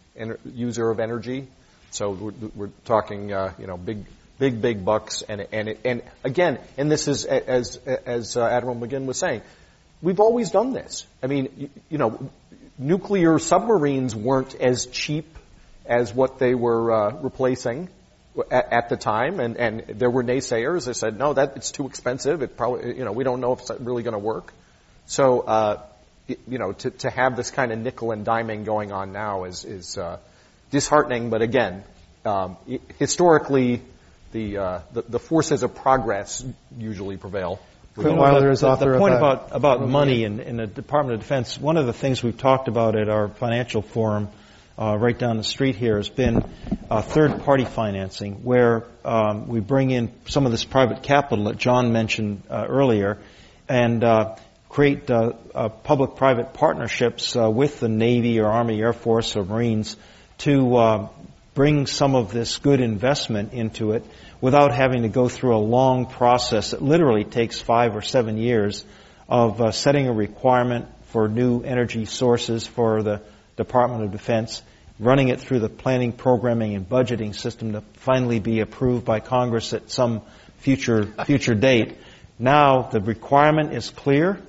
user 0.44 0.90
of 0.90 0.98
energy. 0.98 1.46
So 1.90 2.10
we're, 2.10 2.32
we're 2.54 2.70
talking, 2.84 3.32
uh, 3.32 3.52
you 3.58 3.66
know, 3.66 3.76
big, 3.76 4.04
big, 4.38 4.60
big 4.60 4.84
bucks, 4.84 5.22
and 5.22 5.46
and 5.52 5.76
and 5.84 6.02
again, 6.24 6.58
and 6.76 6.90
this 6.90 7.08
is 7.08 7.24
as 7.24 7.76
as 7.86 8.36
uh, 8.36 8.44
Admiral 8.44 8.76
McGinn 8.76 9.06
was 9.06 9.18
saying, 9.18 9.42
we've 10.02 10.20
always 10.20 10.50
done 10.50 10.72
this. 10.72 11.06
I 11.22 11.26
mean, 11.26 11.48
you, 11.56 11.70
you 11.90 11.98
know, 11.98 12.30
nuclear 12.78 13.38
submarines 13.38 14.14
weren't 14.14 14.54
as 14.56 14.86
cheap 14.86 15.38
as 15.86 16.12
what 16.12 16.38
they 16.38 16.54
were 16.54 16.92
uh, 16.92 17.10
replacing 17.22 17.88
at, 18.50 18.72
at, 18.72 18.88
the 18.88 18.96
time, 18.96 19.40
and 19.40 19.56
and 19.56 19.80
there 19.88 20.10
were 20.10 20.24
naysayers 20.24 20.86
that 20.86 20.94
said, 20.94 21.18
no, 21.18 21.32
that 21.32 21.56
it's 21.56 21.70
too 21.70 21.86
expensive. 21.86 22.42
It 22.42 22.56
probably, 22.56 22.96
you 22.96 23.04
know, 23.04 23.12
we 23.12 23.24
don't 23.24 23.40
know 23.40 23.52
if 23.52 23.60
it's 23.60 23.70
really 23.80 24.02
going 24.02 24.12
to 24.12 24.18
work. 24.18 24.52
So. 25.06 25.40
Uh, 25.40 25.82
you 26.28 26.58
know, 26.58 26.72
to, 26.72 26.90
to 26.90 27.08
have 27.08 27.36
this 27.36 27.50
kind 27.52 27.70
of 27.70 27.78
nickel 27.78 28.10
and 28.10 28.26
diming 28.26 28.64
going 28.64 28.90
on 28.90 29.12
now 29.12 29.44
is, 29.44 29.64
is 29.64 29.96
uh, 29.96 30.18
disheartening, 30.70 31.30
but 31.30 31.42
again, 31.42 31.84
um, 32.24 32.56
historically, 32.98 33.80
the, 34.32 34.58
uh, 34.58 34.80
the, 34.92 35.02
the 35.02 35.18
forces 35.18 35.62
of 35.62 35.74
progress 35.74 36.44
usually 36.76 37.16
prevail. 37.16 37.60
Clint 37.94 38.18
Wilder 38.18 38.50
is 38.50 38.62
author 38.62 38.92
the 38.92 38.98
point 38.98 39.14
of 39.14 39.20
about 39.20 39.48
about 39.52 39.88
money 39.88 40.24
in, 40.24 40.40
in 40.40 40.58
the 40.58 40.66
Department 40.66 41.14
of 41.14 41.20
Defense. 41.20 41.58
One 41.58 41.78
of 41.78 41.86
the 41.86 41.94
things 41.94 42.22
we've 42.22 42.36
talked 42.36 42.68
about 42.68 42.94
at 42.94 43.08
our 43.08 43.28
financial 43.28 43.80
forum, 43.80 44.28
uh, 44.78 44.96
right 44.98 45.18
down 45.18 45.36
the 45.36 45.44
street 45.44 45.76
here, 45.76 45.96
has 45.96 46.08
been 46.08 46.44
uh, 46.90 47.02
third-party 47.02 47.64
financing, 47.64 48.44
where 48.44 48.84
um, 49.04 49.48
we 49.48 49.60
bring 49.60 49.90
in 49.90 50.12
some 50.28 50.46
of 50.46 50.52
this 50.52 50.64
private 50.64 51.02
capital 51.02 51.44
that 51.44 51.56
John 51.56 51.92
mentioned 51.92 52.42
uh, 52.50 52.66
earlier, 52.68 53.18
and 53.68 54.04
uh, 54.04 54.36
create 54.68 55.10
uh, 55.10 55.32
public-private 55.84 56.54
partnerships 56.54 57.34
with 57.34 57.80
the 57.80 57.88
Navy 57.88 58.40
or 58.40 58.46
Army, 58.46 58.80
Air 58.80 58.92
Force, 58.92 59.36
or 59.36 59.44
Marines 59.44 59.96
to 60.38 60.76
uh, 60.76 61.08
bring 61.54 61.86
some 61.86 62.14
of 62.14 62.32
this 62.32 62.58
good 62.58 62.80
investment 62.80 63.54
into 63.54 63.92
it 63.92 64.04
without 64.40 64.72
having 64.72 65.02
to 65.02 65.08
go 65.08 65.28
through 65.28 65.56
a 65.56 65.58
long 65.58 66.04
process 66.04 66.72
that 66.72 66.82
literally 66.82 67.24
takes 67.24 67.58
five 67.58 67.96
or 67.96 68.02
seven 68.02 68.36
years 68.36 68.84
of 69.28 69.60
uh, 69.60 69.70
setting 69.70 70.06
a 70.06 70.12
requirement 70.12 70.86
for 71.06 71.28
new 71.28 71.62
energy 71.62 72.04
sources 72.04 72.66
for 72.66 73.02
the 73.02 73.22
Department 73.56 74.04
of 74.04 74.12
Defense, 74.12 74.62
running 74.98 75.28
it 75.28 75.40
through 75.40 75.60
the 75.60 75.68
planning, 75.68 76.12
programming, 76.12 76.74
and 76.74 76.88
budgeting 76.88 77.34
system 77.34 77.72
to 77.72 77.80
finally 77.94 78.38
be 78.38 78.60
approved 78.60 79.04
by 79.04 79.20
Congress 79.20 79.72
at 79.72 79.90
some 79.90 80.22
future 80.58 81.06
future 81.24 81.54
date. 81.54 81.98
Now 82.38 82.82
the 82.82 83.00
requirement 83.00 83.72
is 83.72 83.90
clear, 83.90 84.40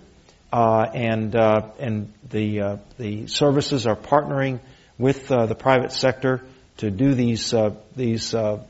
uh, 0.51 0.85
and 0.93 1.35
uh, 1.35 1.69
and 1.79 2.13
the 2.29 2.61
uh, 2.61 2.77
the 2.97 3.27
services 3.27 3.87
are 3.87 3.95
partnering 3.95 4.59
with 4.97 5.31
uh, 5.31 5.45
the 5.45 5.55
private 5.55 5.91
sector 5.91 6.43
to 6.77 6.91
do 6.91 7.13
these 7.13 7.53
uh, 7.53 7.75
these 7.95 8.33
uh, 8.33 8.63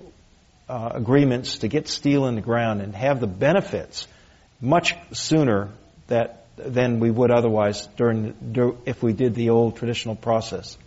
uh, 0.69 0.91
agreements 0.93 1.59
to 1.59 1.67
get 1.67 1.87
steel 1.87 2.27
in 2.27 2.35
the 2.35 2.41
ground 2.41 2.81
and 2.81 2.95
have 2.95 3.19
the 3.19 3.27
benefits 3.27 4.07
much 4.59 4.95
sooner 5.13 5.69
that, 6.07 6.46
than 6.57 6.99
we 6.99 7.11
would 7.11 7.31
otherwise 7.31 7.87
during, 7.97 8.33
if 8.85 9.01
we 9.03 9.13
did 9.13 9.35
the 9.35 9.51
old 9.51 9.77
traditional 9.77 10.15
process. 10.15 10.77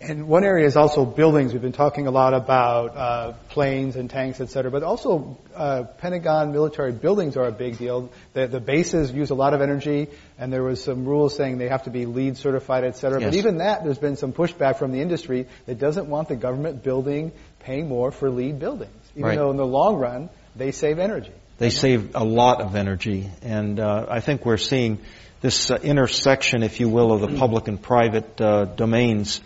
And 0.00 0.28
one 0.28 0.44
area 0.44 0.66
is 0.66 0.76
also 0.76 1.06
buildings. 1.06 1.52
We've 1.52 1.62
been 1.62 1.72
talking 1.72 2.06
a 2.06 2.10
lot 2.10 2.34
about 2.34 2.96
uh, 2.96 3.32
planes 3.48 3.96
and 3.96 4.10
tanks, 4.10 4.40
et 4.40 4.50
cetera, 4.50 4.70
but 4.70 4.82
also 4.82 5.38
uh, 5.54 5.84
Pentagon 5.84 6.52
military 6.52 6.92
buildings 6.92 7.38
are 7.38 7.46
a 7.46 7.52
big 7.52 7.78
deal. 7.78 8.10
The, 8.34 8.46
the, 8.46 8.60
bases 8.60 9.12
use 9.12 9.30
a 9.30 9.34
lot 9.34 9.54
of 9.54 9.62
energy, 9.62 10.08
and 10.36 10.52
there 10.52 10.62
was 10.62 10.82
some 10.82 11.06
rules 11.06 11.34
saying 11.34 11.56
they 11.56 11.68
have 11.68 11.84
to 11.84 11.90
be 11.90 12.04
LEED 12.04 12.36
certified, 12.36 12.84
et 12.84 12.96
cetera. 12.96 13.20
Yes. 13.20 13.30
But 13.30 13.38
even 13.38 13.58
that, 13.58 13.84
there's 13.84 13.98
been 13.98 14.16
some 14.16 14.34
pushback 14.34 14.76
from 14.76 14.92
the 14.92 15.00
industry 15.00 15.46
that 15.64 15.78
doesn't 15.78 16.06
want 16.06 16.28
the 16.28 16.36
government 16.36 16.82
building 16.82 17.32
paying 17.60 17.88
more 17.88 18.10
for 18.10 18.28
LEED 18.28 18.58
buildings, 18.58 18.92
even 19.12 19.22
right. 19.22 19.38
though 19.38 19.52
in 19.52 19.56
the 19.56 19.66
long 19.66 19.96
run 19.96 20.28
they 20.54 20.70
save 20.70 20.98
energy. 20.98 21.32
They 21.58 21.70
save 21.70 22.14
a 22.14 22.24
lot 22.24 22.60
of 22.60 22.74
energy, 22.74 23.30
and 23.42 23.78
uh, 23.78 24.06
I 24.08 24.20
think 24.20 24.44
we're 24.44 24.56
seeing 24.56 24.98
this 25.40 25.70
uh, 25.70 25.76
intersection, 25.76 26.62
if 26.62 26.80
you 26.80 26.88
will, 26.88 27.12
of 27.12 27.20
the 27.20 27.38
public 27.38 27.68
and 27.68 27.80
private 27.80 28.40
uh, 28.40 28.64
domains 28.64 29.40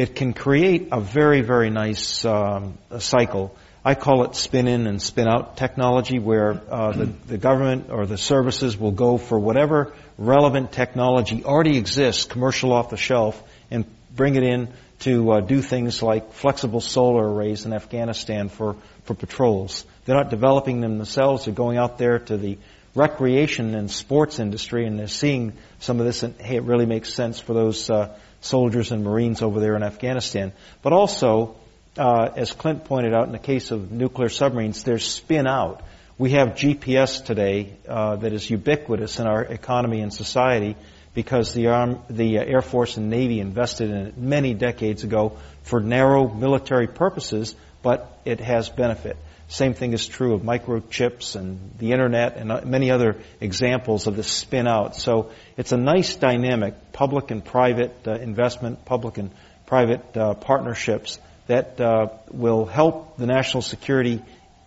it 0.00 0.14
can 0.14 0.32
create 0.32 0.88
a 0.92 1.00
very, 1.00 1.42
very 1.42 1.68
nice 1.68 2.24
um, 2.24 2.78
cycle. 3.00 3.54
I 3.84 3.94
call 3.94 4.24
it 4.24 4.34
spin 4.34 4.66
in 4.66 4.86
and 4.86 5.00
spin 5.00 5.28
out 5.28 5.58
technology 5.58 6.18
where 6.18 6.58
uh, 6.70 6.92
the, 6.92 7.04
the 7.04 7.36
government 7.36 7.90
or 7.90 8.06
the 8.06 8.16
services 8.16 8.78
will 8.78 8.92
go 8.92 9.18
for 9.18 9.38
whatever 9.38 9.92
relevant 10.16 10.72
technology 10.72 11.44
already 11.44 11.76
exists, 11.76 12.24
commercial 12.24 12.72
off 12.72 12.88
the 12.88 12.96
shelf, 12.96 13.42
and 13.70 13.84
bring 14.14 14.36
it 14.36 14.42
in 14.42 14.68
to 15.00 15.32
uh, 15.32 15.40
do 15.40 15.60
things 15.60 16.02
like 16.02 16.32
flexible 16.32 16.80
solar 16.80 17.30
arrays 17.30 17.66
in 17.66 17.74
Afghanistan 17.74 18.48
for, 18.48 18.76
for 19.04 19.14
patrols. 19.14 19.84
They're 20.04 20.16
not 20.16 20.30
developing 20.30 20.80
them 20.80 20.98
themselves. 20.98 21.44
They're 21.44 21.54
going 21.54 21.78
out 21.78 21.98
there 21.98 22.18
to 22.18 22.36
the 22.36 22.58
recreation 22.94 23.74
and 23.74 23.90
sports 23.90 24.38
industry 24.40 24.86
and 24.86 24.98
they're 24.98 25.06
seeing 25.06 25.52
some 25.78 26.00
of 26.00 26.06
this 26.06 26.22
and 26.22 26.34
hey, 26.40 26.56
it 26.56 26.64
really 26.64 26.86
makes 26.86 27.12
sense 27.14 27.38
for 27.38 27.54
those 27.54 27.88
uh, 27.88 28.16
soldiers 28.40 28.90
and 28.90 29.04
Marines 29.04 29.42
over 29.42 29.60
there 29.60 29.76
in 29.76 29.82
Afghanistan. 29.82 30.52
But 30.82 30.92
also, 30.92 31.56
uh, 31.96 32.30
as 32.36 32.52
Clint 32.52 32.84
pointed 32.84 33.14
out, 33.14 33.26
in 33.26 33.32
the 33.32 33.38
case 33.38 33.70
of 33.70 33.92
nuclear 33.92 34.28
submarines, 34.28 34.84
there's 34.84 35.06
spin 35.06 35.46
out. 35.46 35.82
We 36.18 36.32
have 36.32 36.50
GPS 36.50 37.24
today 37.24 37.74
uh, 37.88 38.16
that 38.16 38.32
is 38.32 38.48
ubiquitous 38.48 39.20
in 39.20 39.26
our 39.26 39.42
economy 39.42 40.00
and 40.00 40.12
society 40.12 40.76
because 41.14 41.54
the, 41.54 41.68
Arm, 41.68 42.02
the 42.08 42.38
uh, 42.38 42.44
Air 42.44 42.62
Force 42.62 42.96
and 42.96 43.10
Navy 43.10 43.40
invested 43.40 43.90
in 43.90 43.96
it 44.06 44.18
many 44.18 44.54
decades 44.54 45.02
ago 45.02 45.38
for 45.62 45.80
narrow 45.80 46.28
military 46.28 46.86
purposes, 46.86 47.54
but 47.82 48.18
it 48.24 48.40
has 48.40 48.68
benefit. 48.68 49.16
Same 49.50 49.74
thing 49.74 49.92
is 49.94 50.06
true 50.06 50.34
of 50.34 50.42
microchips 50.42 51.34
and 51.34 51.72
the 51.76 51.90
internet 51.90 52.36
and 52.36 52.52
uh, 52.52 52.60
many 52.64 52.92
other 52.92 53.16
examples 53.40 54.06
of 54.06 54.14
this 54.14 54.28
spin 54.28 54.68
out. 54.68 54.94
So 54.94 55.32
it's 55.56 55.72
a 55.72 55.76
nice 55.76 56.14
dynamic, 56.14 56.92
public 56.92 57.32
and 57.32 57.44
private 57.44 58.06
uh, 58.06 58.12
investment, 58.12 58.84
public 58.84 59.18
and 59.18 59.32
private 59.66 60.16
uh, 60.16 60.34
partnerships 60.34 61.18
that 61.48 61.80
uh, 61.80 62.10
will 62.30 62.64
help 62.64 63.16
the 63.16 63.26
national 63.26 63.62
security 63.62 64.22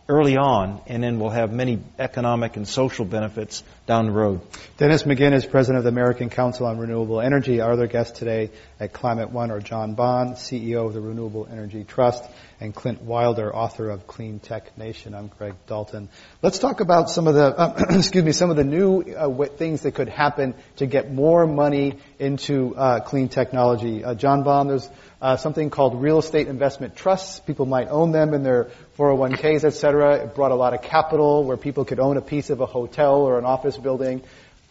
early 0.09 0.35
on, 0.35 0.81
and 0.87 1.01
then 1.01 1.17
we'll 1.19 1.29
have 1.29 1.53
many 1.53 1.79
economic 1.97 2.57
and 2.57 2.67
social 2.67 3.05
benefits 3.05 3.63
down 3.85 4.05
the 4.05 4.11
road. 4.11 4.41
Dennis 4.77 5.03
McGinn 5.03 5.33
is 5.33 5.45
president 5.45 5.77
of 5.77 5.83
the 5.85 5.89
American 5.89 6.29
Council 6.29 6.65
on 6.65 6.77
Renewable 6.77 7.21
Energy. 7.21 7.61
Our 7.61 7.71
other 7.71 7.87
guests 7.87 8.19
today 8.19 8.51
at 8.81 8.91
Climate 8.91 9.29
One 9.29 9.49
are 9.49 9.61
John 9.61 9.93
Bond, 9.93 10.35
CEO 10.35 10.85
of 10.87 10.93
the 10.93 10.99
Renewable 10.99 11.47
Energy 11.49 11.85
Trust, 11.85 12.23
and 12.59 12.75
Clint 12.75 13.01
Wilder, 13.01 13.53
author 13.53 13.89
of 13.89 14.05
Clean 14.05 14.39
Tech 14.39 14.77
Nation. 14.77 15.13
I'm 15.13 15.27
Greg 15.27 15.53
Dalton. 15.67 16.09
Let's 16.41 16.59
talk 16.59 16.81
about 16.81 17.09
some 17.09 17.27
of 17.27 17.35
the, 17.35 17.45
uh, 17.57 17.85
excuse 17.89 18.23
me, 18.23 18.33
some 18.33 18.49
of 18.49 18.57
the 18.57 18.63
new 18.63 19.01
uh, 19.01 19.45
things 19.47 19.81
that 19.81 19.95
could 19.95 20.09
happen 20.09 20.53
to 20.77 20.85
get 20.85 21.11
more 21.11 21.45
money 21.45 21.99
into 22.19 22.75
uh, 22.75 22.99
clean 23.01 23.29
technology. 23.29 24.03
Uh, 24.03 24.15
John 24.15 24.43
Bond, 24.43 24.69
there's 24.69 24.89
uh, 25.23 25.37
something 25.37 25.69
called 25.69 26.01
real 26.01 26.19
estate 26.19 26.49
investment 26.49 26.97
trusts. 26.97 27.39
People 27.39 27.65
might 27.65 27.87
own 27.87 28.11
them 28.11 28.33
in 28.33 28.43
their 28.43 28.65
401ks, 28.97 29.63
etc. 29.63 30.17
It 30.17 30.35
brought 30.35 30.51
a 30.51 30.55
lot 30.55 30.73
of 30.73 30.81
capital 30.81 31.45
where 31.45 31.55
people 31.55 31.85
could 31.85 32.01
own 32.01 32.17
a 32.17 32.21
piece 32.21 32.49
of 32.49 32.59
a 32.59 32.65
hotel 32.65 33.21
or 33.21 33.39
an 33.39 33.45
office 33.45 33.77
building. 33.77 34.21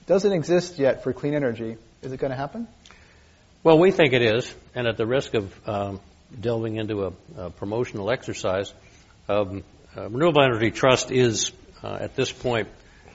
Doesn't 0.06 0.30
exist 0.32 0.78
yet 0.78 1.04
for 1.04 1.14
clean 1.14 1.32
energy. 1.32 1.78
Is 2.02 2.12
it 2.12 2.18
going 2.18 2.32
to 2.32 2.36
happen? 2.36 2.68
Well, 3.62 3.78
we 3.78 3.92
think 3.92 4.12
it 4.12 4.20
is, 4.20 4.54
and 4.74 4.86
at 4.86 4.98
the 4.98 5.06
risk 5.06 5.32
of 5.32 5.68
um, 5.68 6.00
delving 6.38 6.76
into 6.76 7.06
a, 7.06 7.12
a 7.38 7.50
promotional 7.50 8.10
exercise, 8.10 8.74
um, 9.30 9.64
uh, 9.96 10.10
Renewable 10.10 10.42
Energy 10.42 10.70
Trust 10.70 11.10
is 11.10 11.50
uh, 11.82 11.96
at 11.98 12.14
this 12.14 12.30
point 12.30 12.68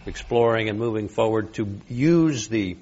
exploring 0.07 0.69
and 0.69 0.79
moving 0.79 1.07
forward 1.07 1.53
to 1.55 1.79
use 1.87 2.47
the 2.47 2.77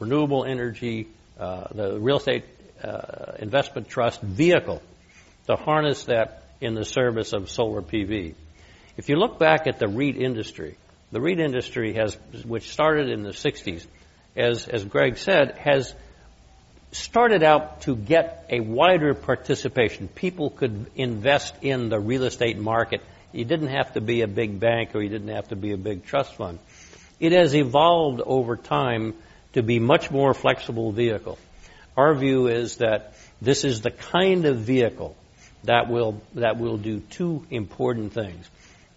renewable 0.00 0.44
energy, 0.44 1.06
uh, 1.38 1.68
the 1.72 2.00
real 2.00 2.16
estate 2.16 2.44
uh, 2.82 3.32
investment 3.38 3.88
trust 3.88 4.20
vehicle 4.20 4.82
to 5.46 5.56
harness 5.56 6.04
that 6.04 6.42
in 6.60 6.74
the 6.74 6.84
service 6.84 7.32
of 7.32 7.50
solar 7.50 7.82
PV. 7.82 8.34
If 8.96 9.08
you 9.08 9.16
look 9.16 9.38
back 9.38 9.66
at 9.66 9.78
the 9.78 9.88
REIT 9.88 10.16
industry, 10.16 10.76
the 11.10 11.20
REIT 11.20 11.40
industry 11.40 11.94
has, 11.94 12.16
which 12.44 12.70
started 12.70 13.08
in 13.08 13.22
the 13.22 13.30
60s, 13.30 13.86
as, 14.36 14.68
as 14.68 14.84
Greg 14.84 15.18
said, 15.18 15.58
has 15.58 15.94
started 16.92 17.42
out 17.42 17.82
to 17.82 17.96
get 17.96 18.46
a 18.50 18.60
wider 18.60 19.14
participation. 19.14 20.08
People 20.08 20.50
could 20.50 20.86
invest 20.94 21.54
in 21.62 21.88
the 21.88 21.98
real 21.98 22.24
estate 22.24 22.58
market. 22.58 23.00
You 23.32 23.44
didn't 23.44 23.68
have 23.68 23.94
to 23.94 24.00
be 24.00 24.20
a 24.20 24.28
big 24.28 24.60
bank 24.60 24.94
or 24.94 25.02
you 25.02 25.08
didn't 25.08 25.34
have 25.34 25.48
to 25.48 25.56
be 25.56 25.72
a 25.72 25.78
big 25.78 26.04
trust 26.04 26.34
fund. 26.34 26.58
It 27.18 27.32
has 27.32 27.54
evolved 27.54 28.20
over 28.20 28.56
time 28.56 29.14
to 29.54 29.62
be 29.62 29.78
much 29.78 30.10
more 30.10 30.34
flexible 30.34 30.92
vehicle. 30.92 31.38
Our 31.96 32.14
view 32.14 32.48
is 32.48 32.76
that 32.76 33.14
this 33.40 33.64
is 33.64 33.82
the 33.82 33.90
kind 33.90 34.46
of 34.46 34.58
vehicle 34.58 35.16
that 35.64 35.88
will, 35.88 36.22
that 36.34 36.58
will 36.58 36.78
do 36.78 37.00
two 37.00 37.46
important 37.50 38.12
things. 38.12 38.48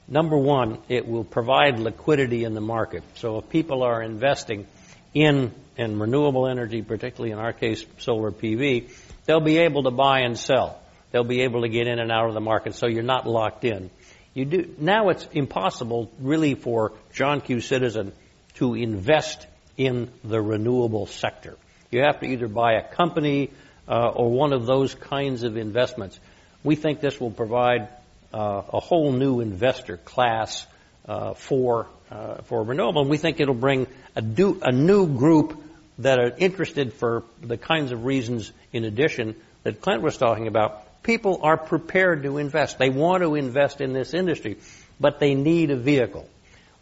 Number 0.07 0.37
one, 0.37 0.77
it 0.87 1.07
will 1.07 1.23
provide 1.23 1.79
liquidity 1.79 2.43
in 2.43 2.53
the 2.53 2.61
market. 2.61 3.03
So 3.15 3.39
if 3.39 3.49
people 3.49 3.83
are 3.83 4.01
investing 4.01 4.67
in, 5.13 5.51
in 5.77 5.99
renewable 5.99 6.47
energy, 6.47 6.81
particularly 6.81 7.31
in 7.31 7.39
our 7.39 7.53
case, 7.53 7.83
solar 7.97 8.31
PV, 8.31 8.91
they'll 9.25 9.39
be 9.39 9.59
able 9.59 9.83
to 9.83 9.91
buy 9.91 10.19
and 10.19 10.37
sell. 10.37 10.79
They'll 11.11 11.23
be 11.23 11.41
able 11.41 11.61
to 11.61 11.69
get 11.69 11.87
in 11.87 11.99
and 11.99 12.11
out 12.11 12.27
of 12.27 12.33
the 12.33 12.41
market, 12.41 12.75
so 12.75 12.87
you're 12.87 13.03
not 13.03 13.27
locked 13.27 13.63
in. 13.63 13.89
You 14.33 14.45
do, 14.45 14.75
now 14.77 15.09
it's 15.09 15.25
impossible 15.31 16.11
really 16.19 16.55
for 16.55 16.91
John 17.13 17.39
Q. 17.41 17.61
Citizen 17.61 18.11
to 18.55 18.73
invest 18.75 19.47
in 19.77 20.11
the 20.23 20.41
renewable 20.41 21.05
sector. 21.05 21.57
You 21.91 22.01
have 22.01 22.19
to 22.21 22.25
either 22.25 22.47
buy 22.47 22.73
a 22.73 22.83
company 22.83 23.51
uh, 23.87 24.09
or 24.09 24.29
one 24.29 24.53
of 24.53 24.65
those 24.65 24.95
kinds 24.95 25.43
of 25.43 25.57
investments. 25.57 26.19
We 26.63 26.75
think 26.75 26.99
this 26.99 27.19
will 27.19 27.31
provide 27.31 27.89
uh, 28.33 28.63
a 28.73 28.79
whole 28.79 29.11
new 29.11 29.39
investor 29.39 29.97
class 29.97 30.65
uh, 31.07 31.35
for 31.35 31.87
uh, 32.11 32.41
for 32.43 32.63
renewable, 32.63 33.01
and 33.01 33.09
we 33.09 33.17
think 33.17 33.39
it'll 33.39 33.53
bring 33.53 33.87
a, 34.15 34.21
do, 34.21 34.59
a 34.61 34.71
new 34.71 35.07
group 35.07 35.61
that 35.99 36.19
are 36.19 36.31
interested 36.37 36.93
for 36.93 37.23
the 37.41 37.57
kinds 37.57 37.91
of 37.91 38.05
reasons, 38.05 38.51
in 38.71 38.83
addition, 38.83 39.35
that 39.63 39.81
Clint 39.81 40.01
was 40.01 40.17
talking 40.17 40.47
about. 40.47 41.03
People 41.03 41.39
are 41.43 41.57
prepared 41.57 42.23
to 42.23 42.37
invest. 42.37 42.77
They 42.77 42.89
want 42.89 43.23
to 43.23 43.35
invest 43.35 43.81
in 43.81 43.93
this 43.93 44.13
industry, 44.13 44.57
but 44.99 45.19
they 45.19 45.35
need 45.35 45.71
a 45.71 45.75
vehicle. 45.75 46.27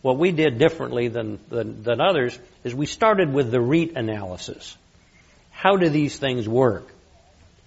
What 0.01 0.17
we 0.17 0.31
did 0.31 0.57
differently 0.57 1.07
than, 1.07 1.39
than, 1.49 1.83
than 1.83 2.01
others 2.01 2.37
is 2.63 2.75
we 2.75 2.85
started 2.85 3.31
with 3.31 3.51
the 3.51 3.61
REIT 3.61 3.95
analysis. 3.95 4.75
How 5.53 5.77
do 5.77 5.87
these 5.87 6.17
things 6.17 6.47
work? 6.47 6.87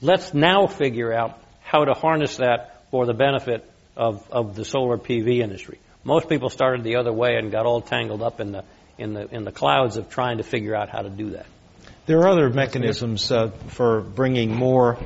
Let's 0.02 0.34
now 0.34 0.66
figure 0.66 1.12
out 1.12 1.38
how 1.62 1.86
to 1.86 1.94
harness 1.94 2.36
that 2.36 2.82
for 2.90 3.06
the 3.06 3.14
benefit 3.14 3.68
of, 3.96 4.22
of 4.30 4.54
the 4.54 4.64
solar 4.64 4.98
PV 4.98 5.38
industry. 5.38 5.78
Most 6.04 6.28
people 6.28 6.50
started 6.50 6.84
the 6.84 6.96
other 6.96 7.12
way 7.12 7.36
and 7.36 7.50
got 7.50 7.64
all 7.64 7.80
tangled 7.80 8.22
up 8.22 8.40
in 8.40 8.52
the, 8.52 8.64
in 8.98 9.14
the, 9.14 9.34
in 9.34 9.44
the 9.44 9.52
clouds 9.52 9.96
of 9.96 10.10
trying 10.10 10.36
to 10.36 10.44
figure 10.44 10.76
out 10.76 10.90
how 10.90 11.00
to 11.00 11.08
do 11.08 11.30
that. 11.30 11.46
There 12.04 12.20
are 12.20 12.28
other 12.28 12.50
mechanisms 12.50 13.32
uh, 13.32 13.48
for 13.68 14.00
bringing 14.00 14.54
more 14.54 14.98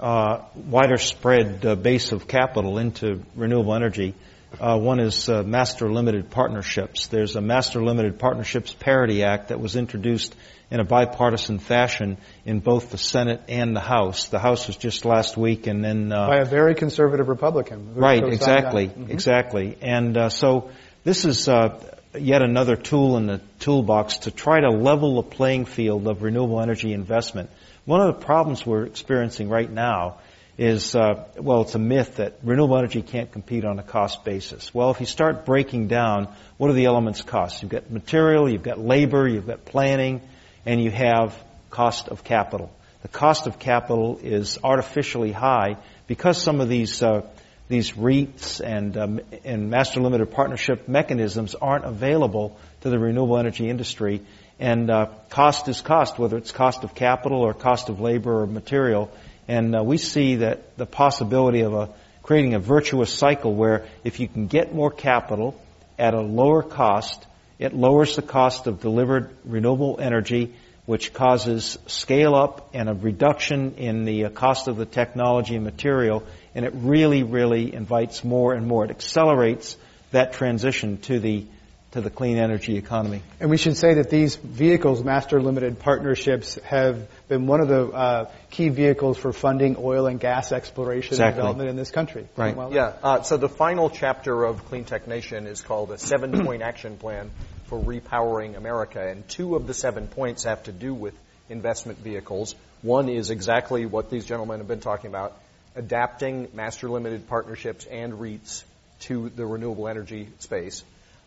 uh, 0.00 0.42
wider 0.54 0.96
spread 0.96 1.64
uh, 1.64 1.76
base 1.76 2.12
of 2.12 2.26
capital 2.26 2.78
into 2.78 3.22
renewable 3.36 3.74
energy. 3.74 4.14
Uh, 4.58 4.78
one 4.78 4.98
is 4.98 5.28
uh, 5.28 5.42
master 5.42 5.92
limited 5.92 6.30
partnerships. 6.30 7.08
There's 7.08 7.36
a 7.36 7.40
Master 7.40 7.84
Limited 7.84 8.18
Partnerships 8.18 8.72
Parity 8.72 9.22
Act 9.22 9.48
that 9.48 9.60
was 9.60 9.76
introduced 9.76 10.34
in 10.70 10.80
a 10.80 10.84
bipartisan 10.84 11.58
fashion 11.58 12.18
in 12.44 12.60
both 12.60 12.90
the 12.90 12.98
Senate 12.98 13.42
and 13.48 13.74
the 13.74 13.80
House. 13.80 14.28
The 14.28 14.38
House 14.38 14.66
was 14.66 14.76
just 14.76 15.04
last 15.04 15.36
week, 15.36 15.66
and 15.66 15.82
then 15.82 16.12
uh, 16.12 16.28
by 16.28 16.38
a 16.38 16.44
very 16.44 16.74
conservative 16.74 17.28
Republican. 17.28 17.94
Right, 17.94 18.22
exactly, 18.22 18.88
mm-hmm. 18.88 19.10
exactly. 19.10 19.78
And 19.80 20.16
uh, 20.16 20.28
so 20.28 20.70
this 21.04 21.24
is 21.24 21.48
uh, 21.48 21.80
yet 22.14 22.42
another 22.42 22.76
tool 22.76 23.16
in 23.16 23.26
the 23.26 23.40
toolbox 23.60 24.18
to 24.18 24.30
try 24.30 24.60
to 24.60 24.70
level 24.70 25.22
the 25.22 25.28
playing 25.28 25.64
field 25.64 26.06
of 26.06 26.22
renewable 26.22 26.60
energy 26.60 26.92
investment. 26.92 27.50
One 27.84 28.00
of 28.02 28.18
the 28.18 28.24
problems 28.24 28.66
we're 28.66 28.84
experiencing 28.84 29.48
right 29.48 29.70
now 29.70 30.18
is, 30.58 30.94
uh, 30.94 31.24
well, 31.38 31.62
it's 31.62 31.76
a 31.76 31.78
myth 31.78 32.16
that 32.16 32.34
renewable 32.42 32.76
energy 32.76 33.00
can't 33.00 33.30
compete 33.30 33.64
on 33.64 33.78
a 33.78 33.82
cost 33.82 34.24
basis. 34.24 34.74
Well, 34.74 34.90
if 34.90 35.00
you 35.00 35.06
start 35.06 35.46
breaking 35.46 35.86
down, 35.86 36.28
what 36.56 36.68
are 36.68 36.74
the 36.74 36.86
elements 36.86 37.22
cost? 37.22 37.62
You've 37.62 37.70
got 37.70 37.90
material, 37.90 38.50
you've 38.50 38.64
got 38.64 38.78
labor, 38.78 39.26
you've 39.28 39.46
got 39.46 39.64
planning, 39.64 40.20
and 40.64 40.82
you 40.82 40.90
have 40.90 41.34
cost 41.70 42.08
of 42.08 42.24
capital. 42.24 42.70
The 43.02 43.08
cost 43.08 43.46
of 43.46 43.58
capital 43.58 44.18
is 44.22 44.58
artificially 44.62 45.32
high 45.32 45.76
because 46.06 46.42
some 46.42 46.60
of 46.60 46.68
these 46.68 47.02
uh, 47.02 47.22
these 47.68 47.92
REITs 47.92 48.60
and 48.64 48.96
um, 48.96 49.20
and 49.44 49.70
master 49.70 50.00
limited 50.00 50.30
partnership 50.30 50.88
mechanisms 50.88 51.54
aren't 51.54 51.84
available 51.84 52.58
to 52.80 52.90
the 52.90 52.98
renewable 52.98 53.38
energy 53.38 53.68
industry. 53.68 54.22
And 54.58 54.90
uh, 54.90 55.10
cost 55.30 55.68
is 55.68 55.80
cost, 55.80 56.18
whether 56.18 56.36
it's 56.36 56.50
cost 56.50 56.82
of 56.82 56.94
capital 56.94 57.42
or 57.42 57.54
cost 57.54 57.88
of 57.88 58.00
labor 58.00 58.42
or 58.42 58.46
material. 58.46 59.12
And 59.46 59.76
uh, 59.76 59.84
we 59.84 59.98
see 59.98 60.36
that 60.36 60.76
the 60.76 60.86
possibility 60.86 61.60
of 61.60 61.74
a, 61.74 61.90
creating 62.22 62.54
a 62.54 62.58
virtuous 62.58 63.12
cycle 63.12 63.54
where 63.54 63.86
if 64.02 64.18
you 64.18 64.26
can 64.26 64.48
get 64.48 64.74
more 64.74 64.90
capital 64.90 65.60
at 65.98 66.14
a 66.14 66.20
lower 66.20 66.62
cost, 66.62 67.24
it 67.58 67.74
lowers 67.74 68.16
the 68.16 68.22
cost 68.22 68.66
of 68.66 68.80
delivered 68.80 69.30
renewable 69.44 69.98
energy, 70.00 70.54
which 70.86 71.12
causes 71.12 71.78
scale 71.86 72.34
up 72.34 72.70
and 72.72 72.88
a 72.88 72.94
reduction 72.94 73.74
in 73.74 74.04
the 74.04 74.26
uh, 74.26 74.30
cost 74.30 74.68
of 74.68 74.76
the 74.76 74.86
technology 74.86 75.54
and 75.56 75.64
material. 75.64 76.24
And 76.54 76.64
it 76.64 76.72
really, 76.74 77.24
really 77.24 77.74
invites 77.74 78.24
more 78.24 78.54
and 78.54 78.66
more. 78.66 78.84
It 78.84 78.90
accelerates 78.90 79.76
that 80.12 80.32
transition 80.32 80.98
to 81.02 81.18
the 81.20 81.44
to 81.92 82.02
the 82.02 82.10
clean 82.10 82.36
energy 82.36 82.76
economy. 82.76 83.22
And 83.40 83.48
we 83.48 83.56
should 83.56 83.76
say 83.76 83.94
that 83.94 84.10
these 84.10 84.36
vehicles, 84.36 85.02
master 85.02 85.40
limited 85.40 85.78
partnerships, 85.78 86.56
have 86.64 87.08
been 87.28 87.46
one 87.46 87.60
of 87.60 87.68
the 87.68 87.86
uh, 87.86 88.30
key 88.50 88.70
vehicles 88.70 89.18
for 89.18 89.32
funding 89.32 89.76
oil 89.78 90.06
and 90.06 90.18
gas 90.18 90.50
exploration 90.50 91.14
exactly. 91.14 91.26
and 91.26 91.36
development 91.36 91.70
in 91.70 91.76
this 91.76 91.90
country. 91.90 92.26
Right. 92.36 92.56
Well, 92.56 92.72
yeah. 92.72 92.94
Uh, 93.02 93.22
so 93.22 93.36
the 93.36 93.48
final 93.48 93.90
chapter 93.90 94.44
of 94.44 94.64
Clean 94.66 94.84
Tech 94.84 95.06
Nation 95.06 95.46
is 95.46 95.60
called 95.60 95.90
a 95.90 95.98
seven-point 95.98 96.62
action 96.70 96.96
plan 96.96 97.30
for 97.66 97.78
repowering 97.78 98.56
America, 98.56 99.06
and 99.06 99.28
two 99.28 99.54
of 99.54 99.66
the 99.66 99.74
seven 99.74 100.08
points 100.08 100.44
have 100.44 100.62
to 100.64 100.72
do 100.72 100.94
with 100.94 101.14
investment 101.50 101.98
vehicles. 101.98 102.54
One 102.82 103.08
is 103.08 103.30
exactly 103.30 103.84
what 103.86 104.10
these 104.10 104.24
gentlemen 104.24 104.58
have 104.60 104.68
been 104.68 104.80
talking 104.80 105.08
about: 105.08 105.36
adapting 105.76 106.48
master 106.54 106.88
limited 106.88 107.28
partnerships 107.28 107.84
and 107.84 108.14
REITs 108.14 108.64
to 109.00 109.28
the 109.28 109.46
renewable 109.46 109.86
energy 109.86 110.28
space. 110.38 110.82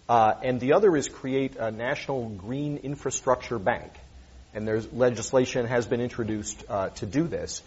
Uh, 0.09 0.33
and 0.43 0.59
the 0.59 0.73
other 0.73 0.95
is 0.97 1.07
create 1.07 1.55
a 1.55 1.71
national 1.71 2.27
green 2.29 2.77
infrastructure 2.77 3.59
bank. 3.59 3.91
And 4.53 4.67
there's 4.67 4.91
legislation 4.91 5.65
has 5.67 5.87
been 5.87 6.01
introduced 6.01 6.63
uh, 6.69 6.89
to 6.89 7.05
do 7.05 7.27
this. 7.27 7.61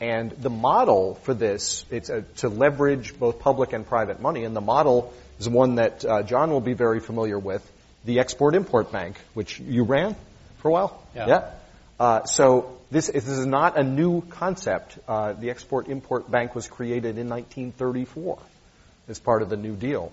And 0.00 0.30
the 0.30 0.50
model 0.50 1.16
for 1.22 1.34
this, 1.34 1.84
it's 1.90 2.08
a, 2.08 2.22
to 2.36 2.48
leverage 2.48 3.18
both 3.18 3.40
public 3.40 3.72
and 3.72 3.84
private 3.86 4.20
money. 4.20 4.44
And 4.44 4.54
the 4.54 4.60
model 4.60 5.12
is 5.40 5.48
one 5.48 5.76
that 5.76 6.04
uh, 6.04 6.22
John 6.22 6.50
will 6.50 6.60
be 6.60 6.74
very 6.74 7.00
familiar 7.00 7.38
with, 7.38 7.68
the 8.04 8.20
Export-Import 8.20 8.92
Bank, 8.92 9.20
which 9.34 9.58
you 9.58 9.82
ran 9.82 10.14
for 10.58 10.68
a 10.68 10.72
while. 10.72 11.02
Yeah. 11.14 11.26
yeah? 11.26 11.50
Uh, 11.98 12.24
so 12.24 12.78
this, 12.90 13.08
this, 13.08 13.26
is 13.26 13.44
not 13.44 13.76
a 13.76 13.82
new 13.82 14.22
concept. 14.22 14.98
Uh, 15.08 15.32
the 15.32 15.50
Export-Import 15.50 16.30
Bank 16.30 16.54
was 16.54 16.68
created 16.68 17.18
in 17.18 17.28
1934 17.28 18.38
as 19.08 19.18
part 19.18 19.42
of 19.42 19.48
the 19.48 19.56
New 19.56 19.74
Deal. 19.74 20.12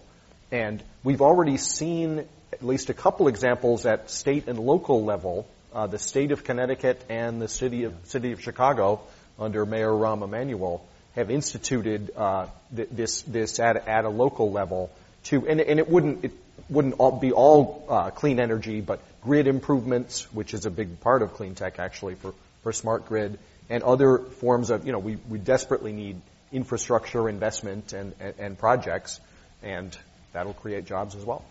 And 0.52 0.82
we've 1.04 1.22
already 1.22 1.58
seen 1.58 2.26
at 2.54 2.64
least 2.64 2.90
a 2.90 2.94
couple 2.94 3.28
examples 3.28 3.86
at 3.86 4.10
state 4.10 4.48
and 4.48 4.58
local 4.58 5.04
level. 5.04 5.48
Uh, 5.76 5.88
the 5.88 6.00
state 6.00 6.32
of 6.32 6.46
Connecticut 6.46 7.04
and 7.10 7.42
the 7.42 7.50
city 7.50 7.84
of 7.84 7.94
city 8.06 8.32
of 8.32 8.42
Chicago, 8.42 9.02
under 9.38 9.66
Mayor 9.66 9.90
Rahm 9.90 10.24
Emanuel, 10.24 10.86
have 11.16 11.30
instituted 11.30 12.12
uh, 12.16 12.48
th- 12.74 12.88
this 12.92 13.24
this 13.24 13.60
at, 13.60 13.86
at 13.86 14.06
a 14.06 14.10
local 14.10 14.54
level 14.54 14.90
to, 15.26 15.46
and, 15.46 15.60
and 15.60 15.78
it 15.78 15.90
wouldn't 15.90 16.24
it 16.24 16.32
wouldn't 16.70 16.96
all 16.98 17.20
be 17.20 17.34
all 17.34 17.86
uh, 17.90 18.10
clean 18.12 18.40
energy, 18.40 18.80
but 18.80 19.02
grid 19.22 19.48
improvements, 19.48 20.32
which 20.34 20.54
is 20.54 20.66
a 20.66 20.72
big 20.72 21.02
part 21.02 21.22
of 21.22 21.34
clean 21.34 21.56
tech 21.56 21.78
actually 21.78 22.16
for 22.16 22.34
for 22.64 22.72
smart 22.72 23.06
grid 23.06 23.38
and 23.70 23.84
other 23.84 24.20
forms 24.20 24.70
of 24.70 24.86
you 24.86 24.94
know 24.94 25.00
we 25.00 25.18
we 25.28 25.38
desperately 25.38 25.92
need 25.92 26.22
infrastructure 26.54 27.28
investment 27.28 27.92
and 27.92 28.14
and, 28.22 28.34
and 28.40 28.58
projects 28.58 29.20
and 29.62 29.98
that'll 30.32 30.54
create 30.54 30.86
jobs 30.86 31.16
as 31.16 31.26
well. 31.26 31.44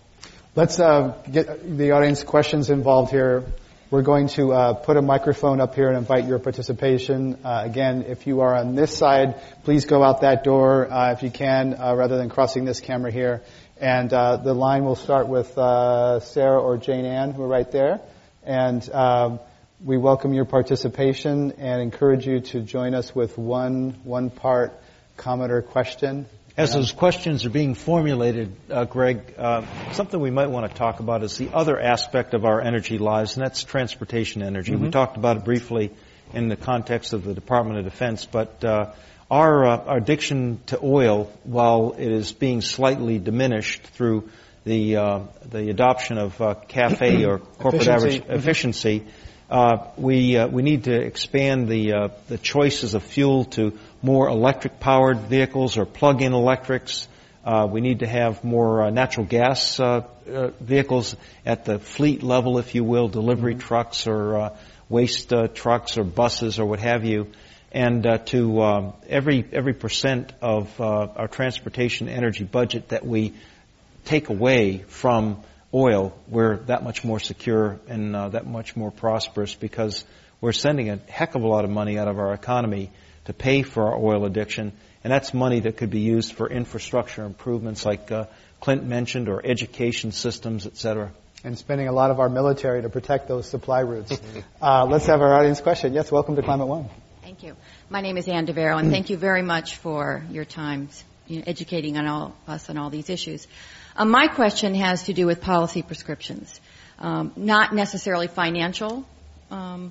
Let's 0.57 0.81
uh, 0.81 1.15
get 1.31 1.77
the 1.77 1.91
audience 1.91 2.25
questions 2.25 2.71
involved 2.71 3.11
here. 3.11 3.45
We're 3.95 4.03
going 4.03 4.27
to 4.31 4.53
uh, 4.53 4.73
put 4.73 4.97
a 4.97 5.03
microphone 5.03 5.61
up 5.61 5.77
here 5.77 5.87
and 5.87 5.97
invite 5.97 6.27
your 6.27 6.41
participation. 6.41 7.39
Uh, 7.45 7.63
again, 7.65 8.03
if 8.09 8.27
you 8.27 8.41
are 8.41 8.53
on 8.53 8.75
this 8.75 8.99
side, 8.99 9.41
please 9.63 9.85
go 9.85 10.03
out 10.03 10.23
that 10.23 10.43
door 10.43 10.93
uh, 10.93 11.13
if 11.13 11.23
you 11.23 11.31
can, 11.31 11.75
uh, 11.75 11.95
rather 11.95 12.17
than 12.17 12.29
crossing 12.29 12.65
this 12.65 12.81
camera 12.81 13.13
here. 13.13 13.43
And 13.81 14.13
uh, 14.13 14.39
the 14.39 14.53
line 14.53 14.85
will 14.85 14.97
start 14.97 15.29
with 15.29 15.53
Sarah 15.55 16.61
or 16.61 16.77
Jane 16.77 17.05
Ann, 17.05 17.35
who 17.35 17.45
are 17.45 17.47
right 17.47 17.71
there. 17.71 18.01
And 18.43 18.83
um, 18.91 19.39
we 19.81 19.97
welcome 19.97 20.35
your 20.35 20.45
participation 20.45 21.53
and 21.59 21.81
encourage 21.81 22.27
you 22.27 22.41
to 22.41 22.63
join 22.63 22.97
us 22.97 23.15
with 23.15 23.39
one 23.39 24.01
one 24.03 24.29
part 24.29 24.73
comment 25.17 25.53
or 25.53 25.63
question. 25.63 26.27
As 26.57 26.73
those 26.73 26.93
questions 26.93 27.45
are 27.45 27.51
being 27.51 27.75
formulated, 27.75 28.55
uh, 28.71 28.85
Greg, 28.85 29.35
uh, 29.37 29.65
something 29.91 30.21
we 30.21 30.31
might 30.31 30.51
want 30.51 30.71
to 30.71 30.79
talk 30.79 31.01
about 31.01 31.25
is 31.25 31.37
the 31.37 31.49
other 31.53 31.81
aspect 31.81 32.33
of 32.33 32.45
our 32.45 32.61
energy 32.61 32.97
lives, 32.97 33.37
and 33.37 33.45
that's 33.45 33.65
transportation 33.65 34.41
energy. 34.41 34.71
Mm-hmm. 34.71 34.85
We 34.85 34.91
talked 34.91 35.17
about 35.17 35.39
it 35.39 35.45
briefly 35.45 35.91
in 36.33 36.49
the 36.49 36.55
context 36.55 37.13
of 37.13 37.25
the 37.25 37.35
Department 37.35 37.81
of 37.81 37.85
Defense, 37.85 38.25
but 38.27 38.65
uh, 38.65 38.93
our, 39.29 39.67
uh, 39.67 39.77
our, 39.79 39.97
addiction 39.97 40.61
to 40.67 40.79
oil, 40.81 41.25
while 41.43 41.97
it 41.99 42.13
is 42.13 42.31
being 42.31 42.61
slightly 42.61 43.19
diminished 43.19 43.83
through 43.83 44.31
the 44.63 44.97
uh, 44.97 45.21
the 45.51 45.71
adoption 45.71 46.19
of 46.19 46.41
uh, 46.41 46.55
CAFE 46.69 47.25
or 47.27 47.39
corporate 47.39 47.83
efficiency. 47.83 47.91
average 47.91 48.23
mm-hmm. 48.23 48.33
efficiency, 48.33 49.07
uh, 49.51 49.89
we 49.97 50.37
uh, 50.37 50.47
we 50.47 50.63
need 50.63 50.85
to 50.85 50.95
expand 50.95 51.67
the 51.67 51.93
uh, 51.93 52.09
the 52.29 52.39
choices 52.39 52.95
of 52.95 53.03
fuel 53.03 53.45
to 53.45 53.77
more 54.05 54.29
electric 54.29 54.79
powered 54.81 55.19
vehicles 55.19 55.79
or 55.79 55.87
plug-in 55.87 56.35
electrics. 56.35 57.09
Uh, 57.43 57.67
we 57.71 57.81
need 57.81 58.01
to 58.01 58.07
have 58.07 58.45
more 58.45 58.83
uh, 58.83 58.91
natural 58.91 59.25
gas 59.25 59.81
uh, 59.81 60.03
vehicles 60.61 61.17
at 61.47 61.65
the 61.65 61.79
fleet 61.79 62.23
level, 62.23 62.59
if 62.59 62.75
you 62.75 62.85
will, 62.85 63.09
delivery 63.09 63.55
mm-hmm. 63.55 63.67
trucks 63.67 64.07
or 64.07 64.53
waste 64.91 65.33
trucks 65.55 65.97
or 65.97 66.05
buses 66.05 66.59
or 66.59 66.67
what 66.67 66.81
have 66.81 67.07
you. 67.07 67.33
And 67.73 68.07
to 68.27 68.63
um, 68.63 68.93
every 69.09 69.43
every 69.53 69.73
percent 69.73 70.33
of 70.43 70.79
our 70.81 71.27
transportation 71.27 72.09
energy 72.09 72.45
budget 72.45 72.91
that 72.91 73.07
we 73.07 73.33
take 74.05 74.29
away 74.29 74.85
from 74.87 75.43
oil, 75.73 76.17
we're 76.29 76.59
that 76.67 76.85
much 76.85 77.05
more 77.05 77.19
secure 77.19 77.81
and 77.89 78.15
uh, 78.15 78.29
that 78.29 78.47
much 78.47 78.77
more 78.77 78.91
prosperous 78.91 79.55
because 79.55 80.05
we're 80.43 80.53
sending 80.53 80.91
a 80.91 80.97
heck 81.09 81.35
of 81.35 81.43
a 81.43 81.49
lot 81.49 81.65
of 81.65 81.71
money 81.71 81.99
out 81.99 82.07
of 82.07 82.19
our 82.19 82.35
economy 82.35 82.91
to 83.27 83.33
pay 83.33 83.63
for 83.63 83.87
our 83.87 83.97
oil 83.97 84.25
addiction, 84.25 84.73
and 85.03 85.13
that's 85.13 85.35
money 85.35 85.61
that 85.61 85.77
could 85.77 85.91
be 85.91 86.01
used 86.01 86.33
for 86.33 86.49
infrastructure 86.49 87.25
improvements 87.25 87.85
like 87.85 88.11
uh, 88.11 88.27
Clint 88.61 88.85
mentioned, 88.85 89.29
or 89.29 89.45
education 89.45 90.13
systems, 90.13 90.67
et 90.67 90.77
cetera. 90.77 91.11
And 91.45 91.59
spending 91.59 91.89
a 91.89 91.93
lot 91.93 92.11
of 92.11 92.21
our 92.21 92.31
military 92.31 92.81
to 92.81 92.89
protect 92.89 93.29
those 93.29 93.47
supply 93.47 93.81
routes. 93.81 94.19
uh, 94.63 94.87
let's 94.87 95.07
have 95.07 95.21
our 95.21 95.35
audience 95.35 95.61
question. 95.61 95.93
Yes, 95.93 96.11
welcome 96.11 96.37
to 96.37 96.43
Climate 96.43 96.67
One. 96.67 96.89
Thank 97.23 97.43
you. 97.43 97.57
My 97.91 98.01
name 98.01 98.17
is 98.17 98.27
Ann 98.29 98.47
DeVero, 98.47 98.79
and 98.79 98.91
thank 98.91 99.11
you 99.11 99.19
very 99.19 99.43
much 99.43 99.77
for 99.77 100.25
your 100.31 100.45
time 100.45 100.89
you 101.27 101.39
know, 101.39 101.45
educating 101.47 101.99
on 101.99 102.07
all, 102.07 102.37
us 102.47 102.71
on 102.71 102.79
all 102.79 102.91
these 102.91 103.11
issues. 103.11 103.47
Um, 103.97 104.11
my 104.11 104.29
question 104.29 104.75
has 104.75 105.05
to 105.05 105.13
do 105.13 105.27
with 105.27 105.41
policy 105.41 105.83
prescriptions, 105.83 106.61
um, 106.99 107.33
not 107.37 107.75
necessarily 107.75 108.29
financial, 108.29 109.07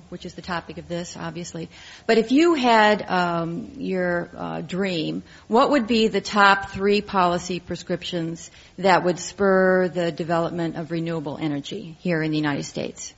which 0.08 0.26
is 0.26 0.34
the 0.34 0.42
topic 0.42 0.78
of 0.78 0.88
this, 0.88 1.16
obviously. 1.16 1.68
But 2.06 2.18
if 2.18 2.32
you 2.32 2.54
had 2.54 3.02
um, 3.02 3.72
your 3.76 4.30
uh, 4.36 4.60
dream, 4.60 5.22
what 5.48 5.70
would 5.70 5.86
be 5.86 6.08
the 6.08 6.20
top 6.20 6.70
three 6.70 7.00
policy 7.00 7.60
prescriptions 7.60 8.50
that 8.78 9.04
would 9.04 9.18
spur 9.18 9.88
the 9.88 10.12
development 10.12 10.76
of 10.76 10.90
renewable 10.90 11.38
energy 11.38 11.96
here 12.00 12.22
in 12.22 12.30
the 12.30 12.36
United 12.36 12.64
States? 12.64 13.14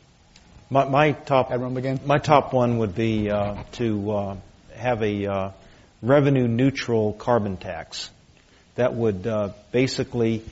My, 0.68 0.84
my 0.88 1.12
top 1.12 1.50
again. 1.50 2.00
My 2.04 2.18
top 2.18 2.52
one 2.52 2.78
would 2.78 2.94
be 2.94 3.30
uh, 3.30 3.62
to 3.72 4.10
uh, 4.10 4.36
have 4.74 5.02
a 5.02 5.26
uh, 5.26 5.50
revenue 6.02 6.48
neutral 6.48 7.12
carbon 7.12 7.56
tax 7.56 8.10
that 8.74 8.94
would 8.94 9.26
uh, 9.26 9.50
basically 9.70 10.42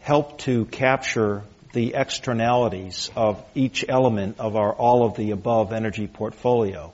help 0.00 0.38
to 0.40 0.66
capture 0.66 1.42
the 1.74 1.94
externalities 1.94 3.10
of 3.14 3.44
each 3.54 3.84
element 3.88 4.38
of 4.38 4.56
our 4.56 4.72
all 4.72 5.04
of 5.04 5.16
the 5.16 5.32
above 5.32 5.72
energy 5.72 6.06
portfolio. 6.06 6.92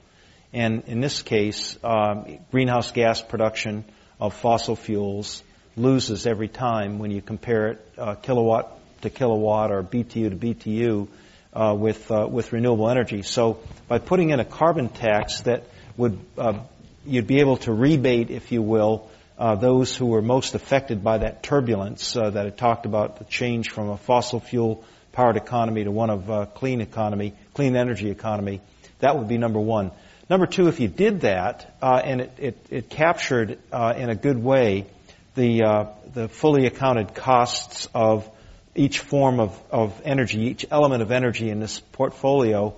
And 0.52 0.82
in 0.86 1.00
this 1.00 1.22
case, 1.22 1.78
um, 1.84 2.38
greenhouse 2.50 2.90
gas 2.90 3.22
production 3.22 3.84
of 4.18 4.34
fossil 4.34 4.74
fuels 4.74 5.42
loses 5.76 6.26
every 6.26 6.48
time 6.48 6.98
when 6.98 7.10
you 7.10 7.22
compare 7.22 7.68
it 7.68 7.88
uh, 7.96 8.14
kilowatt 8.16 8.76
to 9.02 9.10
kilowatt 9.10 9.70
or 9.70 9.82
BTU 9.82 10.30
to 10.30 10.36
BTU 10.36 11.08
uh, 11.52 11.74
with 11.78 12.10
uh, 12.10 12.26
with 12.26 12.52
renewable 12.52 12.88
energy. 12.88 13.22
So 13.22 13.58
by 13.86 13.98
putting 13.98 14.30
in 14.30 14.40
a 14.40 14.44
carbon 14.44 14.88
tax 14.88 15.42
that 15.42 15.64
would 15.96 16.18
uh, 16.36 16.60
you'd 17.06 17.26
be 17.26 17.40
able 17.40 17.58
to 17.58 17.72
rebate, 17.72 18.30
if 18.30 18.52
you 18.52 18.62
will, 18.62 19.09
uh, 19.40 19.54
those 19.54 19.96
who 19.96 20.04
were 20.04 20.20
most 20.20 20.54
affected 20.54 21.02
by 21.02 21.16
that 21.16 21.42
turbulence 21.42 22.14
uh, 22.14 22.28
that 22.28 22.46
I 22.46 22.50
talked 22.50 22.84
about, 22.84 23.18
the 23.18 23.24
change 23.24 23.70
from 23.70 23.88
a 23.88 23.96
fossil 23.96 24.38
fuel 24.38 24.84
powered 25.12 25.38
economy 25.38 25.82
to 25.82 25.90
one 25.90 26.10
of 26.10 26.30
uh, 26.30 26.44
clean 26.44 26.82
economy, 26.82 27.32
clean 27.54 27.74
energy 27.74 28.10
economy. 28.10 28.60
That 28.98 29.16
would 29.16 29.28
be 29.28 29.38
number 29.38 29.58
one. 29.58 29.92
Number 30.28 30.46
two, 30.46 30.68
if 30.68 30.78
you 30.78 30.88
did 30.88 31.22
that 31.22 31.74
uh, 31.80 32.02
and 32.04 32.20
it, 32.20 32.32
it, 32.38 32.66
it 32.68 32.90
captured 32.90 33.58
uh, 33.72 33.94
in 33.96 34.10
a 34.10 34.14
good 34.14 34.40
way 34.40 34.84
the 35.36 35.64
uh, 35.64 35.84
the 36.12 36.28
fully 36.28 36.66
accounted 36.66 37.14
costs 37.14 37.88
of 37.94 38.30
each 38.74 38.98
form 38.98 39.40
of, 39.40 39.58
of 39.70 40.02
energy, 40.04 40.42
each 40.42 40.66
element 40.70 41.02
of 41.02 41.10
energy 41.10 41.48
in 41.48 41.60
this 41.60 41.80
portfolio, 41.92 42.74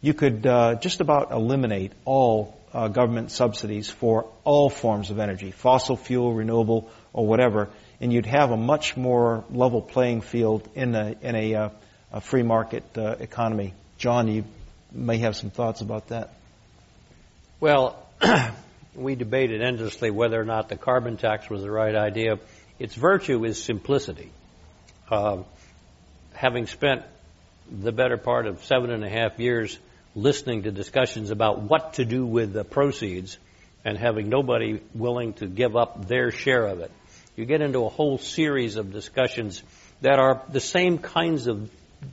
you 0.00 0.14
could 0.14 0.42
just 0.80 1.00
about 1.00 1.32
eliminate 1.32 1.92
all 2.04 2.57
uh, 2.72 2.88
government 2.88 3.30
subsidies 3.30 3.88
for 3.88 4.28
all 4.44 4.70
forms 4.70 5.10
of 5.10 5.18
energy, 5.18 5.50
fossil 5.50 5.96
fuel, 5.96 6.34
renewable, 6.34 6.90
or 7.12 7.26
whatever, 7.26 7.68
and 8.00 8.12
you'd 8.12 8.26
have 8.26 8.50
a 8.50 8.56
much 8.56 8.96
more 8.96 9.44
level 9.50 9.82
playing 9.82 10.20
field 10.20 10.68
in 10.74 10.94
a, 10.94 11.14
in 11.20 11.34
a, 11.34 11.54
uh, 11.54 11.68
a 12.12 12.20
free 12.20 12.42
market 12.42 12.84
uh, 12.96 13.16
economy. 13.18 13.74
John, 13.96 14.28
you 14.28 14.44
may 14.92 15.18
have 15.18 15.36
some 15.36 15.50
thoughts 15.50 15.80
about 15.80 16.08
that. 16.08 16.32
Well, 17.60 18.06
we 18.94 19.14
debated 19.14 19.62
endlessly 19.62 20.10
whether 20.10 20.40
or 20.40 20.44
not 20.44 20.68
the 20.68 20.76
carbon 20.76 21.16
tax 21.16 21.50
was 21.50 21.62
the 21.62 21.70
right 21.70 21.94
idea. 21.94 22.38
Its 22.78 22.94
virtue 22.94 23.44
is 23.44 23.62
simplicity. 23.62 24.30
Uh, 25.10 25.42
having 26.34 26.66
spent 26.66 27.02
the 27.70 27.92
better 27.92 28.16
part 28.16 28.46
of 28.46 28.64
seven 28.64 28.90
and 28.90 29.04
a 29.04 29.08
half 29.08 29.38
years 29.40 29.78
listening 30.14 30.62
to 30.64 30.70
discussions 30.70 31.30
about 31.30 31.60
what 31.62 31.94
to 31.94 32.04
do 32.04 32.24
with 32.26 32.52
the 32.52 32.64
proceeds 32.64 33.38
and 33.84 33.96
having 33.96 34.28
nobody 34.28 34.80
willing 34.94 35.34
to 35.34 35.46
give 35.46 35.76
up 35.76 36.08
their 36.08 36.30
share 36.30 36.66
of 36.66 36.80
it. 36.80 36.90
You 37.36 37.44
get 37.44 37.60
into 37.60 37.84
a 37.84 37.88
whole 37.88 38.18
series 38.18 38.76
of 38.76 38.92
discussions 38.92 39.62
that 40.00 40.18
are 40.18 40.42
the 40.50 40.60
same 40.60 40.98
kinds 40.98 41.46
of 41.46 41.70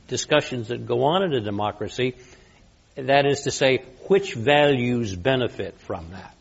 discussions 0.08 0.68
that 0.68 0.86
go 0.86 1.04
on 1.04 1.22
in 1.22 1.32
a 1.32 1.40
democracy. 1.40 2.14
That 2.94 3.26
is 3.26 3.42
to 3.42 3.50
say, 3.50 3.84
which 4.08 4.34
values 4.34 5.14
benefit 5.14 5.78
from 5.80 6.10
that? 6.12 6.34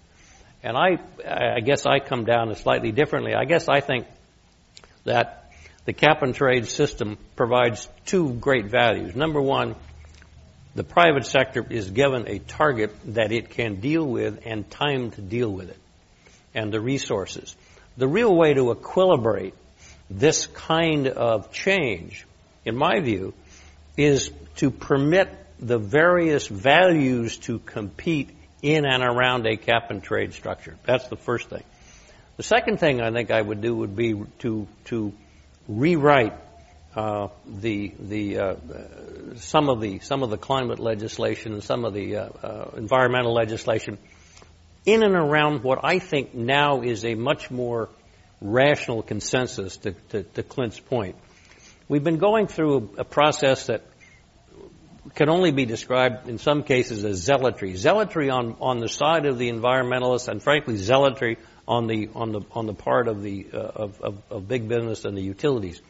And 0.63 0.77
I, 0.77 0.97
I 1.27 1.59
guess 1.59 1.85
I 1.85 1.99
come 1.99 2.25
down 2.25 2.53
slightly 2.55 2.91
differently. 2.91 3.33
I 3.35 3.45
guess 3.45 3.67
I 3.67 3.81
think 3.81 4.07
that 5.03 5.51
the 5.85 5.93
cap 5.93 6.23
and 6.23 6.33
trade 6.33 6.67
system 6.67 7.17
provides 7.35 7.87
two 8.05 8.33
great 8.33 8.65
values. 8.65 9.15
Number 9.15 9.41
one, 9.41 9.75
the 10.75 10.83
private 10.83 11.25
sector 11.25 11.65
is 11.69 11.89
given 11.89 12.27
a 12.27 12.39
target 12.39 12.93
that 13.13 13.31
it 13.31 13.49
can 13.49 13.79
deal 13.79 14.05
with 14.05 14.41
and 14.45 14.69
time 14.69 15.11
to 15.11 15.21
deal 15.21 15.49
with 15.49 15.69
it 15.69 15.79
and 16.53 16.71
the 16.71 16.81
resources. 16.81 17.55
The 17.97 18.07
real 18.07 18.35
way 18.35 18.53
to 18.53 18.73
equilibrate 18.73 19.53
this 20.09 20.47
kind 20.47 21.07
of 21.07 21.51
change, 21.51 22.27
in 22.65 22.75
my 22.75 22.99
view, 22.99 23.33
is 23.97 24.31
to 24.57 24.69
permit 24.69 25.29
the 25.59 25.77
various 25.77 26.47
values 26.47 27.37
to 27.37 27.59
compete 27.59 28.29
in 28.61 28.85
and 28.85 29.01
around 29.01 29.47
a 29.47 29.55
cap 29.55 29.91
and 29.91 30.03
trade 30.03 30.33
structure. 30.33 30.75
That's 30.85 31.07
the 31.07 31.15
first 31.15 31.49
thing. 31.49 31.63
The 32.35 32.43
second 32.43 32.79
thing 32.81 32.99
I 32.99 33.11
think 33.11 33.31
I 33.31 33.41
would 33.41 33.61
do 33.61 33.75
would 33.77 33.95
be 33.95 34.21
to, 34.39 34.67
to 34.85 35.13
rewrite 35.69 36.33
uh, 36.95 37.27
the 37.45 37.93
the 37.99 38.39
uh, 38.39 38.55
some 39.35 39.69
of 39.69 39.81
the 39.81 39.99
some 39.99 40.23
of 40.23 40.29
the 40.29 40.37
climate 40.37 40.79
legislation 40.79 41.53
and 41.53 41.63
some 41.63 41.83
of 41.83 41.93
the 41.93 42.15
uh, 42.15 42.29
uh, 42.41 42.71
environmental 42.77 43.33
legislation 43.33 43.97
in 44.85 45.03
and 45.03 45.15
around 45.15 45.63
what 45.63 45.83
I 45.83 45.99
think 45.99 46.33
now 46.33 46.81
is 46.81 47.03
a 47.03 47.15
much 47.15 47.51
more 47.51 47.89
rational 48.39 49.01
consensus. 49.01 49.77
To, 49.77 49.91
to, 50.09 50.23
to 50.23 50.43
Clint's 50.43 50.79
point, 50.79 51.15
we've 51.89 52.03
been 52.03 52.17
going 52.17 52.47
through 52.47 52.91
a, 52.97 53.01
a 53.01 53.03
process 53.03 53.67
that 53.67 53.81
can 55.15 55.29
only 55.29 55.51
be 55.51 55.65
described 55.65 56.29
in 56.29 56.37
some 56.37 56.63
cases 56.63 57.03
as 57.03 57.17
zealotry. 57.17 57.73
Zealotry 57.73 58.29
on, 58.29 58.55
on 58.59 58.79
the 58.79 58.89
side 58.89 59.25
of 59.25 59.37
the 59.37 59.51
environmentalists, 59.51 60.27
and 60.27 60.41
frankly, 60.41 60.77
zealotry 60.77 61.37
on 61.67 61.87
the 61.87 62.09
on 62.13 62.31
the 62.31 62.41
on 62.51 62.67
the 62.67 62.73
part 62.73 63.07
of 63.07 63.21
the 63.21 63.47
uh, 63.53 63.57
of, 63.57 64.01
of, 64.01 64.21
of 64.29 64.47
big 64.47 64.67
business 64.67 65.03
and 65.03 65.17
the 65.17 65.21
utilities. 65.21 65.81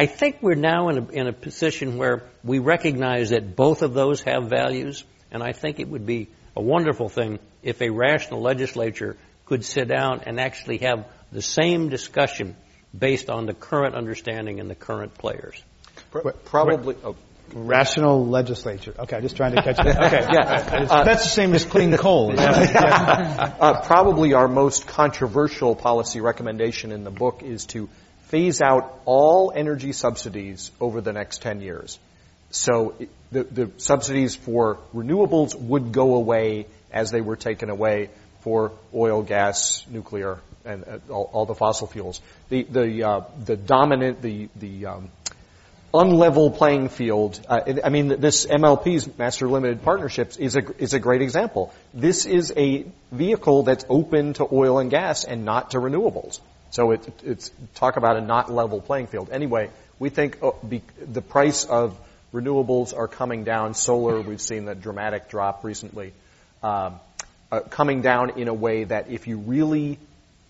I 0.00 0.06
think 0.06 0.38
we're 0.40 0.54
now 0.54 0.88
in 0.88 0.96
a, 0.96 1.08
in 1.10 1.26
a 1.26 1.32
position 1.34 1.98
where 1.98 2.22
we 2.42 2.58
recognize 2.58 3.30
that 3.30 3.54
both 3.54 3.82
of 3.82 3.92
those 3.92 4.22
have 4.22 4.48
values, 4.48 5.04
and 5.30 5.42
I 5.42 5.52
think 5.52 5.78
it 5.78 5.86
would 5.86 6.06
be 6.06 6.28
a 6.56 6.62
wonderful 6.62 7.10
thing 7.10 7.38
if 7.62 7.82
a 7.82 7.90
rational 7.90 8.40
legislature 8.40 9.18
could 9.44 9.62
sit 9.62 9.88
down 9.88 10.22
and 10.24 10.40
actually 10.40 10.78
have 10.78 11.04
the 11.32 11.42
same 11.42 11.90
discussion 11.90 12.56
based 12.98 13.28
on 13.28 13.44
the 13.44 13.52
current 13.52 13.94
understanding 13.94 14.58
and 14.58 14.70
the 14.70 14.74
current 14.74 15.12
players. 15.18 15.62
Probably. 16.46 16.96
Oh. 17.04 17.14
Rational 17.52 18.26
legislature. 18.26 18.94
Okay, 18.98 19.20
just 19.20 19.36
trying 19.36 19.54
to 19.54 19.62
catch 19.62 19.76
that. 19.84 20.02
Okay, 20.02 20.26
yeah, 20.32 20.86
uh, 20.88 21.04
that's 21.04 21.24
the 21.24 21.28
same 21.28 21.52
as 21.52 21.66
clean 21.66 21.94
coal. 21.98 22.32
uh, 22.38 23.82
probably 23.84 24.32
our 24.32 24.48
most 24.48 24.86
controversial 24.86 25.74
policy 25.74 26.22
recommendation 26.22 26.90
in 26.90 27.04
the 27.04 27.10
book 27.10 27.42
is 27.42 27.66
to 27.66 27.90
phase 28.30 28.62
out 28.62 29.00
all 29.06 29.52
energy 29.54 29.92
subsidies 29.92 30.70
over 30.80 31.00
the 31.00 31.12
next 31.12 31.42
10 31.42 31.60
years. 31.60 31.98
So 32.50 32.94
the, 33.32 33.42
the 33.44 33.70
subsidies 33.76 34.36
for 34.36 34.78
renewables 34.94 35.54
would 35.54 35.92
go 35.92 36.14
away 36.14 36.66
as 36.92 37.10
they 37.10 37.20
were 37.20 37.36
taken 37.36 37.70
away 37.70 38.10
for 38.40 38.72
oil, 38.94 39.22
gas, 39.22 39.84
nuclear, 39.88 40.38
and 40.64 40.84
uh, 40.84 40.98
all, 41.10 41.30
all, 41.32 41.46
the 41.46 41.54
fossil 41.54 41.86
fuels. 41.86 42.20
The 42.48 42.62
the 42.62 43.02
uh, 43.04 43.20
the 43.44 43.56
dominant 43.56 44.22
the 44.22 44.48
the 44.56 44.86
um, 44.86 45.10
unlevel 45.92 46.56
playing 46.56 46.88
field. 46.88 47.40
Uh, 47.48 47.60
I 47.84 47.90
mean, 47.90 48.08
this 48.20 48.46
MLP's 48.46 49.18
Master 49.18 49.48
Limited 49.48 49.82
Partnerships 49.82 50.36
is 50.36 50.56
a 50.56 50.62
is 50.82 50.94
a 50.94 50.98
great 50.98 51.22
example. 51.22 51.72
This 51.92 52.26
is 52.26 52.52
a 52.56 52.86
vehicle 53.12 53.62
that's 53.62 53.84
open 53.88 54.32
to 54.34 54.48
oil 54.50 54.78
and 54.78 54.90
gas 54.90 55.24
and 55.24 55.44
not 55.44 55.72
to 55.72 55.78
renewables. 55.78 56.40
So 56.70 56.92
it, 56.92 57.22
it's 57.24 57.50
talk 57.74 57.96
about 57.96 58.16
a 58.16 58.20
not 58.20 58.50
level 58.50 58.80
playing 58.80 59.08
field. 59.08 59.30
Anyway, 59.30 59.70
we 59.98 60.08
think 60.08 60.38
oh, 60.42 60.56
be, 60.66 60.82
the 61.00 61.22
price 61.22 61.64
of 61.64 61.98
renewables 62.32 62.96
are 62.96 63.08
coming 63.08 63.44
down. 63.44 63.74
Solar, 63.74 64.20
we've 64.20 64.40
seen 64.40 64.64
the 64.64 64.74
dramatic 64.74 65.28
drop 65.28 65.64
recently, 65.64 66.12
um, 66.62 67.00
uh, 67.50 67.60
coming 67.60 68.02
down 68.02 68.38
in 68.38 68.48
a 68.48 68.54
way 68.54 68.84
that 68.84 69.10
if 69.10 69.26
you 69.26 69.38
really 69.38 69.98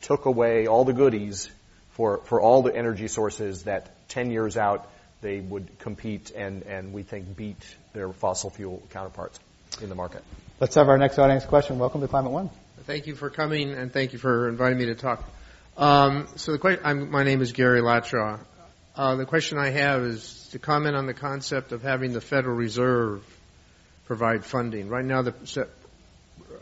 took 0.02 0.26
away 0.26 0.66
all 0.66 0.84
the 0.84 0.92
goodies 0.92 1.50
for 1.92 2.18
for 2.18 2.40
all 2.40 2.62
the 2.62 2.74
energy 2.74 3.08
sources, 3.08 3.64
that 3.64 4.08
10 4.08 4.30
years 4.30 4.56
out 4.56 4.88
they 5.22 5.40
would 5.40 5.78
compete 5.78 6.30
and 6.32 6.62
and 6.64 6.92
we 6.92 7.02
think 7.02 7.36
beat 7.36 7.76
their 7.92 8.12
fossil 8.12 8.50
fuel 8.50 8.82
counterparts 8.90 9.38
in 9.80 9.88
the 9.88 9.94
market. 9.94 10.22
Let's 10.60 10.74
have 10.74 10.88
our 10.88 10.98
next 10.98 11.18
audience 11.18 11.46
question. 11.46 11.78
Welcome 11.78 12.02
to 12.02 12.08
Climate 12.08 12.32
One. 12.32 12.50
Thank 12.84 13.06
you 13.06 13.14
for 13.14 13.30
coming 13.30 13.72
and 13.72 13.90
thank 13.90 14.12
you 14.12 14.18
for 14.18 14.48
inviting 14.48 14.78
me 14.78 14.86
to 14.86 14.94
talk. 14.94 15.24
Um, 15.76 16.28
so 16.36 16.52
the 16.52 16.58
question, 16.58 17.10
my 17.10 17.22
name 17.22 17.40
is 17.40 17.52
Gary 17.52 17.80
Latraw. 17.80 18.40
Uh, 18.96 19.14
the 19.16 19.24
question 19.24 19.58
I 19.58 19.70
have 19.70 20.02
is 20.02 20.48
to 20.52 20.58
comment 20.58 20.96
on 20.96 21.06
the 21.06 21.14
concept 21.14 21.72
of 21.72 21.82
having 21.82 22.12
the 22.12 22.20
Federal 22.20 22.56
Reserve 22.56 23.24
provide 24.06 24.44
funding. 24.44 24.88
Right 24.88 25.04
now, 25.04 25.22
the 25.22 25.68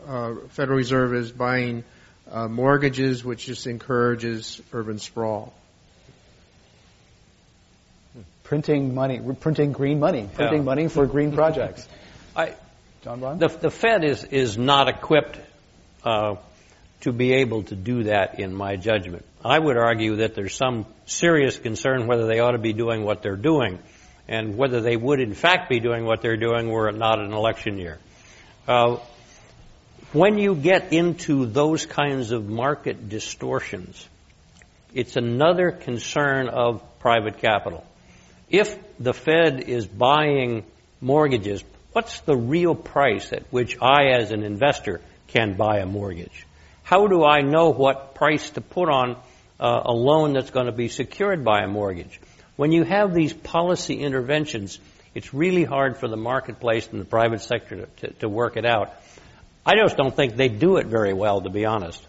uh, 0.07 0.35
Federal 0.49 0.77
Reserve 0.77 1.13
is 1.15 1.31
buying 1.31 1.83
uh, 2.31 2.47
mortgages, 2.47 3.25
which 3.25 3.45
just 3.45 3.67
encourages 3.67 4.61
urban 4.71 4.99
sprawl. 4.99 5.53
Printing 8.43 8.95
money, 8.95 9.19
printing 9.39 9.71
green 9.73 9.99
money, 9.99 10.29
printing 10.33 10.59
yeah. 10.59 10.63
money 10.63 10.87
for 10.87 11.05
green 11.05 11.33
projects. 11.33 11.87
I, 12.35 12.53
John 13.03 13.19
Bond? 13.19 13.39
The, 13.39 13.47
the 13.47 13.69
Fed 13.69 14.03
is, 14.03 14.23
is 14.23 14.57
not 14.57 14.87
equipped 14.87 15.39
uh, 16.03 16.35
to 17.01 17.11
be 17.11 17.33
able 17.33 17.63
to 17.63 17.75
do 17.75 18.03
that 18.03 18.39
in 18.39 18.53
my 18.53 18.75
judgment. 18.75 19.25
I 19.43 19.57
would 19.57 19.77
argue 19.77 20.17
that 20.17 20.35
there's 20.35 20.55
some 20.55 20.85
serious 21.05 21.57
concern 21.57 22.07
whether 22.07 22.27
they 22.27 22.39
ought 22.39 22.51
to 22.51 22.57
be 22.57 22.73
doing 22.73 23.03
what 23.03 23.21
they're 23.21 23.37
doing 23.37 23.79
and 24.27 24.57
whether 24.57 24.81
they 24.81 24.95
would 24.95 25.19
in 25.19 25.33
fact 25.33 25.69
be 25.69 25.79
doing 25.79 26.05
what 26.05 26.21
they're 26.21 26.37
doing 26.37 26.69
were 26.69 26.89
it 26.89 26.95
not 26.95 27.19
an 27.19 27.33
election 27.33 27.77
year. 27.77 27.97
Uh, 28.67 28.97
when 30.11 30.37
you 30.37 30.55
get 30.55 30.91
into 30.91 31.45
those 31.45 31.85
kinds 31.85 32.31
of 32.31 32.47
market 32.47 33.09
distortions, 33.09 34.07
it's 34.93 35.15
another 35.15 35.71
concern 35.71 36.49
of 36.49 36.81
private 36.99 37.37
capital. 37.37 37.85
If 38.49 38.77
the 38.99 39.13
Fed 39.13 39.61
is 39.61 39.85
buying 39.85 40.63
mortgages, 40.99 41.63
what's 41.93 42.19
the 42.21 42.35
real 42.35 42.75
price 42.75 43.31
at 43.31 43.43
which 43.51 43.77
I 43.81 44.15
as 44.19 44.31
an 44.31 44.43
investor 44.43 45.01
can 45.27 45.53
buy 45.53 45.77
a 45.77 45.85
mortgage? 45.85 46.45
How 46.89 47.05
do 47.05 47.23
I 47.23 47.41
know 47.41 47.69
what 47.69 48.15
price 48.15 48.49
to 48.51 48.61
put 48.61 48.89
on 48.89 49.15
uh, 49.59 49.81
a 49.85 49.91
loan 49.91 50.33
that's 50.33 50.49
going 50.49 50.65
to 50.65 50.71
be 50.71 50.87
secured 50.87 51.45
by 51.45 51.61
a 51.61 51.67
mortgage? 51.67 52.19
When 52.55 52.71
you 52.71 52.83
have 52.83 53.13
these 53.13 53.31
policy 53.31 53.99
interventions, 53.99 54.79
it's 55.13 55.31
really 55.31 55.63
hard 55.63 55.97
for 55.97 56.07
the 56.07 56.17
marketplace 56.17 56.89
and 56.91 56.99
the 56.99 57.05
private 57.05 57.41
sector 57.41 57.85
to, 57.85 58.07
to, 58.07 58.13
to 58.21 58.27
work 58.27 58.57
it 58.57 58.65
out. 58.65 58.91
I 59.63 59.75
just 59.75 59.97
don't 59.97 60.15
think 60.15 60.35
they 60.35 60.49
do 60.49 60.77
it 60.77 60.87
very 60.87 61.13
well, 61.13 61.41
to 61.41 61.51
be 61.51 61.63
honest. 61.63 62.03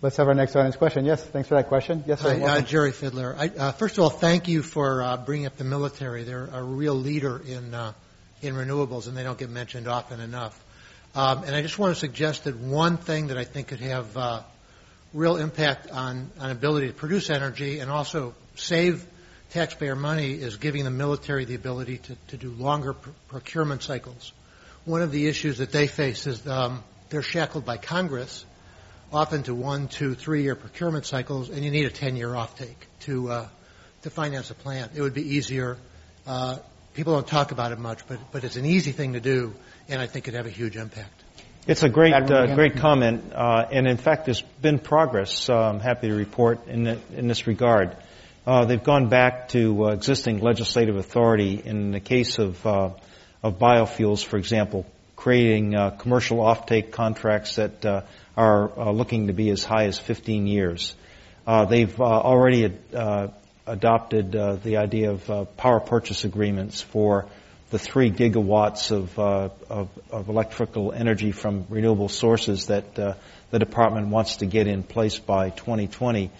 Let's 0.00 0.16
have 0.16 0.28
our 0.28 0.34
next 0.34 0.56
audience 0.56 0.76
question. 0.76 1.04
Yes, 1.04 1.22
thanks 1.22 1.50
for 1.50 1.56
that 1.56 1.68
question. 1.68 2.04
Yes, 2.06 2.22
sir. 2.22 2.38
Hi, 2.38 2.42
uh, 2.42 2.60
Jerry 2.62 2.92
Fiddler. 2.92 3.36
I, 3.38 3.48
uh, 3.48 3.72
first 3.72 3.98
of 3.98 4.04
all, 4.04 4.08
thank 4.08 4.48
you 4.48 4.62
for 4.62 5.02
uh, 5.02 5.18
bringing 5.18 5.44
up 5.44 5.58
the 5.58 5.64
military. 5.64 6.24
They're 6.24 6.48
a 6.54 6.62
real 6.62 6.94
leader 6.94 7.38
in 7.46 7.74
uh, 7.74 7.92
in 8.40 8.54
renewables, 8.54 9.08
and 9.08 9.14
they 9.14 9.24
don't 9.24 9.38
get 9.38 9.50
mentioned 9.50 9.88
often 9.88 10.20
enough. 10.20 10.58
Um, 11.14 11.42
and 11.42 11.56
I 11.56 11.62
just 11.62 11.78
want 11.78 11.94
to 11.94 11.98
suggest 11.98 12.44
that 12.44 12.56
one 12.56 12.96
thing 12.96 13.28
that 13.28 13.36
I 13.36 13.44
think 13.44 13.68
could 13.68 13.80
have 13.80 14.16
uh, 14.16 14.42
real 15.12 15.36
impact 15.36 15.90
on 15.90 16.30
on 16.38 16.50
ability 16.50 16.86
to 16.86 16.92
produce 16.92 17.30
energy 17.30 17.80
and 17.80 17.90
also 17.90 18.34
save 18.54 19.04
taxpayer 19.50 19.96
money 19.96 20.34
is 20.34 20.56
giving 20.56 20.84
the 20.84 20.90
military 20.90 21.44
the 21.44 21.56
ability 21.56 21.98
to, 21.98 22.16
to 22.28 22.36
do 22.36 22.50
longer 22.50 22.92
pr- 22.92 23.10
procurement 23.28 23.82
cycles. 23.82 24.32
One 24.84 25.02
of 25.02 25.10
the 25.10 25.26
issues 25.26 25.58
that 25.58 25.72
they 25.72 25.88
face 25.88 26.28
is 26.28 26.46
um, 26.46 26.84
they're 27.08 27.22
shackled 27.22 27.64
by 27.64 27.76
Congress 27.76 28.44
often 29.12 29.42
to 29.42 29.54
one, 29.54 29.88
two, 29.88 30.14
three-year 30.14 30.54
procurement 30.54 31.04
cycles, 31.04 31.50
and 31.50 31.64
you 31.64 31.72
need 31.72 31.86
a 31.86 31.90
10-year 31.90 32.28
offtake 32.28 32.76
to 33.00 33.30
uh, 33.30 33.48
to 34.02 34.10
finance 34.10 34.50
a 34.50 34.54
plant. 34.54 34.92
It 34.94 35.02
would 35.02 35.14
be 35.14 35.34
easier. 35.36 35.76
Uh, 36.26 36.58
people 36.94 37.14
don't 37.14 37.26
talk 37.26 37.52
about 37.52 37.72
it 37.72 37.78
much, 37.78 38.06
but 38.06 38.18
but 38.32 38.44
it's 38.44 38.56
an 38.56 38.66
easy 38.66 38.92
thing 38.92 39.14
to 39.14 39.20
do, 39.20 39.54
and 39.88 40.00
I 40.00 40.06
think 40.06 40.28
it'd 40.28 40.36
have 40.36 40.46
a 40.46 40.50
huge 40.50 40.76
impact. 40.76 41.12
It's 41.66 41.82
a 41.82 41.88
great, 41.88 42.14
uh, 42.14 42.54
great 42.54 42.76
comment, 42.76 43.32
uh, 43.34 43.66
and 43.70 43.86
in 43.86 43.98
fact, 43.98 44.24
there's 44.24 44.40
been 44.40 44.78
progress. 44.78 45.48
Uh, 45.48 45.56
I'm 45.56 45.78
happy 45.78 46.08
to 46.08 46.14
report 46.14 46.66
in 46.66 46.84
the, 46.84 46.98
in 47.14 47.28
this 47.28 47.46
regard. 47.46 47.96
Uh, 48.46 48.64
they've 48.64 48.82
gone 48.82 49.10
back 49.10 49.50
to 49.50 49.84
uh, 49.84 49.88
existing 49.88 50.40
legislative 50.40 50.96
authority 50.96 51.60
in 51.62 51.92
the 51.92 52.00
case 52.00 52.38
of 52.38 52.66
of 52.66 53.58
biofuels, 53.58 54.24
for 54.24 54.36
example, 54.36 54.84
creating 55.16 55.72
commercial 55.98 56.38
offtake 56.38 56.90
contracts 56.90 57.56
that 57.56 58.04
are 58.36 58.70
uh, 58.78 58.90
looking 58.90 59.26
to 59.26 59.32
be 59.32 59.50
as 59.50 59.64
high 59.64 59.84
as 59.84 59.98
15 59.98 60.46
years. 60.46 60.94
Uh, 61.46 61.64
they've 61.66 62.00
uh, 62.00 62.04
already 62.04 62.72
adopted 63.66 64.32
the 64.32 64.76
idea 64.76 65.12
of 65.12 65.56
power 65.56 65.80
purchase 65.80 66.24
agreements 66.24 66.80
for 66.80 67.26
the 67.70 67.78
three 67.78 68.10
gigawatts 68.10 68.90
of, 68.90 69.18
of, 69.18 69.88
of, 70.10 70.28
electrical 70.28 70.92
energy 70.92 71.30
from 71.30 71.66
renewable 71.68 72.08
sources 72.08 72.66
that 72.66 72.94
the 72.94 73.58
department 73.58 74.08
wants 74.08 74.36
to 74.36 74.46
get 74.46 74.66
in 74.66 74.82
place 74.82 75.18
by 75.18 75.50
2020 75.50 76.30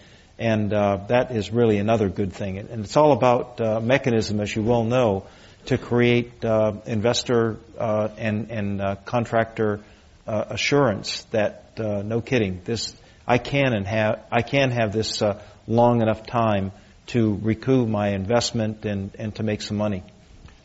and 0.41 0.73
uh, 0.73 0.97
that 1.09 1.33
is 1.33 1.53
really 1.53 1.77
another 1.77 2.09
good 2.09 2.33
thing. 2.33 2.57
And 2.57 2.85
it's 2.85 2.97
all 2.97 3.13
about 3.13 3.61
uh, 3.61 3.79
mechanism, 3.79 4.41
as 4.41 4.57
you 4.57 4.63
well 4.63 4.85
know, 4.85 5.27
to 5.67 5.77
create 5.77 6.43
uh, 6.43 6.73
investor 6.87 7.59
and, 7.79 8.51
and 8.51 9.05
contractor 9.05 9.81
assurance 10.27 11.25
that 11.33 11.73
uh, 11.79 12.03
no 12.03 12.21
kidding. 12.21 12.61
This 12.65 12.95
I 13.27 13.39
can 13.39 13.73
and 13.73 13.87
have 13.87 14.23
I 14.31 14.43
can 14.43 14.71
have 14.71 14.93
this 14.93 15.23
uh, 15.23 15.43
long 15.67 16.03
enough 16.03 16.27
time 16.27 16.73
to 17.11 17.39
recoup 17.43 17.89
my 17.89 18.09
investment 18.09 18.85
and, 18.85 19.11
and 19.19 19.35
to 19.35 19.43
make 19.43 19.63
some 19.63 19.77
money. 19.77 20.03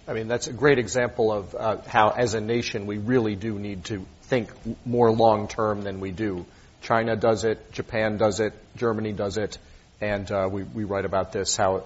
I 0.07 0.13
mean, 0.13 0.27
that's 0.27 0.47
a 0.47 0.53
great 0.53 0.77
example 0.77 1.31
of 1.31 1.55
uh, 1.55 1.77
how, 1.87 2.09
as 2.09 2.35
a 2.35 2.41
nation, 2.41 2.85
we 2.85 2.99
really 2.99 3.35
do 3.35 3.57
need 3.57 3.85
to 3.85 4.05
think 4.23 4.49
more 4.85 5.11
long 5.11 5.47
term 5.47 5.83
than 5.83 5.99
we 5.99 6.11
do. 6.11 6.45
China 6.81 7.15
does 7.15 7.43
it, 7.43 7.71
Japan 7.71 8.17
does 8.17 8.39
it, 8.39 8.53
Germany 8.77 9.11
does 9.11 9.37
it, 9.37 9.57
and 9.99 10.31
uh, 10.31 10.47
we, 10.51 10.61
we 10.61 10.83
write 10.83 11.05
about 11.05 11.31
this 11.31 11.55
how 11.55 11.83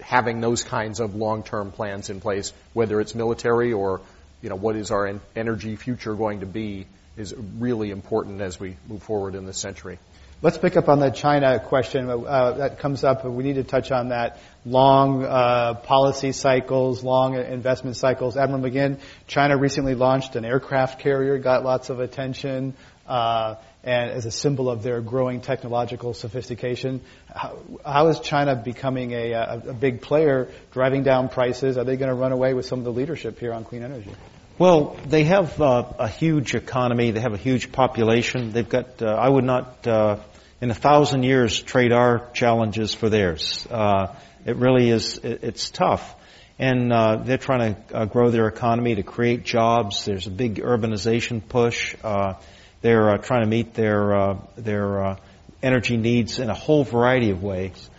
having 0.00 0.40
those 0.40 0.62
kinds 0.62 1.00
of 1.00 1.14
long 1.14 1.42
term 1.42 1.70
plans 1.70 2.10
in 2.10 2.20
place, 2.20 2.52
whether 2.72 3.00
it's 3.00 3.14
military 3.14 3.72
or 3.72 4.00
you 4.42 4.48
know 4.48 4.56
what 4.56 4.76
is 4.76 4.90
our 4.90 5.06
en- 5.06 5.20
energy 5.36 5.76
future 5.76 6.14
going 6.14 6.40
to 6.40 6.46
be, 6.46 6.86
is 7.16 7.34
really 7.58 7.90
important 7.90 8.40
as 8.40 8.58
we 8.58 8.76
move 8.88 9.02
forward 9.02 9.34
in 9.34 9.46
this 9.46 9.58
century. 9.58 9.98
Let's 10.44 10.58
pick 10.58 10.76
up 10.76 10.90
on 10.90 11.00
the 11.00 11.08
China 11.08 11.58
question 11.58 12.10
uh, 12.10 12.52
that 12.58 12.78
comes 12.78 13.02
up. 13.02 13.24
We 13.24 13.44
need 13.44 13.54
to 13.54 13.64
touch 13.64 13.90
on 13.90 14.10
that 14.10 14.38
long 14.66 15.24
uh, 15.24 15.72
policy 15.72 16.32
cycles, 16.32 17.02
long 17.02 17.34
investment 17.34 17.96
cycles. 17.96 18.36
Admiral 18.36 18.62
McGinn, 18.62 19.00
China 19.26 19.56
recently 19.56 19.94
launched 19.94 20.36
an 20.36 20.44
aircraft 20.44 21.00
carrier, 21.00 21.38
got 21.38 21.64
lots 21.64 21.88
of 21.88 21.98
attention, 21.98 22.74
uh, 23.08 23.54
and 23.84 24.10
as 24.10 24.26
a 24.26 24.30
symbol 24.30 24.68
of 24.68 24.82
their 24.82 25.00
growing 25.00 25.40
technological 25.40 26.12
sophistication. 26.12 27.00
How, 27.34 27.58
how 27.82 28.08
is 28.08 28.20
China 28.20 28.54
becoming 28.54 29.12
a, 29.12 29.32
a, 29.32 29.62
a 29.68 29.72
big 29.72 30.02
player, 30.02 30.50
driving 30.72 31.04
down 31.04 31.30
prices? 31.30 31.78
Are 31.78 31.84
they 31.84 31.96
going 31.96 32.10
to 32.10 32.14
run 32.14 32.32
away 32.32 32.52
with 32.52 32.66
some 32.66 32.80
of 32.80 32.84
the 32.84 32.92
leadership 32.92 33.38
here 33.38 33.54
on 33.54 33.64
clean 33.64 33.82
energy? 33.82 34.10
Well, 34.58 34.98
they 35.06 35.24
have 35.24 35.58
uh, 35.58 35.84
a 35.98 36.06
huge 36.06 36.54
economy. 36.54 37.10
They 37.12 37.20
have 37.20 37.32
a 37.32 37.38
huge 37.38 37.72
population. 37.72 38.52
They've 38.52 38.68
got, 38.68 39.02
uh, 39.02 39.06
I 39.06 39.28
would 39.28 39.42
not, 39.42 39.86
uh, 39.86 40.18
in 40.60 40.70
a 40.70 40.74
thousand 40.74 41.22
years, 41.22 41.60
trade 41.60 41.92
our 41.92 42.30
challenges 42.32 42.94
for 42.94 43.08
theirs. 43.08 43.66
Uh, 43.70 44.14
it 44.44 44.56
really 44.56 44.90
is, 44.90 45.18
it, 45.18 45.42
it's 45.42 45.70
tough. 45.70 46.14
And 46.58 46.92
uh, 46.92 47.16
they're 47.16 47.38
trying 47.38 47.74
to 47.74 47.96
uh, 47.96 48.04
grow 48.04 48.30
their 48.30 48.46
economy 48.46 48.94
to 48.94 49.02
create 49.02 49.44
jobs. 49.44 50.04
There's 50.04 50.26
a 50.26 50.30
big 50.30 50.56
urbanization 50.56 51.46
push. 51.46 51.96
they're 52.80 53.18
trying 53.18 53.42
to 53.42 53.48
meet 53.48 53.74
their, 53.74 54.36
their 54.56 55.16
energy 55.62 55.96
needs 55.96 56.38
in 56.38 56.50
a 56.50 56.54
whole 56.54 56.84
variety 56.84 57.30
of 57.30 57.42
ways. 57.42 57.90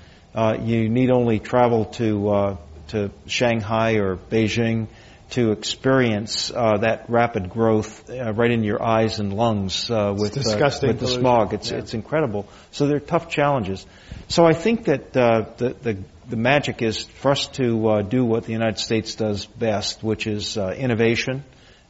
you 0.62 0.88
need 0.88 1.10
only 1.10 1.39
travel 1.39 1.86
to, 1.86 2.58
to 2.88 3.12
Shanghai 3.28 3.95
or 3.95 4.16
Beijing 4.16 4.88
to 5.32 5.51
experience 5.51 6.51
uh, 6.51 6.78
that 6.78 7.09
rapid 7.09 7.49
growth 7.49 8.09
uh, 8.09 8.32
right 8.34 8.51
in 8.51 8.63
your 8.63 8.82
eyes 8.82 9.19
and 9.19 9.34
lungs 9.34 9.89
uh, 9.89 10.13
with, 10.15 10.38
uh, 10.38 10.69
with 10.82 10.99
the 10.99 11.07
smog. 11.07 11.53
It's, 11.53 11.71
yeah. 11.71 11.80
it's 11.80 11.93
incredible. 11.93 12.47
So 12.71 12.88
they're 12.88 12.99
tough 12.99 13.30
challenges. 13.30 13.86
So 14.28 14.45
I 14.45 14.53
think 14.53 14.86
that 14.86 15.17
uh, 15.17 15.45
the, 15.57 15.69
the, 15.82 15.97
the 16.30 16.36
magic 16.36 16.82
is 16.82 17.03
for 17.03 17.32
us 17.32 17.47
to 17.47 17.88
uh, 17.88 18.01
do 18.01 18.23
what 18.23 18.45
the 18.45 18.51
United 18.51 18.80
States 18.80 19.15
does 19.15 19.45
best, 19.45 20.03
which 20.03 20.28
is 20.28 20.57
innovation, 20.57 21.43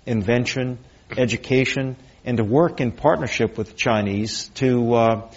invention, 0.06 0.80
education, 1.18 1.98
and 2.24 2.38
to 2.38 2.44
work 2.44 2.82
in 2.82 2.92
partnership 2.92 3.58
with 3.58 3.70
the 3.70 3.76
Chinese 3.76 4.50
to 4.56 5.30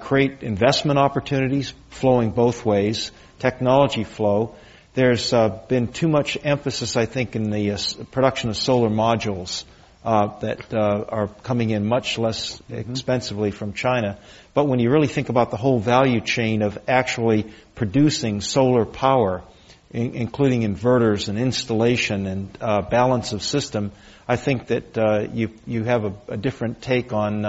create 0.00 0.42
investment 0.42 0.98
opportunities 0.98 1.72
flowing 1.90 2.30
both 2.30 2.64
ways, 2.66 3.10
technology 3.38 4.04
flow, 4.04 4.54
there's 4.94 5.32
uh, 5.32 5.48
been 5.68 5.88
too 5.88 6.08
much 6.08 6.38
emphasis, 6.42 6.96
I 6.96 7.06
think, 7.06 7.34
in 7.34 7.50
the 7.50 7.72
uh, 7.72 7.78
production 8.12 8.50
of 8.50 8.56
solar 8.56 8.88
modules 8.88 9.64
uh, 10.04 10.38
that 10.38 10.72
uh, 10.72 11.04
are 11.08 11.28
coming 11.42 11.70
in 11.70 11.84
much 11.84 12.16
less 12.16 12.58
mm-hmm. 12.58 12.92
expensively 12.92 13.50
from 13.50 13.72
China. 13.72 14.18
But 14.54 14.68
when 14.68 14.78
you 14.78 14.90
really 14.90 15.08
think 15.08 15.30
about 15.30 15.50
the 15.50 15.56
whole 15.56 15.80
value 15.80 16.20
chain 16.20 16.62
of 16.62 16.78
actually 16.86 17.52
producing 17.74 18.40
solar 18.40 18.84
power, 18.84 19.42
in- 19.90 20.14
including 20.14 20.62
inverters 20.62 21.28
and 21.28 21.38
installation 21.38 22.26
and 22.26 22.58
uh, 22.60 22.82
balance 22.82 23.32
of 23.32 23.42
system, 23.42 23.90
I 24.28 24.36
think 24.36 24.68
that 24.68 24.96
uh, 24.96 25.26
you 25.32 25.50
you 25.66 25.82
have 25.84 26.04
a, 26.04 26.14
a 26.28 26.36
different 26.36 26.80
take 26.80 27.12
on 27.12 27.44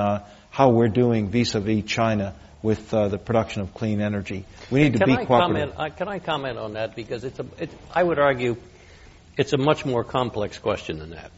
how 0.49 0.69
we're 0.69 0.87
doing 0.87 1.29
vis-a-vis 1.29 1.83
China 1.85 2.33
with 2.65 2.91
uh, 2.95 3.09
the 3.09 3.19
production 3.19 3.61
of 3.61 3.75
clean 3.75 4.01
energy. 4.01 4.43
We 4.71 4.81
need 4.81 4.93
to 4.93 4.99
can 4.99 5.07
be 5.07 5.13
I 5.13 5.25
cooperative. 5.25 5.75
Comment, 5.75 5.93
uh, 5.93 5.95
can 5.95 6.07
I 6.07 6.17
comment 6.17 6.57
on 6.57 6.73
that? 6.73 6.95
Because 6.95 7.23
it's 7.23 7.39
a, 7.39 7.45
it, 7.59 7.69
I 7.93 8.01
would 8.01 8.17
argue 8.17 8.57
it's 9.37 9.53
a 9.53 9.57
much 9.57 9.85
more 9.85 10.03
complex 10.03 10.57
question 10.57 10.97
than 10.97 11.11
that. 11.11 11.31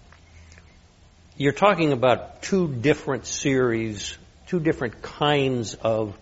You're 1.36 1.52
talking 1.52 1.92
about 1.92 2.42
two 2.42 2.74
different 2.74 3.28
series, 3.28 4.18
two 4.48 4.62
different 4.62 5.02
kinds 5.02 5.74
of 5.74 6.18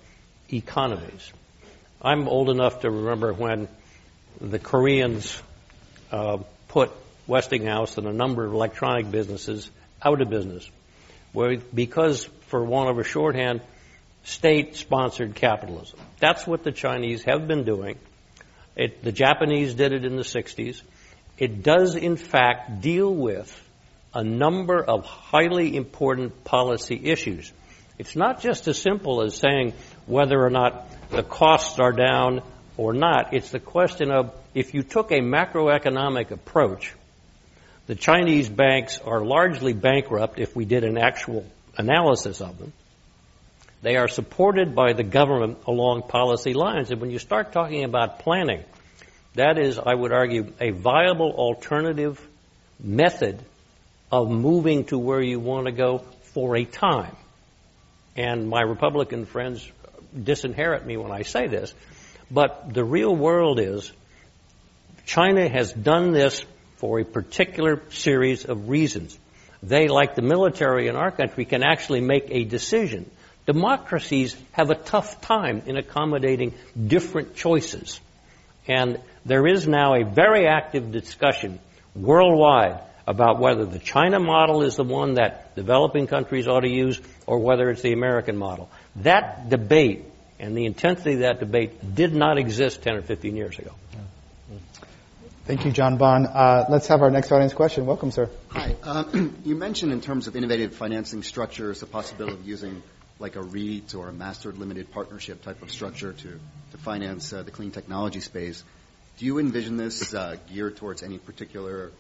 economies. 0.52 1.32
I'm 2.02 2.28
old 2.28 2.50
enough 2.50 2.82
to 2.82 2.90
remember 2.90 3.32
when 3.32 3.68
the 4.42 4.58
Koreans 4.58 5.40
uh, 6.12 6.40
put 6.68 6.92
Westinghouse 7.28 8.00
and 8.00 8.08
a 8.08 8.14
number 8.14 8.44
of 8.44 8.54
electronic 8.54 9.12
businesses 9.12 9.70
out 10.02 10.20
of 10.22 10.32
business, 10.32 10.68
where 11.32 11.58
because, 11.58 12.26
for 12.48 12.64
want 12.64 12.90
of 12.90 12.98
a 12.98 13.04
shorthand, 13.04 13.62
state 14.26 14.76
sponsored 14.76 15.36
capitalism. 15.36 16.00
That's 16.20 16.46
what 16.46 16.64
the 16.64 16.72
Chinese 16.72 17.24
have 17.24 17.48
been 17.48 17.64
doing. 17.64 17.98
It, 18.76 19.04
the 19.04 19.12
Japanese 19.12 19.76
did 19.76 19.94
it 19.94 20.04
in 20.04 20.18
the 20.18 20.24
60s. 20.24 20.82
It 21.38 21.64
does, 21.64 21.96
in 21.96 22.18
fact, 22.18 22.82
deal 22.82 23.14
with 23.14 23.62
a 24.14 24.24
number 24.24 24.84
of 24.84 25.06
highly 25.06 25.76
important 25.76 26.44
policy 26.44 27.00
issues. 27.04 27.52
It's 27.98 28.16
not 28.16 28.42
just 28.42 28.68
as 28.68 28.82
simple 28.82 29.22
as 29.22 29.38
saying 29.38 29.74
whether 30.06 30.44
or 30.44 30.50
not 30.50 30.90
the 31.12 31.24
costs 31.24 31.80
are 31.80 31.92
down 31.92 32.42
or 32.78 32.94
not. 32.94 33.34
It's 33.34 33.52
the 33.52 33.60
question 33.60 34.12
of 34.12 34.34
if 34.54 34.74
you 34.74 34.84
took 34.84 35.12
a 35.12 35.20
macroeconomic 35.20 36.32
approach, 36.32 36.94
the 37.88 37.96
Chinese 37.96 38.50
banks 38.50 39.00
are 39.00 39.24
largely 39.24 39.74
bankrupt 39.74 40.40
if 40.40 40.56
we 40.56 40.66
did 40.66 40.84
an 40.84 40.98
actual 40.98 41.46
analysis 41.78 42.42
of 42.42 42.58
them. 42.58 42.74
They 43.86 43.98
are 43.98 44.08
supported 44.08 44.74
by 44.74 44.94
the 44.94 45.04
government 45.04 45.60
along 45.68 46.08
policy 46.08 46.56
lines. 46.56 46.90
And 46.90 47.00
when 47.00 47.12
you 47.12 47.20
start 47.20 47.52
talking 47.52 47.84
about 47.84 48.18
planning, 48.18 48.64
that 49.36 49.60
is, 49.60 49.78
I 49.78 49.94
would 49.94 50.12
argue, 50.12 50.52
a 50.60 50.72
viable 50.72 51.32
alternative 51.34 52.20
method 52.80 53.40
of 54.12 54.32
moving 54.32 54.86
to 54.86 54.98
where 54.98 55.22
you 55.22 55.40
want 55.40 55.68
to 55.68 55.72
go 55.72 56.00
for 56.34 56.56
a 56.56 56.66
time. 56.66 57.16
And 58.16 58.50
my 58.50 58.62
Republican 58.62 59.28
friends 59.28 59.72
disinherit 60.20 60.84
me 60.84 60.98
when 60.98 61.12
I 61.12 61.22
say 61.22 61.46
this, 61.46 61.72
but 62.32 62.74
the 62.74 62.84
real 62.84 63.16
world 63.16 63.60
is 63.60 63.92
China 65.06 65.48
has 65.48 65.72
done 65.72 66.12
this 66.12 66.44
for 66.78 67.02
a 67.02 67.06
particular 67.06 67.84
series 67.92 68.46
of 68.46 68.68
reasons. 68.68 69.16
They, 69.62 69.90
like 69.90 70.16
the 70.16 70.24
military 70.24 70.88
in 70.88 70.96
our 70.96 71.12
country, 71.12 71.46
can 71.46 71.62
actually 71.62 72.02
make 72.02 72.26
a 72.32 72.46
decision. 72.46 73.12
Democracies 73.46 74.36
have 74.54 74.70
a 74.70 74.76
tough 74.76 75.22
time 75.22 75.62
in 75.66 75.78
accommodating 75.78 76.54
different 76.88 77.36
choices. 77.36 78.00
And 78.68 79.00
there 79.26 79.46
is 79.46 79.68
now 79.68 79.94
a 79.94 80.04
very 80.04 80.48
active 80.48 80.92
discussion 80.92 81.60
worldwide 81.96 82.80
about 83.08 83.40
whether 83.40 83.66
the 83.66 83.80
China 83.80 84.20
model 84.20 84.64
is 84.64 84.76
the 84.76 84.84
one 84.84 85.16
that 85.16 85.56
developing 85.56 86.08
countries 86.08 86.48
ought 86.48 86.62
to 86.62 86.70
use 86.70 87.00
or 87.28 87.40
whether 87.40 87.70
it's 87.70 87.82
the 87.82 87.94
American 87.94 88.36
model. 88.36 88.70
That 88.98 89.50
debate 89.50 90.06
and 90.40 90.58
the 90.58 90.66
intensity 90.66 91.14
of 91.14 91.20
that 91.20 91.40
debate 91.40 91.96
did 91.96 92.14
not 92.14 92.38
exist 92.38 92.82
10 92.82 92.96
or 92.96 93.02
15 93.04 93.36
years 93.36 93.60
ago. 93.60 93.72
Thank 95.46 95.64
you, 95.64 95.72
John 95.72 95.98
Bond. 95.98 96.26
Uh, 96.26 96.66
let's 96.70 96.88
have 96.88 97.04
our 97.04 97.12
next 97.12 97.32
audience 97.32 97.54
question. 97.54 97.86
Welcome, 97.86 98.10
sir. 98.10 98.32
Hi. 98.50 98.76
Uh, 98.82 99.04
you 99.46 99.56
mentioned 99.56 99.92
in 99.92 100.02
terms 100.02 100.26
of 100.26 100.36
innovative 100.36 100.74
financing 100.74 101.22
structures 101.22 101.82
the 101.82 101.86
possibility 101.86 102.36
of 102.36 102.48
using 102.48 102.82
like 103.20 103.36
a 103.36 103.42
REIT 103.42 103.96
or 103.96 104.10
a 104.10 104.14
master 104.14 104.52
limited 104.52 104.92
partnership 104.92 105.42
type 105.42 105.62
of 105.62 105.72
structure 105.72 106.14
to, 106.14 106.40
to 106.72 106.78
finance 106.78 107.32
uh, 107.32 107.44
the 107.44 107.52
clean 107.52 107.72
technology 107.72 108.20
space. 108.20 108.64
Do 109.18 109.26
you 109.26 109.40
envision 109.40 109.78
this 109.78 110.14
uh, 110.14 110.36
geared 110.52 110.76
towards 110.76 111.02
any 111.02 111.18
particular 111.18 111.92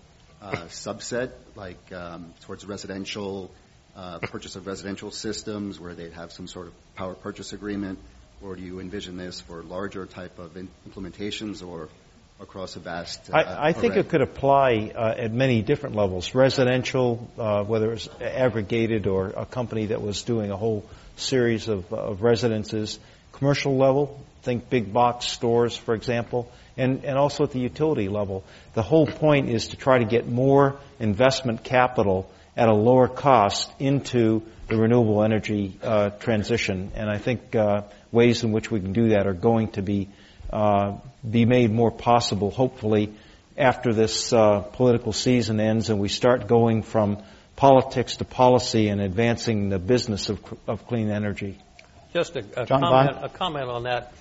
uh, 0.41 0.51
subset, 0.67 1.31
like 1.55 1.91
um, 1.93 2.33
towards 2.41 2.65
residential, 2.65 3.51
uh, 3.95 4.19
purchase 4.19 4.57
of 4.57 4.67
residential 4.67 5.11
systems 5.11 5.79
where 5.79 5.93
they'd 5.93 6.13
have 6.13 6.33
some 6.33 6.47
sort 6.47 6.67
of 6.67 6.95
power 6.95 7.13
purchase 7.13 7.53
agreement? 7.53 7.99
Or 8.41 8.57
do 8.57 8.61
you 8.61 8.81
envision 8.81 9.15
this 9.15 9.39
for 9.39 9.63
larger 9.63 10.05
type 10.05 10.37
of 10.39 10.57
implementations 10.87 11.65
or 11.65 11.87
across 12.41 12.75
a 12.75 12.79
vast 12.79 13.29
uh, 13.29 13.37
I, 13.37 13.69
I 13.69 13.73
think 13.73 13.93
array? 13.93 14.01
it 14.01 14.09
could 14.09 14.21
apply 14.21 14.91
uh, 14.93 15.15
at 15.17 15.31
many 15.31 15.61
different 15.61 15.95
levels. 15.95 16.35
Residential, 16.35 17.29
uh, 17.37 17.63
whether 17.63 17.93
it's 17.93 18.09
aggregated 18.19 19.07
or 19.07 19.27
a 19.27 19.45
company 19.45 19.87
that 19.87 20.01
was 20.01 20.23
doing 20.23 20.51
a 20.51 20.57
whole 20.57 20.83
series 21.15 21.67
of, 21.67 21.91
of 21.93 22.21
residences. 22.21 22.99
Commercial 23.33 23.77
level, 23.77 24.19
think 24.43 24.69
big 24.69 24.93
box 24.93 25.27
stores, 25.27 25.75
for 25.75 25.93
example, 25.93 26.51
and, 26.77 27.03
and 27.03 27.17
also 27.17 27.43
at 27.43 27.51
the 27.51 27.59
utility 27.59 28.07
level. 28.07 28.43
The 28.73 28.81
whole 28.81 29.07
point 29.07 29.49
is 29.49 29.69
to 29.69 29.77
try 29.77 29.99
to 29.99 30.05
get 30.05 30.27
more 30.27 30.77
investment 30.99 31.63
capital 31.63 32.29
at 32.55 32.69
a 32.69 32.73
lower 32.73 33.07
cost 33.07 33.71
into 33.79 34.43
the 34.67 34.77
renewable 34.77 35.23
energy 35.23 35.77
uh, 35.83 36.09
transition. 36.11 36.91
And 36.95 37.09
I 37.09 37.17
think 37.17 37.55
uh, 37.55 37.83
ways 38.11 38.43
in 38.43 38.51
which 38.51 38.71
we 38.71 38.79
can 38.79 38.93
do 38.93 39.09
that 39.09 39.27
are 39.27 39.33
going 39.33 39.69
to 39.71 39.81
be 39.81 40.09
uh, 40.51 40.97
be 41.29 41.45
made 41.45 41.71
more 41.71 41.91
possible, 41.91 42.51
hopefully, 42.51 43.13
after 43.57 43.93
this 43.93 44.31
uh, 44.31 44.59
political 44.59 45.11
season 45.11 45.59
ends 45.59 45.89
and 45.89 45.99
we 45.99 46.07
start 46.07 46.47
going 46.47 46.83
from 46.83 47.17
politics 47.55 48.17
to 48.17 48.25
policy 48.25 48.89
and 48.89 49.01
advancing 49.01 49.69
the 49.69 49.79
business 49.79 50.29
of, 50.29 50.39
of 50.67 50.87
clean 50.87 51.09
energy. 51.09 51.57
Just 52.13 52.35
a, 52.35 52.39
a 52.61 52.65
comment, 52.65 53.17
a 53.21 53.29
comment 53.29 53.69
on 53.69 53.83
that. 53.83 54.13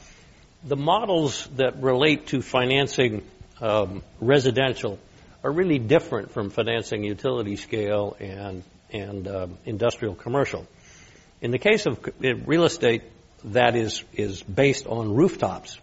The 0.64 0.76
models 0.76 1.46
that 1.56 1.82
relate 1.82 2.28
to 2.28 2.42
financing 2.42 3.22
um, 3.60 4.02
residential 4.20 4.98
are 5.42 5.52
really 5.52 5.78
different 5.78 6.32
from 6.32 6.50
financing 6.50 7.04
utility 7.04 7.56
scale 7.56 8.16
and 8.18 8.62
and 8.90 9.26
um, 9.26 9.58
industrial 9.64 10.14
commercial. 10.14 10.66
In 11.40 11.50
the 11.50 11.58
case 11.58 11.86
of 11.86 11.98
real 12.20 12.64
estate, 12.64 13.02
that 13.44 13.76
is 13.76 14.04
is 14.12 14.42
based 14.42 14.86
on 14.86 15.14
rooftops. 15.14 15.78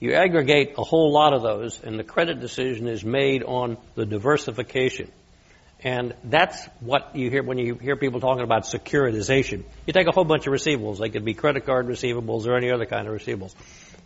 You 0.00 0.14
aggregate 0.14 0.74
a 0.76 0.82
whole 0.82 1.12
lot 1.12 1.32
of 1.32 1.42
those, 1.42 1.80
and 1.82 1.98
the 1.98 2.04
credit 2.04 2.40
decision 2.40 2.88
is 2.88 3.04
made 3.04 3.42
on 3.42 3.78
the 3.94 4.04
diversification. 4.04 5.10
And 5.84 6.14
that's 6.24 6.64
what 6.80 7.14
you 7.14 7.28
hear 7.28 7.42
when 7.42 7.58
you 7.58 7.74
hear 7.74 7.94
people 7.94 8.18
talking 8.18 8.42
about 8.42 8.62
securitization. 8.62 9.64
You 9.86 9.92
take 9.92 10.08
a 10.08 10.12
whole 10.12 10.24
bunch 10.24 10.46
of 10.46 10.54
receivables. 10.54 10.98
They 10.98 11.10
could 11.10 11.26
be 11.26 11.34
credit 11.34 11.66
card 11.66 11.86
receivables 11.86 12.46
or 12.46 12.56
any 12.56 12.72
other 12.72 12.86
kind 12.86 13.06
of 13.06 13.14
receivables. 13.14 13.54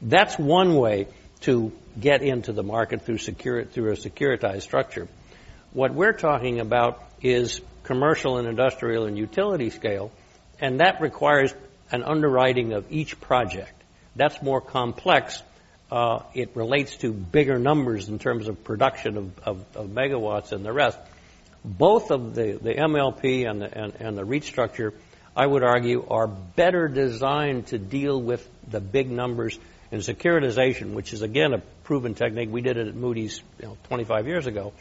That's 0.02 0.36
one 0.36 0.74
way 0.74 1.06
to 1.42 1.70
get 1.98 2.22
into 2.22 2.52
the 2.52 2.64
market 2.64 3.02
through, 3.02 3.18
secure, 3.18 3.64
through 3.64 3.92
a 3.92 3.96
securitized 3.96 4.62
structure. 4.62 5.06
What 5.72 5.94
we're 5.94 6.14
talking 6.14 6.58
about 6.58 7.00
is 7.22 7.60
commercial 7.84 8.38
and 8.38 8.48
industrial 8.48 9.06
and 9.06 9.16
utility 9.16 9.70
scale, 9.70 10.10
and 10.60 10.80
that 10.80 11.00
requires 11.00 11.54
an 11.92 12.02
underwriting 12.02 12.72
of 12.72 12.90
each 12.90 13.20
project. 13.20 13.72
That's 14.16 14.42
more 14.42 14.60
complex. 14.60 15.40
Uh, 15.92 16.22
it 16.34 16.50
relates 16.56 16.96
to 16.98 17.12
bigger 17.12 17.56
numbers 17.56 18.08
in 18.08 18.18
terms 18.18 18.48
of 18.48 18.64
production 18.64 19.16
of, 19.16 19.38
of, 19.44 19.76
of 19.76 19.86
megawatts 19.90 20.50
and 20.50 20.64
the 20.64 20.72
rest 20.72 20.98
both 21.64 22.10
of 22.10 22.34
the, 22.34 22.58
the 22.60 22.74
MLP 22.74 23.48
and 23.48 23.62
the, 23.62 23.78
and, 23.78 23.94
and 24.00 24.18
the 24.18 24.24
REIT 24.24 24.44
structure, 24.44 24.94
I 25.36 25.46
would 25.46 25.62
argue, 25.62 26.06
are 26.08 26.26
better 26.26 26.88
designed 26.88 27.68
to 27.68 27.78
deal 27.78 28.20
with 28.20 28.48
the 28.68 28.80
big 28.80 29.10
numbers. 29.10 29.58
And 29.90 30.02
securitization, 30.02 30.92
which 30.92 31.12
is 31.12 31.22
again 31.22 31.54
a 31.54 31.58
proven 31.84 32.14
technique, 32.14 32.50
we 32.50 32.60
did 32.60 32.76
it 32.76 32.88
at 32.88 32.94
Moody's 32.94 33.42
you 33.60 33.68
know, 33.68 33.76
25 33.84 34.26
years 34.26 34.46
ago, 34.46 34.72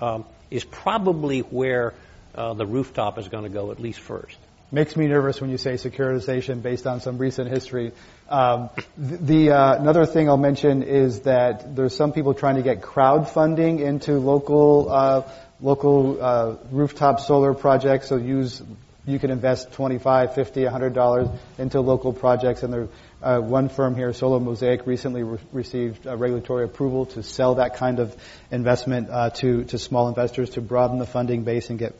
um, 0.00 0.24
is 0.50 0.64
probably 0.64 1.40
where 1.40 1.94
uh, 2.34 2.54
the 2.54 2.66
rooftop 2.66 3.18
is 3.18 3.28
going 3.28 3.44
to 3.44 3.50
go 3.50 3.70
at 3.70 3.80
least 3.80 4.00
first. 4.00 4.36
Makes 4.72 4.96
me 4.96 5.06
nervous 5.06 5.40
when 5.40 5.50
you 5.50 5.58
say 5.58 5.74
securitization 5.74 6.60
based 6.60 6.88
on 6.88 7.00
some 7.00 7.18
recent 7.18 7.48
history. 7.48 7.92
Um, 8.28 8.70
the, 8.98 9.52
uh, 9.52 9.80
another 9.80 10.06
thing 10.06 10.28
I'll 10.28 10.36
mention 10.36 10.82
is 10.82 11.20
that 11.20 11.76
there's 11.76 11.94
some 11.94 12.12
people 12.12 12.34
trying 12.34 12.56
to 12.56 12.62
get 12.62 12.80
crowdfunding 12.80 13.78
into 13.78 14.18
local 14.18 14.90
uh, 14.90 15.22
local 15.60 16.22
uh, 16.22 16.56
rooftop 16.70 17.20
solar 17.20 17.54
projects. 17.54 18.08
So 18.08 18.16
use 18.16 18.62
you 19.06 19.20
can 19.20 19.30
invest 19.30 19.72
25, 19.72 20.34
50, 20.34 20.64
100 20.64 20.92
dollars 20.92 21.28
into 21.58 21.80
local 21.80 22.12
projects, 22.12 22.62
and 22.62 22.72
there. 22.72 22.88
Uh, 23.22 23.40
one 23.40 23.70
firm 23.70 23.96
here, 23.96 24.12
Solar 24.12 24.40
Mosaic, 24.40 24.86
recently 24.86 25.22
re- 25.22 25.38
received 25.50 26.06
uh, 26.06 26.16
regulatory 26.16 26.64
approval 26.64 27.06
to 27.06 27.22
sell 27.22 27.54
that 27.54 27.76
kind 27.76 27.98
of 27.98 28.14
investment 28.50 29.08
uh, 29.10 29.30
to 29.30 29.64
to 29.64 29.78
small 29.78 30.08
investors 30.08 30.50
to 30.50 30.60
broaden 30.60 30.98
the 30.98 31.06
funding 31.06 31.42
base 31.42 31.70
and 31.70 31.78
get 31.78 31.94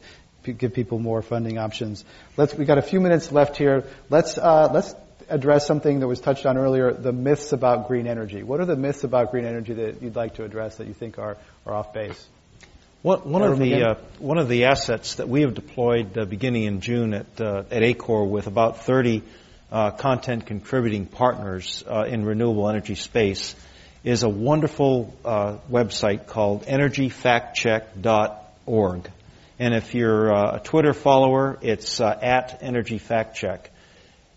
give 0.53 0.75
people 0.75 0.99
more 0.99 1.23
funding 1.23 1.59
options. 1.59 2.05
Let's, 2.37 2.55
we 2.55 2.65
got 2.65 2.79
a 2.79 2.83
few 2.83 3.01
minutes 3.01 3.33
left 3.33 3.57
here. 3.57 3.85
Let's, 4.11 4.39
uh, 4.39 4.71
let's 4.73 4.95
address 5.29 5.67
something 5.67 6.01
that 6.01 6.07
was 6.07 6.21
touched 6.21 6.47
on 6.47 6.57
earlier, 6.57 6.93
the 6.93 7.13
myths 7.13 7.53
about 7.53 7.89
green 7.89 8.07
energy. 8.07 8.43
What 8.43 8.61
are 8.61 8.65
the 8.65 8.77
myths 8.77 9.05
about 9.05 9.31
green 9.31 9.45
energy 9.45 9.75
that 9.75 10.03
you'd 10.03 10.17
like 10.17 10.35
to 10.35 10.45
address 10.45 10.77
that 10.77 10.87
you 10.87 10.95
think 10.95 11.19
are, 11.19 11.37
are 11.67 11.75
off 11.75 11.93
base? 11.93 12.27
One, 13.07 13.31
one 13.31 13.43
of 13.45 13.61
the 13.61 13.85
uh, 13.85 13.95
one 14.19 14.37
of 14.37 14.49
the 14.49 14.65
assets 14.65 15.15
that 15.15 15.29
we 15.29 15.43
have 15.43 15.55
deployed 15.55 16.19
uh, 16.19 16.25
beginning 16.25 16.65
in 16.65 16.81
June 16.81 17.15
at 17.15 17.41
uh, 17.41 17.63
at 17.71 17.85
ACORE 17.85 18.25
with 18.25 18.49
about 18.49 18.83
30 18.83 19.23
uh, 19.71 19.93
content 19.93 20.45
contributing 20.45 21.07
partners 21.07 21.85
uh, 21.89 22.03
in 22.09 22.25
renewable 22.25 22.69
energy 22.69 22.97
space 22.97 23.55
is 24.03 24.25
a 24.25 24.29
wonderful 24.29 25.15
uh, 25.25 25.59
website 25.71 26.27
called 26.27 26.65
energyfactcheck.org. 26.65 29.11
And 29.61 29.73
if 29.73 29.95
you're 29.95 30.35
uh, 30.35 30.57
a 30.57 30.59
Twitter 30.59 30.93
follower, 30.93 31.61
it's 31.63 32.01
uh, 32.01 32.19
at 32.21 32.61
energyfactcheck. 32.61 33.67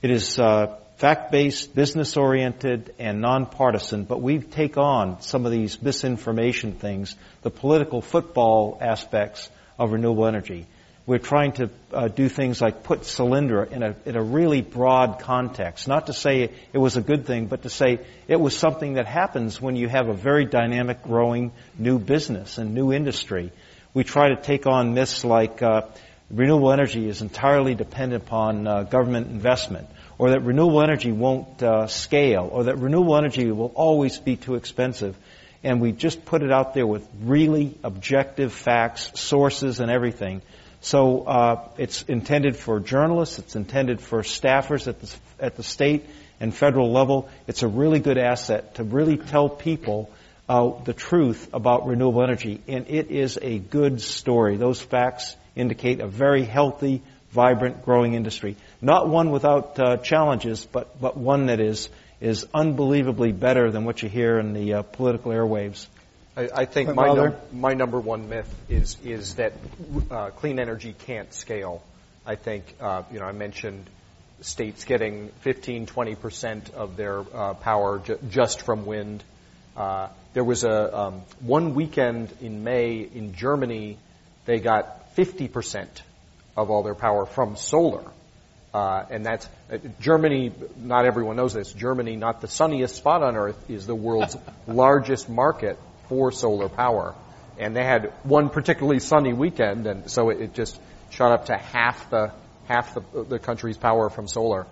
It 0.04 0.12
is 0.12 0.38
uh, 0.38 0.78
fact-based, 1.00 1.74
business-oriented, 1.74 2.94
and 3.00 3.22
nonpartisan, 3.22 4.04
but 4.04 4.22
we 4.22 4.40
take 4.40 4.78
on 4.78 5.22
some 5.22 5.46
of 5.46 5.52
these 5.52 5.82
misinformation 5.82 6.74
things, 6.74 7.16
the 7.42 7.50
political 7.50 8.02
football 8.02 8.78
aspects 8.82 9.50
of 9.78 9.94
renewable 9.94 10.26
energy. 10.26 10.68
We're 11.06 11.20
trying 11.20 11.54
to 11.54 11.70
uh, 11.94 12.10
do 12.10 12.28
things 12.28 12.60
like 12.62 12.84
put 12.84 13.04
Solyndra 13.04 13.72
in 13.72 13.82
a, 13.82 13.96
in 14.06 14.18
a 14.18 14.22
really 14.22 14.62
broad 14.62 15.20
context. 15.20 15.88
Not 15.88 16.08
to 16.08 16.14
say 16.14 16.52
it 16.74 16.78
was 16.78 16.98
a 16.98 17.02
good 17.02 17.26
thing, 17.26 17.48
but 17.48 17.64
to 17.64 17.70
say 17.70 18.02
it 18.28 18.36
was 18.36 18.56
something 18.58 18.96
that 18.96 19.08
happens 19.08 19.62
when 19.62 19.78
you 19.78 19.88
have 19.88 20.10
a 20.10 20.14
very 20.14 20.44
dynamic, 20.44 21.02
growing 21.02 21.54
new 21.78 21.98
business 21.98 22.58
and 22.58 22.74
new 22.74 22.92
industry. 22.92 23.54
We 23.94 24.04
try 24.04 24.36
to 24.36 24.36
take 24.36 24.68
on 24.68 24.94
myths 24.94 25.24
like 25.24 25.64
uh, 25.64 25.84
renewable 26.30 26.74
energy 26.74 27.08
is 27.08 27.22
entirely 27.22 27.74
dependent 27.74 28.24
upon 28.24 28.68
uh, 28.68 28.84
government 28.84 29.28
investment, 29.28 29.88
or 30.20 30.32
that 30.32 30.44
renewable 30.44 30.84
energy 30.84 31.12
won't 31.12 31.64
uh, 31.64 31.88
scale, 31.88 32.48
or 32.52 32.66
that 32.66 32.78
renewable 32.78 33.16
energy 33.16 33.50
will 33.52 33.72
always 33.74 34.20
be 34.20 34.36
too 34.36 34.56
expensive. 34.56 35.18
And 35.64 35.82
we 35.82 35.94
just 35.94 36.26
put 36.26 36.44
it 36.44 36.52
out 36.52 36.74
there 36.74 36.86
with 36.86 37.08
really 37.24 37.76
objective 37.84 38.54
facts, 38.54 39.20
sources, 39.20 39.80
and 39.80 39.90
everything. 39.90 40.42
So 40.82 41.24
uh, 41.24 41.68
it's 41.78 42.04
intended 42.04 42.56
for 42.58 42.80
journalists, 42.80 43.40
it's 43.40 43.56
intended 43.56 44.02
for 44.02 44.22
staffers 44.22 44.88
at 44.88 45.00
the, 45.02 45.16
at 45.40 45.56
the 45.56 45.64
state 45.64 46.06
and 46.40 46.54
federal 46.54 46.92
level. 46.92 47.30
It's 47.48 47.64
a 47.64 47.68
really 47.68 48.00
good 48.00 48.18
asset 48.18 48.76
to 48.76 48.84
really 48.84 49.18
tell 49.18 49.50
people 49.50 50.10
uh, 50.48 50.72
the 50.84 50.94
truth 50.94 51.50
about 51.54 51.86
renewable 51.86 52.24
energy, 52.24 52.62
and 52.68 52.88
it 52.90 53.12
is 53.12 53.38
a 53.42 53.60
good 53.60 54.02
story. 54.02 54.58
Those 54.58 54.82
facts 54.82 55.36
indicate 55.56 56.02
a 56.02 56.08
very 56.08 56.44
healthy, 56.44 57.02
vibrant, 57.32 57.86
growing 57.86 58.16
industry. 58.16 58.56
Not 58.82 59.10
one 59.10 59.32
without 59.32 59.78
uh, 59.80 59.98
challenges, 59.98 60.66
but, 60.66 61.00
but 61.00 61.18
one 61.18 61.48
that 61.48 61.60
is, 61.60 61.90
is 62.22 62.46
unbelievably 62.54 63.34
better 63.34 63.72
than 63.72 63.84
what 63.84 64.02
you 64.02 64.10
hear 64.10 64.40
in 64.40 64.54
the 64.54 64.76
uh, 64.76 64.82
political 64.84 65.32
airwaves. 65.32 65.88
I, 66.38 66.50
I 66.56 66.66
think 66.66 66.94
my, 66.96 67.14
num- 67.14 67.36
my 67.52 67.74
number 67.74 68.00
one 68.00 68.30
myth 68.30 68.54
is, 68.70 68.98
is 69.04 69.36
that 69.36 69.54
uh, 70.10 70.30
clean 70.30 70.60
energy 70.60 70.96
can't 71.06 71.34
scale. 71.34 71.84
I 72.26 72.36
think, 72.36 72.74
uh, 72.80 73.04
you 73.12 73.20
know, 73.20 73.26
I 73.26 73.34
mentioned 73.34 73.90
states 74.42 74.86
getting 74.86 75.30
15, 75.42 75.86
20 75.86 76.16
percent 76.16 76.70
of 76.74 76.96
their 76.96 77.20
uh, 77.20 77.56
power 77.56 78.00
ju- 78.00 78.20
just 78.30 78.62
from 78.62 78.86
wind. 78.86 79.24
Uh, 79.76 80.08
there 80.34 80.44
was 80.44 80.64
a 80.64 80.98
um, 80.98 81.22
one 81.42 81.76
weekend 81.76 82.32
in 82.40 82.64
May 82.64 83.00
in 83.00 83.34
Germany, 83.34 83.98
they 84.46 84.60
got 84.60 85.12
50 85.16 85.48
percent 85.50 86.02
of 86.56 86.70
all 86.70 86.84
their 86.84 86.96
power 86.96 87.26
from 87.26 87.58
solar. 87.58 88.04
Uh, 88.74 89.04
and 89.10 89.26
that's 89.26 89.48
uh, 89.72 89.78
Germany. 90.00 90.52
Not 90.78 91.06
everyone 91.06 91.36
knows 91.36 91.54
this. 91.54 91.74
Germany, 91.74 92.16
not 92.16 92.42
the 92.42 92.48
sunniest 92.48 92.96
spot 92.96 93.24
on 93.24 93.36
earth, 93.36 93.70
is 93.70 93.88
the 93.88 93.96
world's 93.96 94.38
largest 94.68 95.28
market 95.30 95.80
for 96.08 96.32
solar 96.32 96.70
power. 96.70 97.16
And 97.58 97.76
they 97.76 97.84
had 97.84 98.14
one 98.24 98.50
particularly 98.50 99.00
sunny 99.00 99.34
weekend, 99.34 99.88
and 99.88 100.10
so 100.10 100.30
it, 100.30 100.42
it 100.42 100.54
just 100.54 100.80
shot 101.10 101.32
up 101.32 101.46
to 101.48 101.58
half 101.58 102.10
the 102.10 102.32
half 102.68 102.94
the, 102.94 103.24
the 103.24 103.40
country's 103.40 103.78
power 103.78 104.10
from 104.10 104.28
solar. 104.28 104.68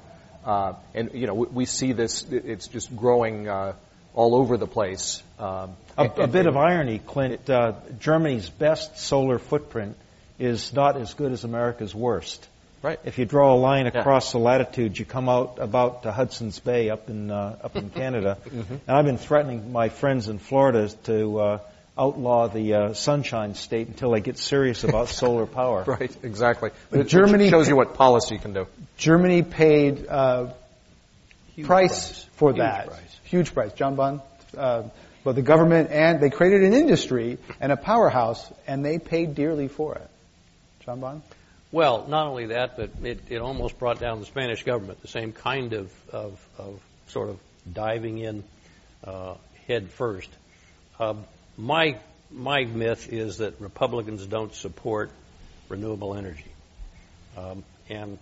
Uh, 0.45 0.73
and 0.93 1.11
you 1.13 1.27
know 1.27 1.33
we, 1.33 1.47
we, 1.47 1.65
see 1.65 1.91
this; 1.91 2.23
it's 2.31 2.67
just 2.67 2.95
growing 2.95 3.49
uh, 3.49 3.73
all 4.13 4.35
over 4.35 4.57
the 4.57 4.67
place. 4.67 5.21
Um, 5.39 5.75
a, 5.97 6.03
and, 6.03 6.19
a, 6.19 6.27
bit 6.27 6.45
and, 6.45 6.49
of 6.49 6.55
irony, 6.57 6.99
Clint. 6.99 7.49
Uh, 7.49 7.73
Germany's 7.99 8.49
best 8.49 8.99
solar 8.99 9.39
footprint 9.39 9.97
is 10.39 10.71
not 10.71 10.95
as 10.97 11.15
good 11.15 11.31
as 11.31 11.43
America's 11.43 11.93
worst. 11.93 12.47
Right. 12.81 12.99
If 13.05 13.17
you 13.17 13.25
draw 13.25 13.53
a 13.53 13.57
line 13.57 13.87
across 13.87 14.29
yeah. 14.29 14.39
the 14.39 14.43
latitude, 14.43 14.99
you 14.99 15.05
come 15.05 15.29
out 15.29 15.57
about 15.59 16.03
to 16.03 16.11
Hudson's 16.11 16.59
Bay 16.59 16.89
up 16.89 17.09
in 17.09 17.31
uh, 17.31 17.57
up 17.63 17.75
in 17.75 17.89
Canada. 18.01 18.37
mm-hmm. 18.45 18.73
And 18.73 18.97
I've 18.97 19.05
been 19.05 19.17
threatening 19.17 19.71
my 19.71 19.89
friends 19.89 20.27
in 20.27 20.37
Florida 20.37 20.89
to 21.05 21.39
uh, 21.39 21.59
outlaw 21.97 22.47
the 22.47 22.73
uh, 22.73 22.93
Sunshine 22.93 23.55
State 23.55 23.87
until 23.87 24.11
they 24.11 24.21
get 24.21 24.37
serious 24.37 24.83
about 24.83 25.09
solar 25.23 25.47
power. 25.47 25.83
Right. 25.85 26.15
Exactly. 26.23 26.69
But 26.91 26.99
it, 27.01 27.07
Germany 27.07 27.49
shows 27.49 27.67
you 27.67 27.75
what 27.75 27.95
policy 27.95 28.37
can 28.37 28.53
do. 28.53 28.67
Germany 28.97 29.41
paid 29.41 30.05
uh, 30.07 30.53
price, 31.55 31.65
price, 31.65 32.25
for 32.33 32.51
Huge 32.51 32.59
that. 32.59 32.87
Price. 32.87 33.19
Huge 33.23 33.53
price. 33.53 33.73
John 33.73 33.95
Bond. 33.95 34.21
Uh, 34.55 34.83
but 35.23 35.35
the 35.35 35.41
government 35.41 35.89
and 35.91 36.21
they 36.21 36.29
created 36.29 36.63
an 36.63 36.73
industry 36.73 37.37
and 37.59 37.71
a 37.71 37.75
powerhouse, 37.75 38.49
and 38.65 38.85
they 38.85 38.97
paid 38.97 39.35
dearly 39.35 39.67
for 39.67 39.95
it. 39.95 40.09
John 40.85 41.01
Bond. 41.01 41.21
Well, 41.71 42.05
not 42.07 42.27
only 42.27 42.47
that, 42.47 42.77
but 42.77 42.91
it, 43.03 43.19
it 43.29 43.39
almost 43.39 43.77
brought 43.77 43.99
down 43.99 44.21
the 44.21 44.25
Spanish 44.25 44.63
government. 44.63 45.01
The 45.01 45.09
same 45.09 45.33
kind 45.33 45.73
of 45.73 45.91
of, 46.11 46.47
of 46.57 46.79
sort 47.07 47.29
of 47.29 47.39
diving 47.71 48.19
in 48.19 48.43
uh, 49.03 49.35
head 49.67 49.89
first. 49.89 50.29
Uh, 50.99 51.15
my 51.57 51.99
my 52.31 52.63
myth 52.63 53.11
is 53.11 53.37
that 53.37 53.59
Republicans 53.59 54.25
don't 54.25 54.53
support 54.53 55.11
renewable 55.67 56.15
energy, 56.15 56.51
um, 57.35 57.63
and 57.89 58.17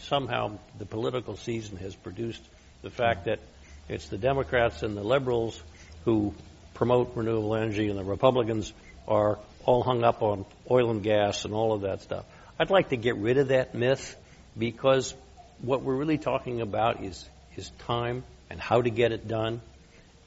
somehow 0.00 0.58
the 0.78 0.86
political 0.86 1.36
season 1.36 1.76
has 1.78 1.94
produced 1.96 2.42
the 2.82 2.90
fact 2.90 3.24
that 3.24 3.40
it's 3.88 4.08
the 4.08 4.18
Democrats 4.18 4.82
and 4.84 4.96
the 4.96 5.02
liberals 5.02 5.60
who 6.04 6.32
promote 6.74 7.16
renewable 7.16 7.56
energy, 7.56 7.88
and 7.88 7.98
the 7.98 8.04
Republicans 8.04 8.72
are 9.08 9.38
all 9.64 9.82
hung 9.82 10.04
up 10.04 10.22
on 10.22 10.44
oil 10.70 10.90
and 10.90 11.02
gas 11.02 11.44
and 11.44 11.52
all 11.52 11.72
of 11.72 11.80
that 11.80 12.02
stuff. 12.02 12.24
I'd 12.60 12.70
like 12.70 12.88
to 12.88 12.96
get 12.96 13.16
rid 13.16 13.38
of 13.38 13.48
that 13.48 13.74
myth 13.74 14.16
because 14.58 15.14
what 15.62 15.82
we're 15.82 15.94
really 15.94 16.18
talking 16.18 16.60
about 16.60 17.04
is, 17.04 17.24
is 17.56 17.70
time 17.86 18.24
and 18.50 18.60
how 18.60 18.82
to 18.82 18.90
get 18.90 19.12
it 19.12 19.28
done. 19.28 19.60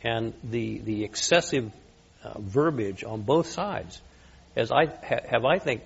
And 0.03 0.33
the, 0.43 0.79
the 0.79 1.03
excessive 1.03 1.71
uh, 2.23 2.39
verbiage 2.39 3.03
on 3.03 3.23
both 3.23 3.47
sides 3.47 4.01
has, 4.55 4.71
I, 4.71 4.85
have, 5.29 5.43
I 5.43 5.59
think, 5.59 5.81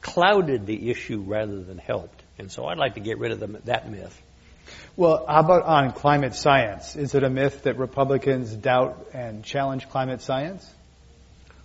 clouded 0.00 0.66
the 0.66 0.90
issue 0.90 1.24
rather 1.26 1.60
than 1.60 1.78
helped. 1.78 2.22
And 2.38 2.50
so 2.50 2.66
I'd 2.66 2.78
like 2.78 2.94
to 2.94 3.00
get 3.00 3.18
rid 3.18 3.32
of 3.32 3.40
the, 3.40 3.46
that 3.64 3.90
myth. 3.90 4.20
Well, 4.96 5.24
how 5.26 5.40
about 5.40 5.64
on 5.64 5.92
climate 5.92 6.36
science? 6.36 6.94
Is 6.94 7.16
it 7.16 7.24
a 7.24 7.30
myth 7.30 7.64
that 7.64 7.78
Republicans 7.78 8.54
doubt 8.54 9.08
and 9.12 9.44
challenge 9.44 9.88
climate 9.88 10.20
science? 10.20 10.68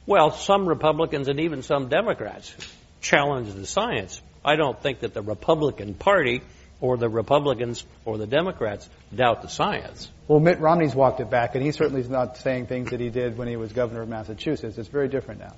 Well, 0.08 0.32
some 0.32 0.68
Republicans 0.68 1.28
and 1.28 1.40
even 1.42 1.62
some 1.62 1.90
Democrats 1.90 2.56
challenge 3.02 3.54
the 3.54 3.66
science. 3.66 4.22
I 4.44 4.56
don't 4.56 4.82
think 4.82 5.02
that 5.02 5.14
the 5.14 5.22
Republican 5.22 5.94
Party 5.94 6.42
or 6.80 6.98
the 6.98 7.10
Republicans 7.10 7.84
or 8.06 8.18
the 8.18 8.28
Democrats 8.28 8.88
doubt 9.14 9.42
the 9.42 9.50
science. 9.50 10.10
Well, 10.28 10.40
Mitt 10.40 10.60
Romney's 10.60 10.94
walked 10.94 11.20
it 11.20 11.30
back, 11.30 11.56
and 11.56 11.64
he 11.64 11.72
certainly 11.72 12.02
is 12.02 12.10
not 12.10 12.38
saying 12.38 12.68
things 12.68 12.92
that 12.92 13.00
he 13.00 13.10
did 13.10 13.38
when 13.38 13.48
he 13.48 13.56
was 13.56 13.72
governor 13.74 14.02
of 14.02 14.10
Massachusetts. 14.10 14.78
It's 14.78 14.90
very 14.90 15.08
different 15.08 15.40
now. 15.40 15.54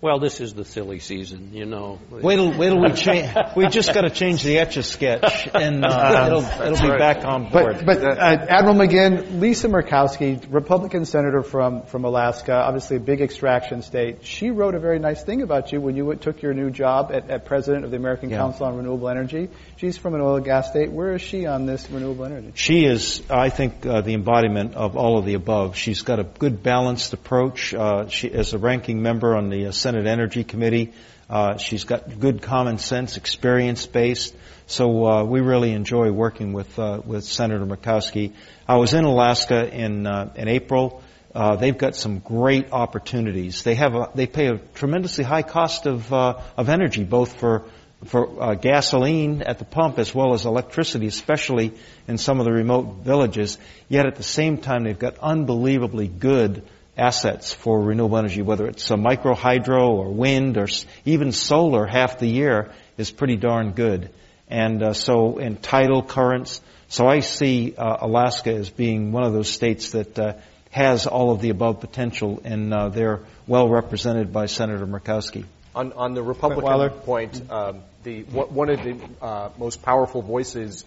Well, 0.00 0.20
this 0.20 0.40
is 0.40 0.54
the 0.54 0.64
silly 0.64 1.00
season, 1.00 1.50
you 1.54 1.66
know. 1.66 1.98
Wait 2.08 2.36
till, 2.36 2.56
wait 2.56 2.68
till 2.68 2.80
we 2.80 2.92
change. 2.92 3.34
We 3.56 3.66
just 3.66 3.92
got 3.92 4.02
to 4.02 4.10
change 4.10 4.44
the 4.44 4.58
etch 4.58 4.76
a 4.76 4.84
sketch, 4.84 5.48
and 5.52 5.84
uh, 5.84 6.24
it'll, 6.26 6.44
it'll 6.66 6.80
be 6.80 6.88
right. 6.88 6.98
back 6.98 7.24
on 7.24 7.50
board. 7.50 7.84
But, 7.84 8.00
but 8.00 8.04
uh, 8.04 8.46
Admiral 8.48 8.76
McGinn, 8.76 9.40
Lisa 9.40 9.66
Murkowski, 9.66 10.46
Republican 10.50 11.04
senator 11.04 11.42
from 11.42 11.82
from 11.86 12.04
Alaska, 12.04 12.52
obviously 12.52 12.98
a 12.98 13.00
big 13.00 13.20
extraction 13.20 13.82
state. 13.82 14.24
She 14.24 14.50
wrote 14.50 14.76
a 14.76 14.78
very 14.78 15.00
nice 15.00 15.24
thing 15.24 15.42
about 15.42 15.72
you 15.72 15.80
when 15.80 15.96
you 15.96 16.14
took 16.14 16.42
your 16.42 16.54
new 16.54 16.70
job 16.70 17.10
at, 17.12 17.28
at 17.28 17.46
president 17.46 17.84
of 17.84 17.90
the 17.90 17.96
American 17.96 18.30
yeah. 18.30 18.36
Council 18.36 18.66
on 18.66 18.76
Renewable 18.76 19.08
Energy. 19.08 19.48
She's 19.78 19.96
from 19.96 20.14
an 20.14 20.20
oil 20.20 20.36
and 20.36 20.44
gas 20.44 20.70
state. 20.70 20.92
Where 20.92 21.14
is 21.14 21.22
she 21.22 21.46
on 21.46 21.66
this 21.66 21.90
renewable 21.90 22.24
energy? 22.24 22.52
She 22.54 22.84
is, 22.84 23.22
I 23.28 23.50
think, 23.50 23.84
uh, 23.84 24.02
the 24.02 24.14
embodiment 24.14 24.74
of 24.76 24.96
all 24.96 25.18
of 25.18 25.24
the 25.24 25.34
above. 25.34 25.76
She's 25.76 26.02
got 26.02 26.20
a 26.20 26.24
good 26.24 26.62
balanced 26.62 27.12
approach. 27.14 27.74
Uh, 27.74 28.06
she, 28.08 28.30
as 28.30 28.52
a 28.52 28.58
ranking 28.58 29.02
member 29.02 29.34
on 29.34 29.48
the 29.50 29.64
Senate 29.88 30.06
Energy 30.06 30.44
Committee. 30.44 30.92
Uh, 31.30 31.56
she's 31.56 31.84
got 31.84 32.20
good 32.20 32.42
common 32.42 32.76
sense, 32.76 33.16
experience 33.16 33.86
based. 33.86 34.36
So 34.66 35.06
uh, 35.06 35.24
we 35.24 35.40
really 35.40 35.72
enjoy 35.72 36.10
working 36.12 36.52
with 36.52 36.78
uh, 36.78 37.00
with 37.06 37.24
Senator 37.24 37.64
Murkowski. 37.64 38.34
I 38.68 38.76
was 38.76 38.92
in 38.92 39.04
Alaska 39.04 39.66
in 39.74 40.06
uh, 40.06 40.30
in 40.36 40.46
April. 40.46 41.02
Uh, 41.34 41.56
they've 41.56 41.78
got 41.78 41.96
some 41.96 42.18
great 42.18 42.70
opportunities. 42.70 43.62
They 43.62 43.76
have 43.76 43.94
a, 43.94 44.10
they 44.14 44.26
pay 44.26 44.48
a 44.48 44.58
tremendously 44.74 45.24
high 45.24 45.40
cost 45.42 45.86
of 45.86 46.12
uh, 46.12 46.42
of 46.58 46.68
energy, 46.68 47.04
both 47.04 47.40
for 47.40 47.64
for 48.04 48.56
gasoline 48.56 49.40
at 49.40 49.58
the 49.58 49.64
pump 49.64 49.98
as 49.98 50.14
well 50.14 50.34
as 50.34 50.44
electricity, 50.44 51.06
especially 51.06 51.72
in 52.06 52.18
some 52.18 52.40
of 52.40 52.44
the 52.44 52.52
remote 52.52 53.04
villages. 53.04 53.56
Yet 53.88 54.04
at 54.04 54.16
the 54.16 54.22
same 54.22 54.58
time, 54.58 54.84
they've 54.84 54.98
got 54.98 55.16
unbelievably 55.16 56.08
good 56.08 56.62
assets 56.98 57.52
for 57.52 57.80
renewable 57.80 58.18
energy, 58.18 58.42
whether 58.42 58.66
it's 58.66 58.90
a 58.90 58.96
micro 58.96 59.34
hydro 59.34 59.90
or 59.90 60.08
wind 60.08 60.58
or 60.58 60.68
even 61.04 61.32
solar 61.32 61.86
half 61.86 62.18
the 62.18 62.26
year 62.26 62.72
is 62.96 63.10
pretty 63.10 63.36
darn 63.36 63.72
good. 63.72 64.10
And 64.48 64.82
uh, 64.82 64.92
so, 64.94 65.38
in 65.38 65.56
tidal 65.56 66.02
currents, 66.02 66.60
so 66.88 67.06
I 67.06 67.20
see 67.20 67.74
uh, 67.76 67.98
Alaska 68.00 68.54
as 68.54 68.70
being 68.70 69.12
one 69.12 69.22
of 69.22 69.34
those 69.34 69.50
states 69.50 69.90
that 69.90 70.18
uh, 70.18 70.32
has 70.70 71.06
all 71.06 71.32
of 71.32 71.40
the 71.40 71.50
above 71.50 71.80
potential, 71.80 72.40
and 72.44 72.72
uh, 72.72 72.88
they're 72.88 73.20
well 73.46 73.68
represented 73.68 74.32
by 74.32 74.46
Senator 74.46 74.86
Murkowski. 74.86 75.44
On, 75.74 75.92
on 75.92 76.14
the 76.14 76.22
Republican 76.22 76.90
point, 77.00 77.42
um, 77.50 77.82
the, 78.04 78.22
one 78.22 78.70
of 78.70 78.82
the 78.82 78.96
uh, 79.20 79.50
most 79.58 79.82
powerful 79.82 80.22
voices 80.22 80.84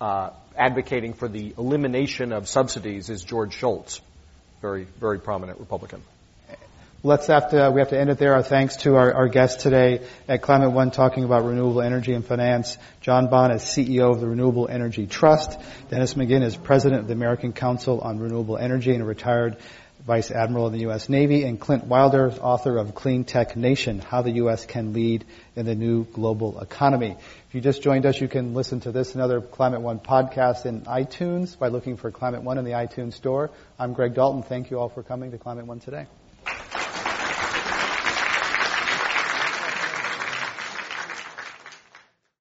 uh, 0.00 0.30
advocating 0.56 1.14
for 1.14 1.28
the 1.28 1.54
elimination 1.56 2.32
of 2.32 2.48
subsidies 2.48 3.08
is 3.08 3.22
George 3.22 3.54
Shultz 3.54 4.00
very, 4.66 4.86
very 4.98 5.20
prominent 5.20 5.60
Republican. 5.60 6.02
Let's 7.04 7.28
have 7.28 7.50
to, 7.50 7.70
we 7.70 7.80
have 7.80 7.90
to 7.90 8.00
end 8.00 8.10
it 8.10 8.18
there. 8.18 8.34
Our 8.34 8.42
thanks 8.42 8.78
to 8.78 8.96
our, 8.96 9.14
our 9.14 9.28
guests 9.28 9.62
today 9.62 10.04
at 10.26 10.42
Climate 10.42 10.72
One 10.72 10.90
talking 10.90 11.22
about 11.22 11.44
renewable 11.44 11.80
energy 11.80 12.14
and 12.14 12.26
finance. 12.26 12.76
John 13.00 13.30
Bond 13.30 13.52
is 13.52 13.62
CEO 13.62 14.10
of 14.10 14.18
the 14.18 14.26
Renewable 14.26 14.66
Energy 14.66 15.06
Trust. 15.06 15.56
Dennis 15.88 16.14
McGinn 16.14 16.42
is 16.42 16.56
president 16.56 17.02
of 17.02 17.06
the 17.06 17.12
American 17.12 17.52
Council 17.52 18.00
on 18.00 18.18
Renewable 18.18 18.58
Energy 18.58 18.92
and 18.92 19.02
a 19.02 19.04
retired 19.04 19.56
Vice 20.06 20.30
Admiral 20.30 20.68
in 20.68 20.72
the 20.72 20.78
U.S. 20.82 21.08
Navy, 21.08 21.42
and 21.42 21.58
Clint 21.58 21.84
Wilder, 21.84 22.30
author 22.40 22.78
of 22.78 22.94
Clean 22.94 23.24
Tech 23.24 23.56
Nation, 23.56 23.98
How 23.98 24.22
the 24.22 24.30
U.S. 24.42 24.64
Can 24.64 24.92
Lead 24.92 25.24
in 25.56 25.66
the 25.66 25.74
New 25.74 26.04
Global 26.04 26.60
Economy. 26.60 27.16
If 27.48 27.54
you 27.56 27.60
just 27.60 27.82
joined 27.82 28.06
us, 28.06 28.20
you 28.20 28.28
can 28.28 28.54
listen 28.54 28.78
to 28.80 28.92
this 28.92 29.14
and 29.14 29.22
other 29.22 29.40
Climate 29.40 29.80
One 29.80 29.98
podcasts 29.98 30.64
in 30.64 30.82
iTunes 30.82 31.58
by 31.58 31.68
looking 31.68 31.96
for 31.96 32.12
Climate 32.12 32.44
One 32.44 32.56
in 32.56 32.64
the 32.64 32.70
iTunes 32.70 33.14
store. 33.14 33.50
I'm 33.80 33.94
Greg 33.94 34.14
Dalton. 34.14 34.44
Thank 34.44 34.70
you 34.70 34.78
all 34.78 34.88
for 34.88 35.02
coming 35.02 35.32
to 35.32 35.38
Climate 35.38 35.66
One 35.66 35.80
today. 35.80 36.06